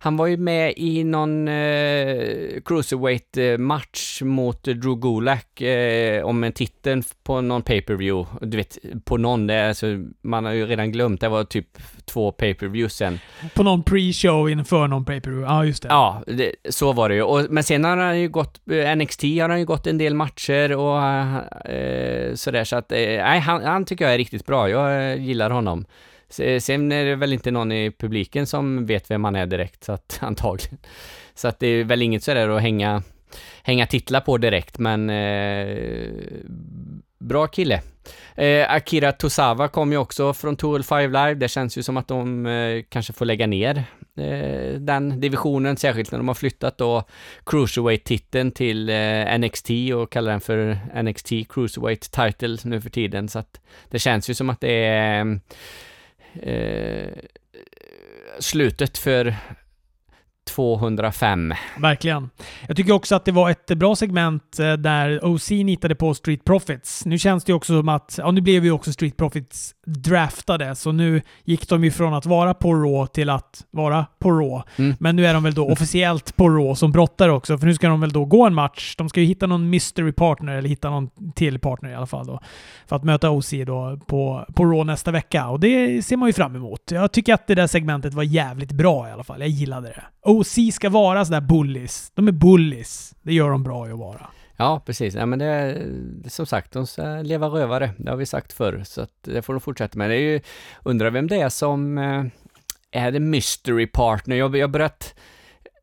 han 0.00 0.16
var 0.16 0.26
ju 0.26 0.36
med 0.36 0.74
i 0.76 1.04
någon 1.04 1.48
eh, 1.48 2.62
cruiserweight-match 2.64 4.22
mot 4.22 4.62
Drew 4.62 5.00
Gulak 5.00 5.60
eh, 5.60 6.24
om 6.24 6.44
en 6.44 6.52
titel 6.52 7.02
på 7.22 7.40
någon 7.40 7.62
pay-per-view. 7.62 8.46
Du 8.46 8.56
vet, 8.56 8.78
på 9.04 9.16
någon, 9.16 9.46
det 9.46 9.68
alltså, 9.68 9.86
man 10.22 10.44
har 10.44 10.52
ju 10.52 10.66
redan 10.66 10.92
glömt, 10.92 11.20
det 11.20 11.28
var 11.28 11.44
typ 11.44 11.78
två 12.04 12.32
pay-per-views 12.32 12.96
sen. 12.96 13.18
På 13.54 13.62
någon 13.62 13.82
pre-show 13.82 14.50
inför 14.50 14.88
någon 14.88 15.04
pay-per-view. 15.04 15.54
Ja, 15.54 15.64
just 15.64 15.82
det. 15.82 15.88
Ja, 15.88 16.22
det, 16.26 16.52
så 16.68 16.92
var 16.92 17.08
det 17.08 17.14
ju. 17.14 17.22
Och, 17.22 17.46
men 17.50 17.64
sen 17.64 17.84
har 17.84 17.96
han 17.96 18.20
ju 18.20 18.28
gått, 18.28 18.60
eh, 18.70 18.96
NXT 18.96 19.22
har 19.22 19.48
han 19.48 19.58
ju 19.58 19.66
gått 19.66 19.86
en 19.86 19.98
del 19.98 20.14
matcher 20.14 20.72
och 20.76 21.02
eh, 21.70 22.34
sådär, 22.34 22.64
så 22.64 22.76
att, 22.76 22.92
eh, 22.92 22.98
nej, 22.98 23.40
han, 23.40 23.64
han 23.64 23.84
tycker 23.84 24.04
jag 24.04 24.14
är 24.14 24.18
riktigt 24.18 24.46
bra. 24.46 24.70
Jag 24.70 25.12
eh, 25.12 25.22
gillar 25.22 25.50
honom. 25.50 25.84
Sen 26.30 26.92
är 26.92 27.04
det 27.04 27.16
väl 27.16 27.32
inte 27.32 27.50
någon 27.50 27.72
i 27.72 27.90
publiken 27.90 28.46
som 28.46 28.86
vet 28.86 29.10
vem 29.10 29.24
han 29.24 29.36
är 29.36 29.46
direkt, 29.46 29.84
så 29.84 29.92
att 29.92 30.18
antagligen. 30.22 30.78
Så 31.34 31.48
att 31.48 31.58
det 31.58 31.66
är 31.66 31.84
väl 31.84 32.02
inget 32.02 32.22
sådär 32.22 32.48
att 32.48 32.62
hänga, 32.62 33.02
hänga 33.62 33.86
titlar 33.86 34.20
på 34.20 34.38
direkt, 34.38 34.78
men 34.78 35.10
eh, 35.10 36.08
bra 37.18 37.46
kille. 37.46 37.82
Eh, 38.34 38.72
Akira 38.72 39.12
Tosawa 39.12 39.68
kom 39.68 39.92
ju 39.92 39.98
också 39.98 40.34
från 40.34 40.56
205 40.56 41.12
Live. 41.12 41.34
Det 41.34 41.48
känns 41.48 41.78
ju 41.78 41.82
som 41.82 41.96
att 41.96 42.08
de 42.08 42.46
eh, 42.46 42.82
kanske 42.88 43.12
får 43.12 43.24
lägga 43.24 43.46
ner 43.46 43.84
eh, 44.16 44.80
den 44.80 45.20
divisionen, 45.20 45.76
särskilt 45.76 46.12
när 46.12 46.18
de 46.18 46.28
har 46.28 46.34
flyttat 46.34 46.78
då 46.78 47.04
Cruiserweight-titeln 47.44 48.52
till 48.52 48.88
eh, 48.88 49.38
NXT 49.38 49.70
och 49.94 50.12
kallar 50.12 50.30
den 50.30 50.40
för 50.40 50.78
NXT 51.02 51.28
Cruiserweight 51.48 52.10
Title 52.10 52.56
nu 52.64 52.80
för 52.80 52.90
tiden. 52.90 53.28
Så 53.28 53.38
att 53.38 53.60
det 53.90 53.98
känns 53.98 54.30
ju 54.30 54.34
som 54.34 54.50
att 54.50 54.60
det 54.60 54.84
är 54.84 55.40
eh, 56.42 57.08
slutet 58.38 58.98
för 58.98 59.36
205. 60.48 61.54
Verkligen. 61.78 62.30
Jag 62.68 62.76
tycker 62.76 62.92
också 62.92 63.14
att 63.14 63.24
det 63.24 63.32
var 63.32 63.50
ett 63.50 63.66
bra 63.66 63.96
segment 63.96 64.58
eh, 64.58 64.72
där 64.72 65.24
OC 65.24 65.50
nitade 65.50 65.94
på 65.94 66.14
Street 66.14 66.44
Profits. 66.44 67.04
Nu 67.04 67.18
känns 67.18 67.44
det 67.44 67.50
ju 67.50 67.56
också 67.56 67.78
som 67.78 67.88
att, 67.88 68.14
ja 68.18 68.30
nu 68.30 68.40
blev 68.40 68.64
ju 68.64 68.70
också 68.70 68.92
Street 68.92 69.16
Profits 69.16 69.74
draftade, 69.86 70.74
så 70.74 70.92
nu 70.92 71.22
gick 71.44 71.68
de 71.68 71.84
ju 71.84 71.90
från 71.90 72.14
att 72.14 72.26
vara 72.26 72.54
på 72.54 72.74
Raw 72.74 73.06
till 73.06 73.30
att 73.30 73.64
vara 73.70 74.06
på 74.18 74.30
Raw. 74.30 74.62
Mm. 74.76 74.96
Men 75.00 75.16
nu 75.16 75.26
är 75.26 75.34
de 75.34 75.42
väl 75.42 75.54
då 75.54 75.68
officiellt 75.68 76.36
på 76.36 76.48
Raw 76.48 76.74
som 76.74 76.92
brottare 76.92 77.32
också, 77.32 77.58
för 77.58 77.66
nu 77.66 77.74
ska 77.74 77.88
de 77.88 78.00
väl 78.00 78.12
då 78.12 78.24
gå 78.24 78.46
en 78.46 78.54
match. 78.54 78.94
De 78.98 79.08
ska 79.08 79.20
ju 79.20 79.26
hitta 79.26 79.46
någon 79.46 79.70
mystery 79.70 80.12
partner, 80.12 80.56
eller 80.56 80.68
hitta 80.68 80.90
någon 80.90 81.10
till 81.34 81.58
partner 81.58 81.90
i 81.90 81.94
alla 81.94 82.06
fall 82.06 82.26
då, 82.26 82.40
för 82.86 82.96
att 82.96 83.04
möta 83.04 83.30
OC 83.30 83.50
då 83.66 84.00
på, 84.06 84.46
på 84.54 84.64
Raw 84.64 84.84
nästa 84.84 85.10
vecka. 85.10 85.48
Och 85.48 85.60
det 85.60 86.02
ser 86.04 86.16
man 86.16 86.28
ju 86.28 86.32
fram 86.32 86.56
emot. 86.56 86.90
Jag 86.90 87.12
tycker 87.12 87.34
att 87.34 87.46
det 87.46 87.54
där 87.54 87.66
segmentet 87.66 88.14
var 88.14 88.22
jävligt 88.22 88.72
bra 88.72 89.08
i 89.08 89.12
alla 89.12 89.24
fall. 89.24 89.40
Jag 89.40 89.48
gillade 89.48 89.88
det. 89.88 90.04
OC 90.38 90.74
ska 90.74 90.90
vara 90.90 91.24
sådär 91.24 91.40
bullies. 91.40 92.12
De 92.14 92.28
är 92.28 92.32
bullies. 92.32 93.14
Det 93.22 93.34
gör 93.34 93.50
de 93.50 93.62
bra 93.62 93.88
i 93.88 93.92
att 93.92 93.98
vara. 93.98 94.26
Ja, 94.56 94.82
precis. 94.86 95.14
Ja, 95.14 95.26
men 95.26 95.38
det 95.38 95.44
är 95.44 95.92
som 96.26 96.46
sagt, 96.46 96.72
de 96.72 96.86
ska 96.86 97.02
leva 97.02 97.46
rövare. 97.46 97.90
Det 97.98 98.10
har 98.10 98.16
vi 98.16 98.26
sagt 98.26 98.52
förr, 98.52 98.82
så 98.84 99.00
att 99.00 99.10
det 99.22 99.42
får 99.42 99.54
de 99.54 99.60
fortsätta 99.60 99.98
med. 99.98 100.10
Det 100.10 100.16
är 100.16 100.20
ju, 100.20 100.40
undrar 100.82 101.10
vem 101.10 101.26
det 101.26 101.40
är 101.40 101.48
som 101.48 101.98
eh, 101.98 102.24
är 102.90 103.10
det 103.10 103.20
mystery 103.20 103.86
partner. 103.86 104.36
Jag 104.36 104.44
har 104.44 104.68
börjat, 104.68 105.14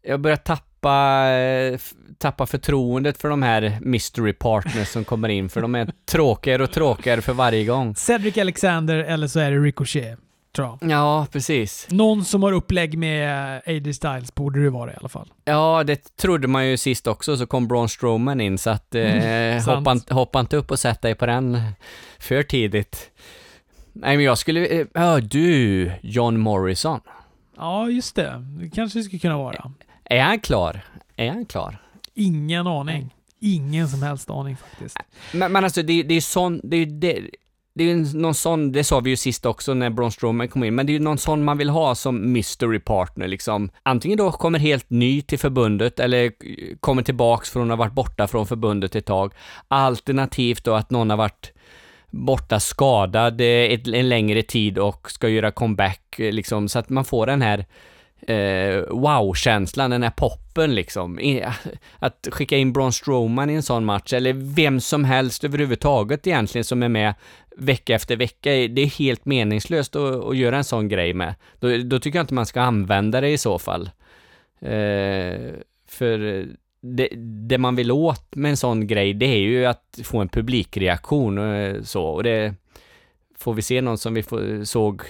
jag 0.04 0.20
börjat 0.20 0.46
tappa, 0.46 1.28
eh, 1.30 1.80
tappa 2.18 2.46
förtroendet 2.46 3.18
för 3.18 3.30
de 3.30 3.44
här 3.44 3.78
mystery 3.82 4.34
partners 4.34 4.88
som 4.88 5.04
kommer 5.04 5.30
in, 5.30 5.50
för 5.50 5.62
de 5.62 5.76
är 5.76 5.92
tråkigare 6.06 6.64
och 6.64 6.72
tråkigare 6.72 7.22
för 7.22 7.34
varje 7.34 7.66
gång. 7.66 7.96
Cedric 7.96 8.38
Alexander 8.38 8.96
eller 8.96 9.28
så 9.28 9.40
är 9.40 9.52
det 9.52 9.58
Ricochet, 9.58 10.20
tror 10.56 10.78
jag. 10.82 10.92
Ja, 10.92 11.28
precis. 11.32 11.88
Någon 11.90 12.26
som 12.26 12.44
har 12.44 12.52
upplägg 12.52 12.98
med 12.98 13.62
AJ 13.66 13.94
Styles 13.94 14.36
borde 14.36 14.64
det 14.64 14.70
vara 14.70 14.92
i 14.92 14.96
alla 15.00 15.10
fall. 15.10 15.34
Ja, 15.46 15.84
det 15.84 16.16
trodde 16.18 16.48
man 16.48 16.68
ju 16.68 16.78
sist 16.78 17.08
också, 17.08 17.38
så 17.38 17.46
kom 17.46 17.68
Braun 17.68 17.90
Strowman 17.90 18.42
in, 18.42 18.58
så 18.58 18.70
att 18.70 18.96
eh, 18.96 19.02
Mm, 19.16 19.64
hoppa, 19.66 20.14
hoppa 20.14 20.40
inte 20.40 20.58
upp 20.58 20.72
och 20.72 20.80
sätt 20.80 21.02
dig 21.02 21.16
på 21.16 21.26
den 21.26 21.60
för 22.20 22.44
tidigt. 22.44 23.12
Nej, 23.94 24.16
men 24.18 24.26
jag 24.26 24.38
skulle... 24.38 24.66
eh, 24.68 24.88
Ja, 24.94 25.20
du, 25.20 25.92
John 26.02 26.40
Morrison. 26.40 27.00
Ja, 27.58 27.90
just 27.90 28.16
det. 28.16 28.44
Det 28.60 28.70
kanske 28.70 29.00
det 29.00 29.04
skulle 29.04 29.20
kunna 29.20 29.38
vara. 29.38 29.72
Är 30.04 30.22
han 30.22 30.40
klar? 30.40 30.82
Är 31.16 31.30
han 31.30 31.46
klar? 31.46 31.78
Ingen 32.14 32.68
aning. 32.68 33.14
Ingen 33.40 33.88
som 33.90 34.04
helst 34.04 34.30
aning 34.30 34.58
faktiskt. 34.58 34.98
Men, 35.34 35.52
men 35.52 35.64
alltså, 35.64 35.82
det, 35.82 36.04
det 36.04 36.14
är 36.16 36.22
sån... 36.22 36.62
Det 36.64 36.78
är 36.78 36.86
det, 36.86 37.20
det 37.78 37.84
är 37.84 37.88
ju 37.88 38.18
någon 38.18 38.34
sån, 38.34 38.72
det 38.72 38.84
sa 38.84 39.00
vi 39.00 39.10
ju 39.10 39.16
sist 39.16 39.46
också 39.46 39.74
när 39.74 39.90
Braun 39.90 40.12
Strowman 40.12 40.48
kom 40.48 40.64
in, 40.64 40.76
men 40.76 40.86
det 40.86 40.92
är 40.92 40.94
ju 40.94 41.00
någon 41.00 41.18
sån 41.18 41.44
man 41.44 41.58
vill 41.58 41.70
ha 41.70 41.96
som 41.96 42.32
mystery 42.32 42.80
partner 42.80 43.28
liksom. 43.28 43.70
Antingen 43.84 44.18
då 44.18 44.32
kommer 44.32 44.60
helt 44.60 44.90
ny 44.90 45.22
till 45.22 45.40
förbundet 45.40 46.00
eller 46.00 46.26
eh, 46.26 46.32
kommer 46.80 47.02
tillbaks 47.02 47.50
från 47.50 47.72
att 47.72 47.78
ha 47.78 47.86
varit 47.86 47.94
borta 47.94 48.28
från 48.28 48.48
förbundet 48.48 48.96
ett 48.96 49.06
tag. 49.06 49.34
Alternativt 49.68 50.64
då 50.64 50.74
att 50.74 50.90
någon 50.90 51.10
har 51.10 51.18
varit 51.18 51.54
borta 52.10 52.60
skadad 52.60 53.42
eh, 53.42 53.80
en 53.94 54.10
längre 54.10 54.42
tid 54.42 54.78
och 54.78 55.12
ska 55.12 55.30
göra 55.30 55.52
comeback 55.52 56.20
eh, 56.20 56.32
liksom, 56.32 56.70
så 56.70 56.80
att 56.80 56.90
man 56.90 57.06
får 57.06 57.26
den 57.26 57.42
här 57.42 57.66
eh, 58.22 58.84
wow-känslan, 58.90 59.92
den 59.92 60.04
här 60.04 60.14
poppen 60.18 60.76
liksom. 60.76 61.20
Att 62.00 62.28
skicka 62.32 62.58
in 62.58 62.74
Braun 62.74 62.94
Strowman 62.94 63.50
i 63.50 63.54
en 63.54 63.64
sån 63.64 63.86
match, 63.86 64.14
eller 64.14 64.34
vem 64.34 64.80
som 64.80 65.04
helst 65.04 65.44
överhuvudtaget 65.44 66.28
egentligen 66.28 66.66
som 66.66 66.84
är 66.84 66.90
med 66.90 67.14
vecka 67.58 67.96
efter 67.96 68.16
vecka, 68.16 68.50
det 68.50 68.82
är 68.82 69.00
helt 69.00 69.26
meningslöst 69.26 69.96
att, 69.96 70.26
att 70.26 70.38
göra 70.38 70.58
en 70.58 70.64
sån 70.64 70.88
grej 70.88 71.14
med. 71.14 71.36
Då, 71.60 71.78
då, 71.78 72.00
tycker 72.00 72.20
jag 72.20 72.24
inte 72.24 72.34
man 72.34 72.46
ska 72.46 72.62
använda 72.62 73.22
det 73.22 73.30
i 73.30 73.38
så 73.38 73.60
fall. 73.60 73.90
Eh, 74.60 75.54
för 75.88 76.48
det, 76.82 77.10
det, 77.48 77.58
man 77.58 77.76
vill 77.76 77.92
åt 77.92 78.36
med 78.36 78.50
en 78.50 78.58
sån 78.58 78.88
grej, 78.88 79.14
det 79.14 79.26
är 79.26 79.38
ju 79.38 79.66
att 79.66 80.00
få 80.04 80.20
en 80.20 80.30
publikreaktion 80.30 81.38
och 81.38 81.88
så. 81.88 82.04
Och 82.04 82.24
det 82.24 82.54
får 83.38 83.54
vi 83.54 83.62
se 83.62 83.82
någon 83.82 83.98
som 83.98 84.14
vi 84.14 84.24
såg 84.66 85.02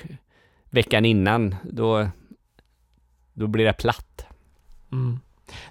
veckan 0.70 1.06
innan, 1.06 1.56
då, 1.64 2.08
då 3.36 3.48
blir 3.48 3.66
det 3.66 3.74
platt. 3.74 4.26
Mm. 4.92 5.20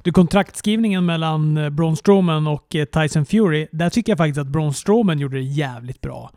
Du, 0.03 0.13
kontraktskrivningen 0.13 1.07
mellan 1.07 1.57
eh, 1.57 1.71
Braun 1.71 1.97
Strowman 1.97 2.47
och 2.47 2.75
eh, 2.75 2.85
Tyson 2.85 3.27
Fury, 3.27 3.67
där 3.73 3.91
tycker 3.91 4.13
jag 4.13 4.19
faktiskt 4.19 4.41
att 4.41 4.47
Braun 4.47 4.75
Strowman 4.75 5.19
gjorde 5.19 5.37
det 5.37 5.43
jävligt 5.43 6.01
bra. 6.01 6.31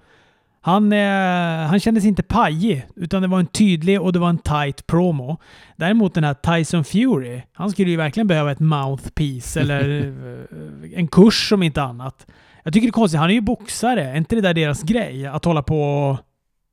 Han, 0.62 0.94
eh, 0.94 1.68
han 1.68 1.80
kändes 1.80 2.06
inte 2.06 2.24
pajig, 2.24 2.86
utan 2.96 3.22
det 3.22 3.28
var 3.28 3.40
en 3.40 3.48
tydlig 3.48 4.02
och 4.02 4.14
det 4.14 4.20
var 4.20 4.30
en 4.30 4.38
tight 4.38 4.88
promo. 4.88 5.38
Däremot 5.76 6.14
den 6.14 6.24
här 6.24 6.34
Tyson 6.34 6.84
Fury, 6.84 7.42
han 7.54 7.72
skulle 7.72 7.92
ju 7.92 7.98
verkligen 7.98 8.28
behöva 8.28 8.52
ett 8.52 8.60
mouthpiece 8.60 9.58
eller 9.62 10.00
eh, 10.00 11.00
en 11.00 11.08
kurs 11.08 11.52
om 11.52 11.64
inte 11.64 11.84
annat. 11.84 12.28
Jag 12.64 12.74
tycker 12.74 12.88
det 12.88 12.90
är 12.90 12.92
konstigt, 12.92 13.20
han 13.20 13.30
är 13.30 13.34
ju 13.34 13.42
boxare. 13.42 14.04
Är 14.12 14.18
inte 14.18 14.36
det 14.36 14.42
där 14.42 14.54
deras 14.54 14.84
grej? 14.84 15.28
Att 15.28 15.46
hålla 15.46 15.64
på... 15.64 16.18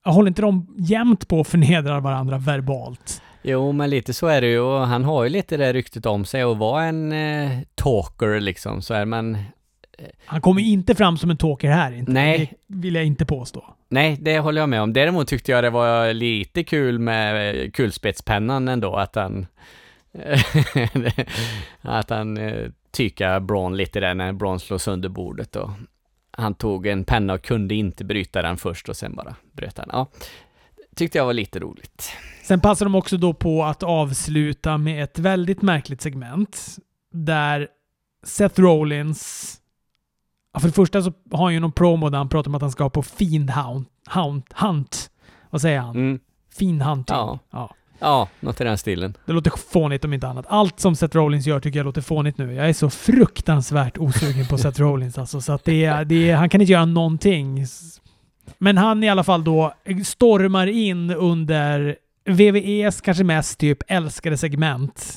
Håller 0.05 0.29
inte 0.29 0.43
de 0.43 0.75
jämt 0.79 1.29
på 1.29 1.41
och 1.41 1.47
förnedrar 1.47 2.01
varandra 2.01 2.39
verbalt? 2.39 3.23
Jo, 3.47 3.73
men 3.73 3.91
lite 3.91 4.15
så 4.15 4.27
är 4.27 4.41
det 4.41 4.47
ju 4.47 4.61
och 4.61 4.87
han 4.87 5.05
har 5.05 5.25
ju 5.25 5.31
lite 5.31 5.57
det 5.57 5.73
ryktet 5.73 6.07
om 6.07 6.25
sig 6.25 6.43
att 6.43 6.57
vara 6.57 6.85
en 6.85 7.13
eh, 7.13 7.59
talker 7.75 8.41
liksom 8.41 8.83
så 8.83 8.95
är 8.95 9.05
men 9.05 9.39
han 10.25 10.41
kommer 10.41 10.63
inte 10.63 10.95
fram 10.95 11.17
som 11.17 11.31
en 11.31 11.37
talker 11.37 11.69
här 11.69 11.93
inte. 11.93 12.13
Nej. 12.13 12.53
Det 12.67 12.77
vill 12.77 12.95
jag 12.95 13.05
inte 13.05 13.27
påstå. 13.27 13.65
Nej, 13.89 14.19
det 14.21 14.39
håller 14.39 14.63
jag 14.63 14.69
med 14.69 14.83
om. 14.83 14.93
Däremot 14.93 15.29
tyckte 15.29 15.53
jag 15.53 15.65
det 15.65 15.71
var 15.71 16.13
lite 16.13 16.65
kul 16.65 16.99
med 16.99 17.75
kulspetspennan 17.75 18.69
ändå, 18.69 18.97
att 18.97 19.15
han... 19.15 19.47
att 21.81 22.11
han 22.11 22.37
eh, 22.37 22.71
tycker 22.91 23.41
Braun 23.41 23.77
lite 23.77 24.01
där 24.01 24.15
när 24.15 24.33
Braun 24.33 24.61
slår 24.61 24.79
sönder 24.79 25.09
bordet 25.09 25.57
och 25.57 25.71
han 26.31 26.55
tog 26.55 26.87
en 26.87 27.05
penna 27.05 27.35
och 27.35 27.43
kunde 27.43 27.75
inte 27.75 28.05
bryta 28.05 28.43
den 28.43 28.57
först 28.57 28.89
och 28.89 28.97
sen 28.97 29.15
bara 29.15 29.35
bröt 29.53 29.79
han. 29.79 29.89
Ja, 29.93 30.07
tyckte 30.95 31.19
jag 31.19 31.27
var 31.27 31.33
lite 31.33 31.59
roligt. 31.59 32.13
Sen 32.43 32.61
passar 32.61 32.87
de 32.87 32.95
också 32.95 33.17
då 33.17 33.35
på 33.35 33.65
att 33.65 33.83
avsluta 33.83 34.79
med 34.79 35.05
ett 35.05 35.19
väldigt 35.19 35.63
märkligt 35.63 36.01
segment 36.01 36.79
där 37.13 37.69
Seth 38.25 38.61
Rollins 38.61 39.61
Ja, 40.55 40.61
för 40.61 40.69
det 40.69 40.75
första 40.75 41.03
så 41.03 41.13
har 41.31 41.45
han 41.45 41.55
ju 41.55 41.61
någon 41.61 41.73
promo 41.73 42.11
där 42.11 42.19
han 42.19 42.29
pratar 42.29 42.51
om 42.51 42.55
att 42.55 42.63
han 42.63 42.71
ska 42.71 42.91
på 42.91 43.03
Fiend 43.03 43.51
Hunt. 43.51 43.89
Hunt, 44.09 44.53
hunt. 44.53 45.11
Vad 45.51 45.61
säger 45.61 45.81
han? 45.81 45.97
Mm. 45.97 46.19
Fiend 46.55 46.83
Hunting. 46.83 47.17
Ja. 47.17 47.39
ja. 47.51 47.75
Ja, 47.99 48.29
något 48.41 48.61
i 48.61 48.65
den 48.65 48.79
stilen. 48.79 49.17
Det 49.27 49.33
låter 49.33 49.53
fånigt 49.71 50.05
om 50.05 50.13
inte 50.13 50.29
annat. 50.29 50.47
Allt 50.49 50.81
som 50.81 50.97
Seth 50.97 51.17
Rollins 51.17 51.47
gör 51.47 51.61
tycker 51.61 51.79
jag 51.79 51.85
låter 51.85 52.01
fånigt 52.01 52.39
nu. 52.39 52.55
Jag 52.55 52.69
är 52.69 52.73
så 52.73 52.91
fruktansvärt 52.91 53.99
osugen 53.99 54.47
på 54.47 54.59
Seth 54.59 54.81
Rollins 54.81 55.19
alltså, 55.19 55.41
så 55.41 55.53
att 55.53 55.65
det, 55.65 56.05
det, 56.05 56.31
han 56.33 56.49
kan 56.49 56.61
inte 56.61 56.73
göra 56.73 56.85
någonting. 56.85 57.67
Men 58.59 58.79
han 58.79 59.05
i 59.05 59.09
alla 59.09 59.25
fall 59.25 59.45
då 59.45 59.75
stormar 60.05 60.67
in 60.67 61.11
under 61.11 61.97
VVEs 62.25 63.01
kanske 63.01 63.25
mest 63.25 63.59
typ 63.59 63.79
älskade 63.89 64.37
segment. 64.37 65.15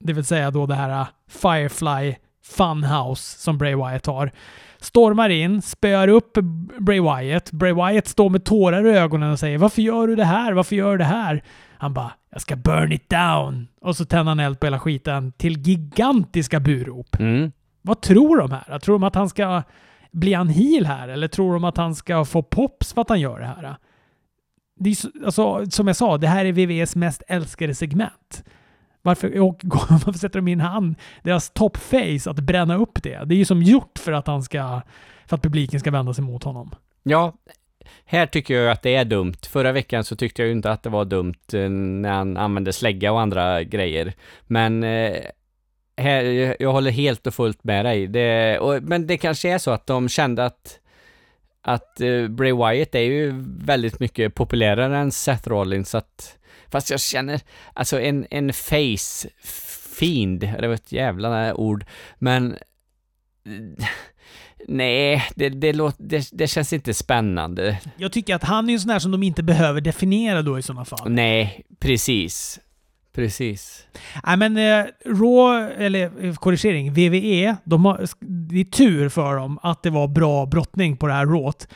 Det 0.00 0.12
vill 0.12 0.24
säga 0.24 0.50
då 0.50 0.66
det 0.66 0.74
här 0.74 1.06
Firefly 1.28 2.14
funhouse 2.44 3.38
som 3.38 3.58
Bray 3.58 3.74
Wyatt 3.74 4.06
har. 4.06 4.30
Stormar 4.80 5.28
in, 5.28 5.62
spöar 5.62 6.08
upp 6.08 6.38
Bray 6.78 7.00
Wyatt. 7.00 7.50
Bray 7.52 7.72
Wyatt 7.72 8.06
står 8.06 8.30
med 8.30 8.44
tårar 8.44 8.86
i 8.86 8.90
ögonen 8.90 9.32
och 9.32 9.38
säger 9.38 9.58
“Varför 9.58 9.82
gör 9.82 10.06
du 10.06 10.16
det 10.16 10.24
här? 10.24 10.52
Varför 10.52 10.76
gör 10.76 10.90
du 10.90 10.98
det 10.98 11.04
här?” 11.04 11.42
Han 11.78 11.94
bara 11.94 12.12
“Jag 12.30 12.40
ska 12.40 12.56
burn 12.56 12.92
it 12.92 13.10
down” 13.10 13.68
och 13.80 13.96
så 13.96 14.04
tänder 14.04 14.30
han 14.30 14.40
eld 14.40 14.60
på 14.60 14.66
hela 14.66 14.80
skiten 14.80 15.32
till 15.32 15.58
gigantiska 15.58 16.60
burop. 16.60 17.16
Mm. 17.18 17.52
Vad 17.82 18.00
tror 18.00 18.36
de 18.38 18.50
här? 18.50 18.78
Tror 18.78 18.94
de 18.94 19.02
att 19.02 19.14
han 19.14 19.28
ska 19.28 19.62
blir 20.10 20.36
han 20.36 20.48
heel 20.48 20.86
här? 20.86 21.08
Eller 21.08 21.28
tror 21.28 21.52
de 21.52 21.64
att 21.64 21.76
han 21.76 21.94
ska 21.94 22.24
få 22.24 22.42
pops 22.42 22.92
för 22.92 23.00
att 23.00 23.08
han 23.08 23.20
gör 23.20 23.40
det 23.40 23.46
här? 23.46 23.76
Det 24.80 24.90
är, 24.90 25.24
alltså, 25.24 25.70
som 25.70 25.86
jag 25.86 25.96
sa, 25.96 26.18
det 26.18 26.28
här 26.28 26.44
är 26.44 26.52
VVS 26.52 26.96
mest 26.96 27.22
älskade 27.28 27.74
segment. 27.74 28.44
Varför, 29.02 29.40
och, 29.40 29.60
varför 29.64 30.12
sätter 30.12 30.38
de 30.38 30.48
in 30.48 30.60
han, 30.60 30.96
deras 31.22 31.50
top 31.50 31.76
face, 31.76 32.30
att 32.30 32.40
bränna 32.40 32.76
upp 32.76 33.02
det? 33.02 33.24
Det 33.24 33.34
är 33.34 33.38
ju 33.38 33.44
som 33.44 33.62
gjort 33.62 33.98
för 33.98 34.12
att 34.12 34.26
han 34.26 34.42
ska, 34.42 34.80
för 35.26 35.36
att 35.36 35.42
publiken 35.42 35.80
ska 35.80 35.90
vända 35.90 36.14
sig 36.14 36.24
mot 36.24 36.44
honom. 36.44 36.70
Ja, 37.02 37.32
här 38.04 38.26
tycker 38.26 38.54
jag 38.54 38.72
att 38.72 38.82
det 38.82 38.94
är 38.94 39.04
dumt. 39.04 39.36
Förra 39.48 39.72
veckan 39.72 40.04
så 40.04 40.16
tyckte 40.16 40.42
jag 40.42 40.46
ju 40.46 40.52
inte 40.52 40.70
att 40.70 40.82
det 40.82 40.90
var 40.90 41.04
dumt 41.04 41.34
eh, 41.52 41.68
när 41.70 42.12
han 42.12 42.36
använde 42.36 42.72
slägga 42.72 43.12
och 43.12 43.20
andra 43.20 43.62
grejer. 43.62 44.12
Men 44.46 44.84
eh, 44.84 45.16
jag 46.58 46.72
håller 46.72 46.90
helt 46.90 47.26
och 47.26 47.34
fullt 47.34 47.64
med 47.64 47.84
dig. 47.84 48.06
Det, 48.06 48.58
och, 48.58 48.82
men 48.82 49.06
det 49.06 49.18
kanske 49.18 49.48
är 49.48 49.58
så 49.58 49.70
att 49.70 49.86
de 49.86 50.08
kände 50.08 50.44
att 50.44 50.78
att 51.62 52.00
uh, 52.00 52.28
Bray 52.28 52.52
Wyatt 52.52 52.94
är 52.94 53.00
ju 53.00 53.44
väldigt 53.58 54.00
mycket 54.00 54.34
populärare 54.34 54.98
än 54.98 55.12
Seth 55.12 55.48
Rollins, 55.48 55.94
att 55.94 56.38
Fast 56.70 56.90
jag 56.90 57.00
känner, 57.00 57.40
alltså 57.72 58.00
en, 58.00 58.26
en 58.30 58.52
face 58.52 59.28
fiend, 59.98 60.40
det 60.40 60.68
var 60.68 60.74
ett 60.74 60.92
jävla 60.92 61.54
ord, 61.54 61.84
men 62.18 62.58
Nej, 64.68 65.24
det, 65.34 65.48
det, 65.48 65.72
låter, 65.72 66.04
det, 66.04 66.28
det, 66.32 66.46
känns 66.46 66.72
inte 66.72 66.94
spännande. 66.94 67.78
Jag 67.96 68.12
tycker 68.12 68.34
att 68.34 68.44
han 68.44 68.68
är 68.68 68.72
en 68.72 68.80
sån 68.80 68.88
där 68.88 68.98
som 68.98 69.10
de 69.10 69.22
inte 69.22 69.42
behöver 69.42 69.80
definiera 69.80 70.42
då 70.42 70.58
i 70.58 70.62
sådana 70.62 70.84
fall. 70.84 71.10
Nej, 71.10 71.62
precis. 71.80 72.60
Precis. 73.18 73.86
Nej 74.24 74.36
men 74.36 74.56
eh, 74.56 74.86
Raw, 75.04 75.74
eller 75.84 76.24
eh, 76.24 76.34
korrigering, 76.34 76.92
VVE, 76.92 77.56
de 77.64 77.84
har, 77.84 78.06
det 78.20 78.60
är 78.60 78.64
tur 78.64 79.08
för 79.08 79.36
dem 79.36 79.58
att 79.62 79.82
det 79.82 79.90
var 79.90 80.08
bra 80.08 80.46
brottning 80.46 80.96
på 80.96 81.06
det 81.06 81.12
här 81.12 81.26
Rawt. 81.26 81.68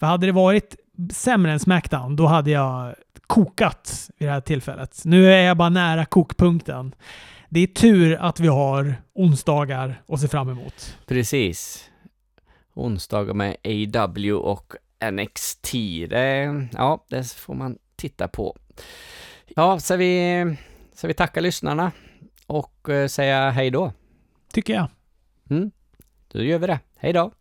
För 0.00 0.06
hade 0.06 0.26
det 0.26 0.32
varit 0.32 0.76
sämre 1.12 1.52
än 1.52 1.60
Smackdown, 1.60 2.16
då 2.16 2.26
hade 2.26 2.50
jag 2.50 2.94
kokat 3.26 4.10
vid 4.18 4.28
det 4.28 4.32
här 4.32 4.40
tillfället. 4.40 5.02
Nu 5.04 5.32
är 5.32 5.42
jag 5.42 5.56
bara 5.56 5.68
nära 5.68 6.04
kokpunkten. 6.04 6.94
Det 7.48 7.60
är 7.60 7.66
tur 7.66 8.16
att 8.20 8.40
vi 8.40 8.48
har 8.48 8.94
onsdagar 9.14 10.02
att 10.08 10.20
se 10.20 10.28
fram 10.28 10.48
emot. 10.48 10.98
Precis. 11.06 11.90
Onsdagar 12.74 13.34
med 13.34 13.56
AW 13.64 14.32
och 14.32 14.74
NXT. 15.12 15.72
Det, 16.10 16.68
ja, 16.72 17.04
det 17.08 17.32
får 17.32 17.54
man 17.54 17.78
titta 17.96 18.28
på. 18.28 18.56
Ja, 19.56 19.80
så 19.80 19.96
vi, 19.96 20.44
så 20.98 21.06
vi 21.06 21.14
tackar 21.14 21.40
lyssnarna 21.40 21.92
och 22.46 22.88
eh, 22.88 23.06
säga 23.06 23.50
hej 23.50 23.70
då. 23.70 23.92
Tycker 24.52 24.74
jag. 24.74 24.88
Mm, 25.50 25.70
då 26.28 26.42
gör 26.42 26.58
vi 26.58 26.66
det. 26.66 26.80
Hej 26.96 27.12
då. 27.12 27.32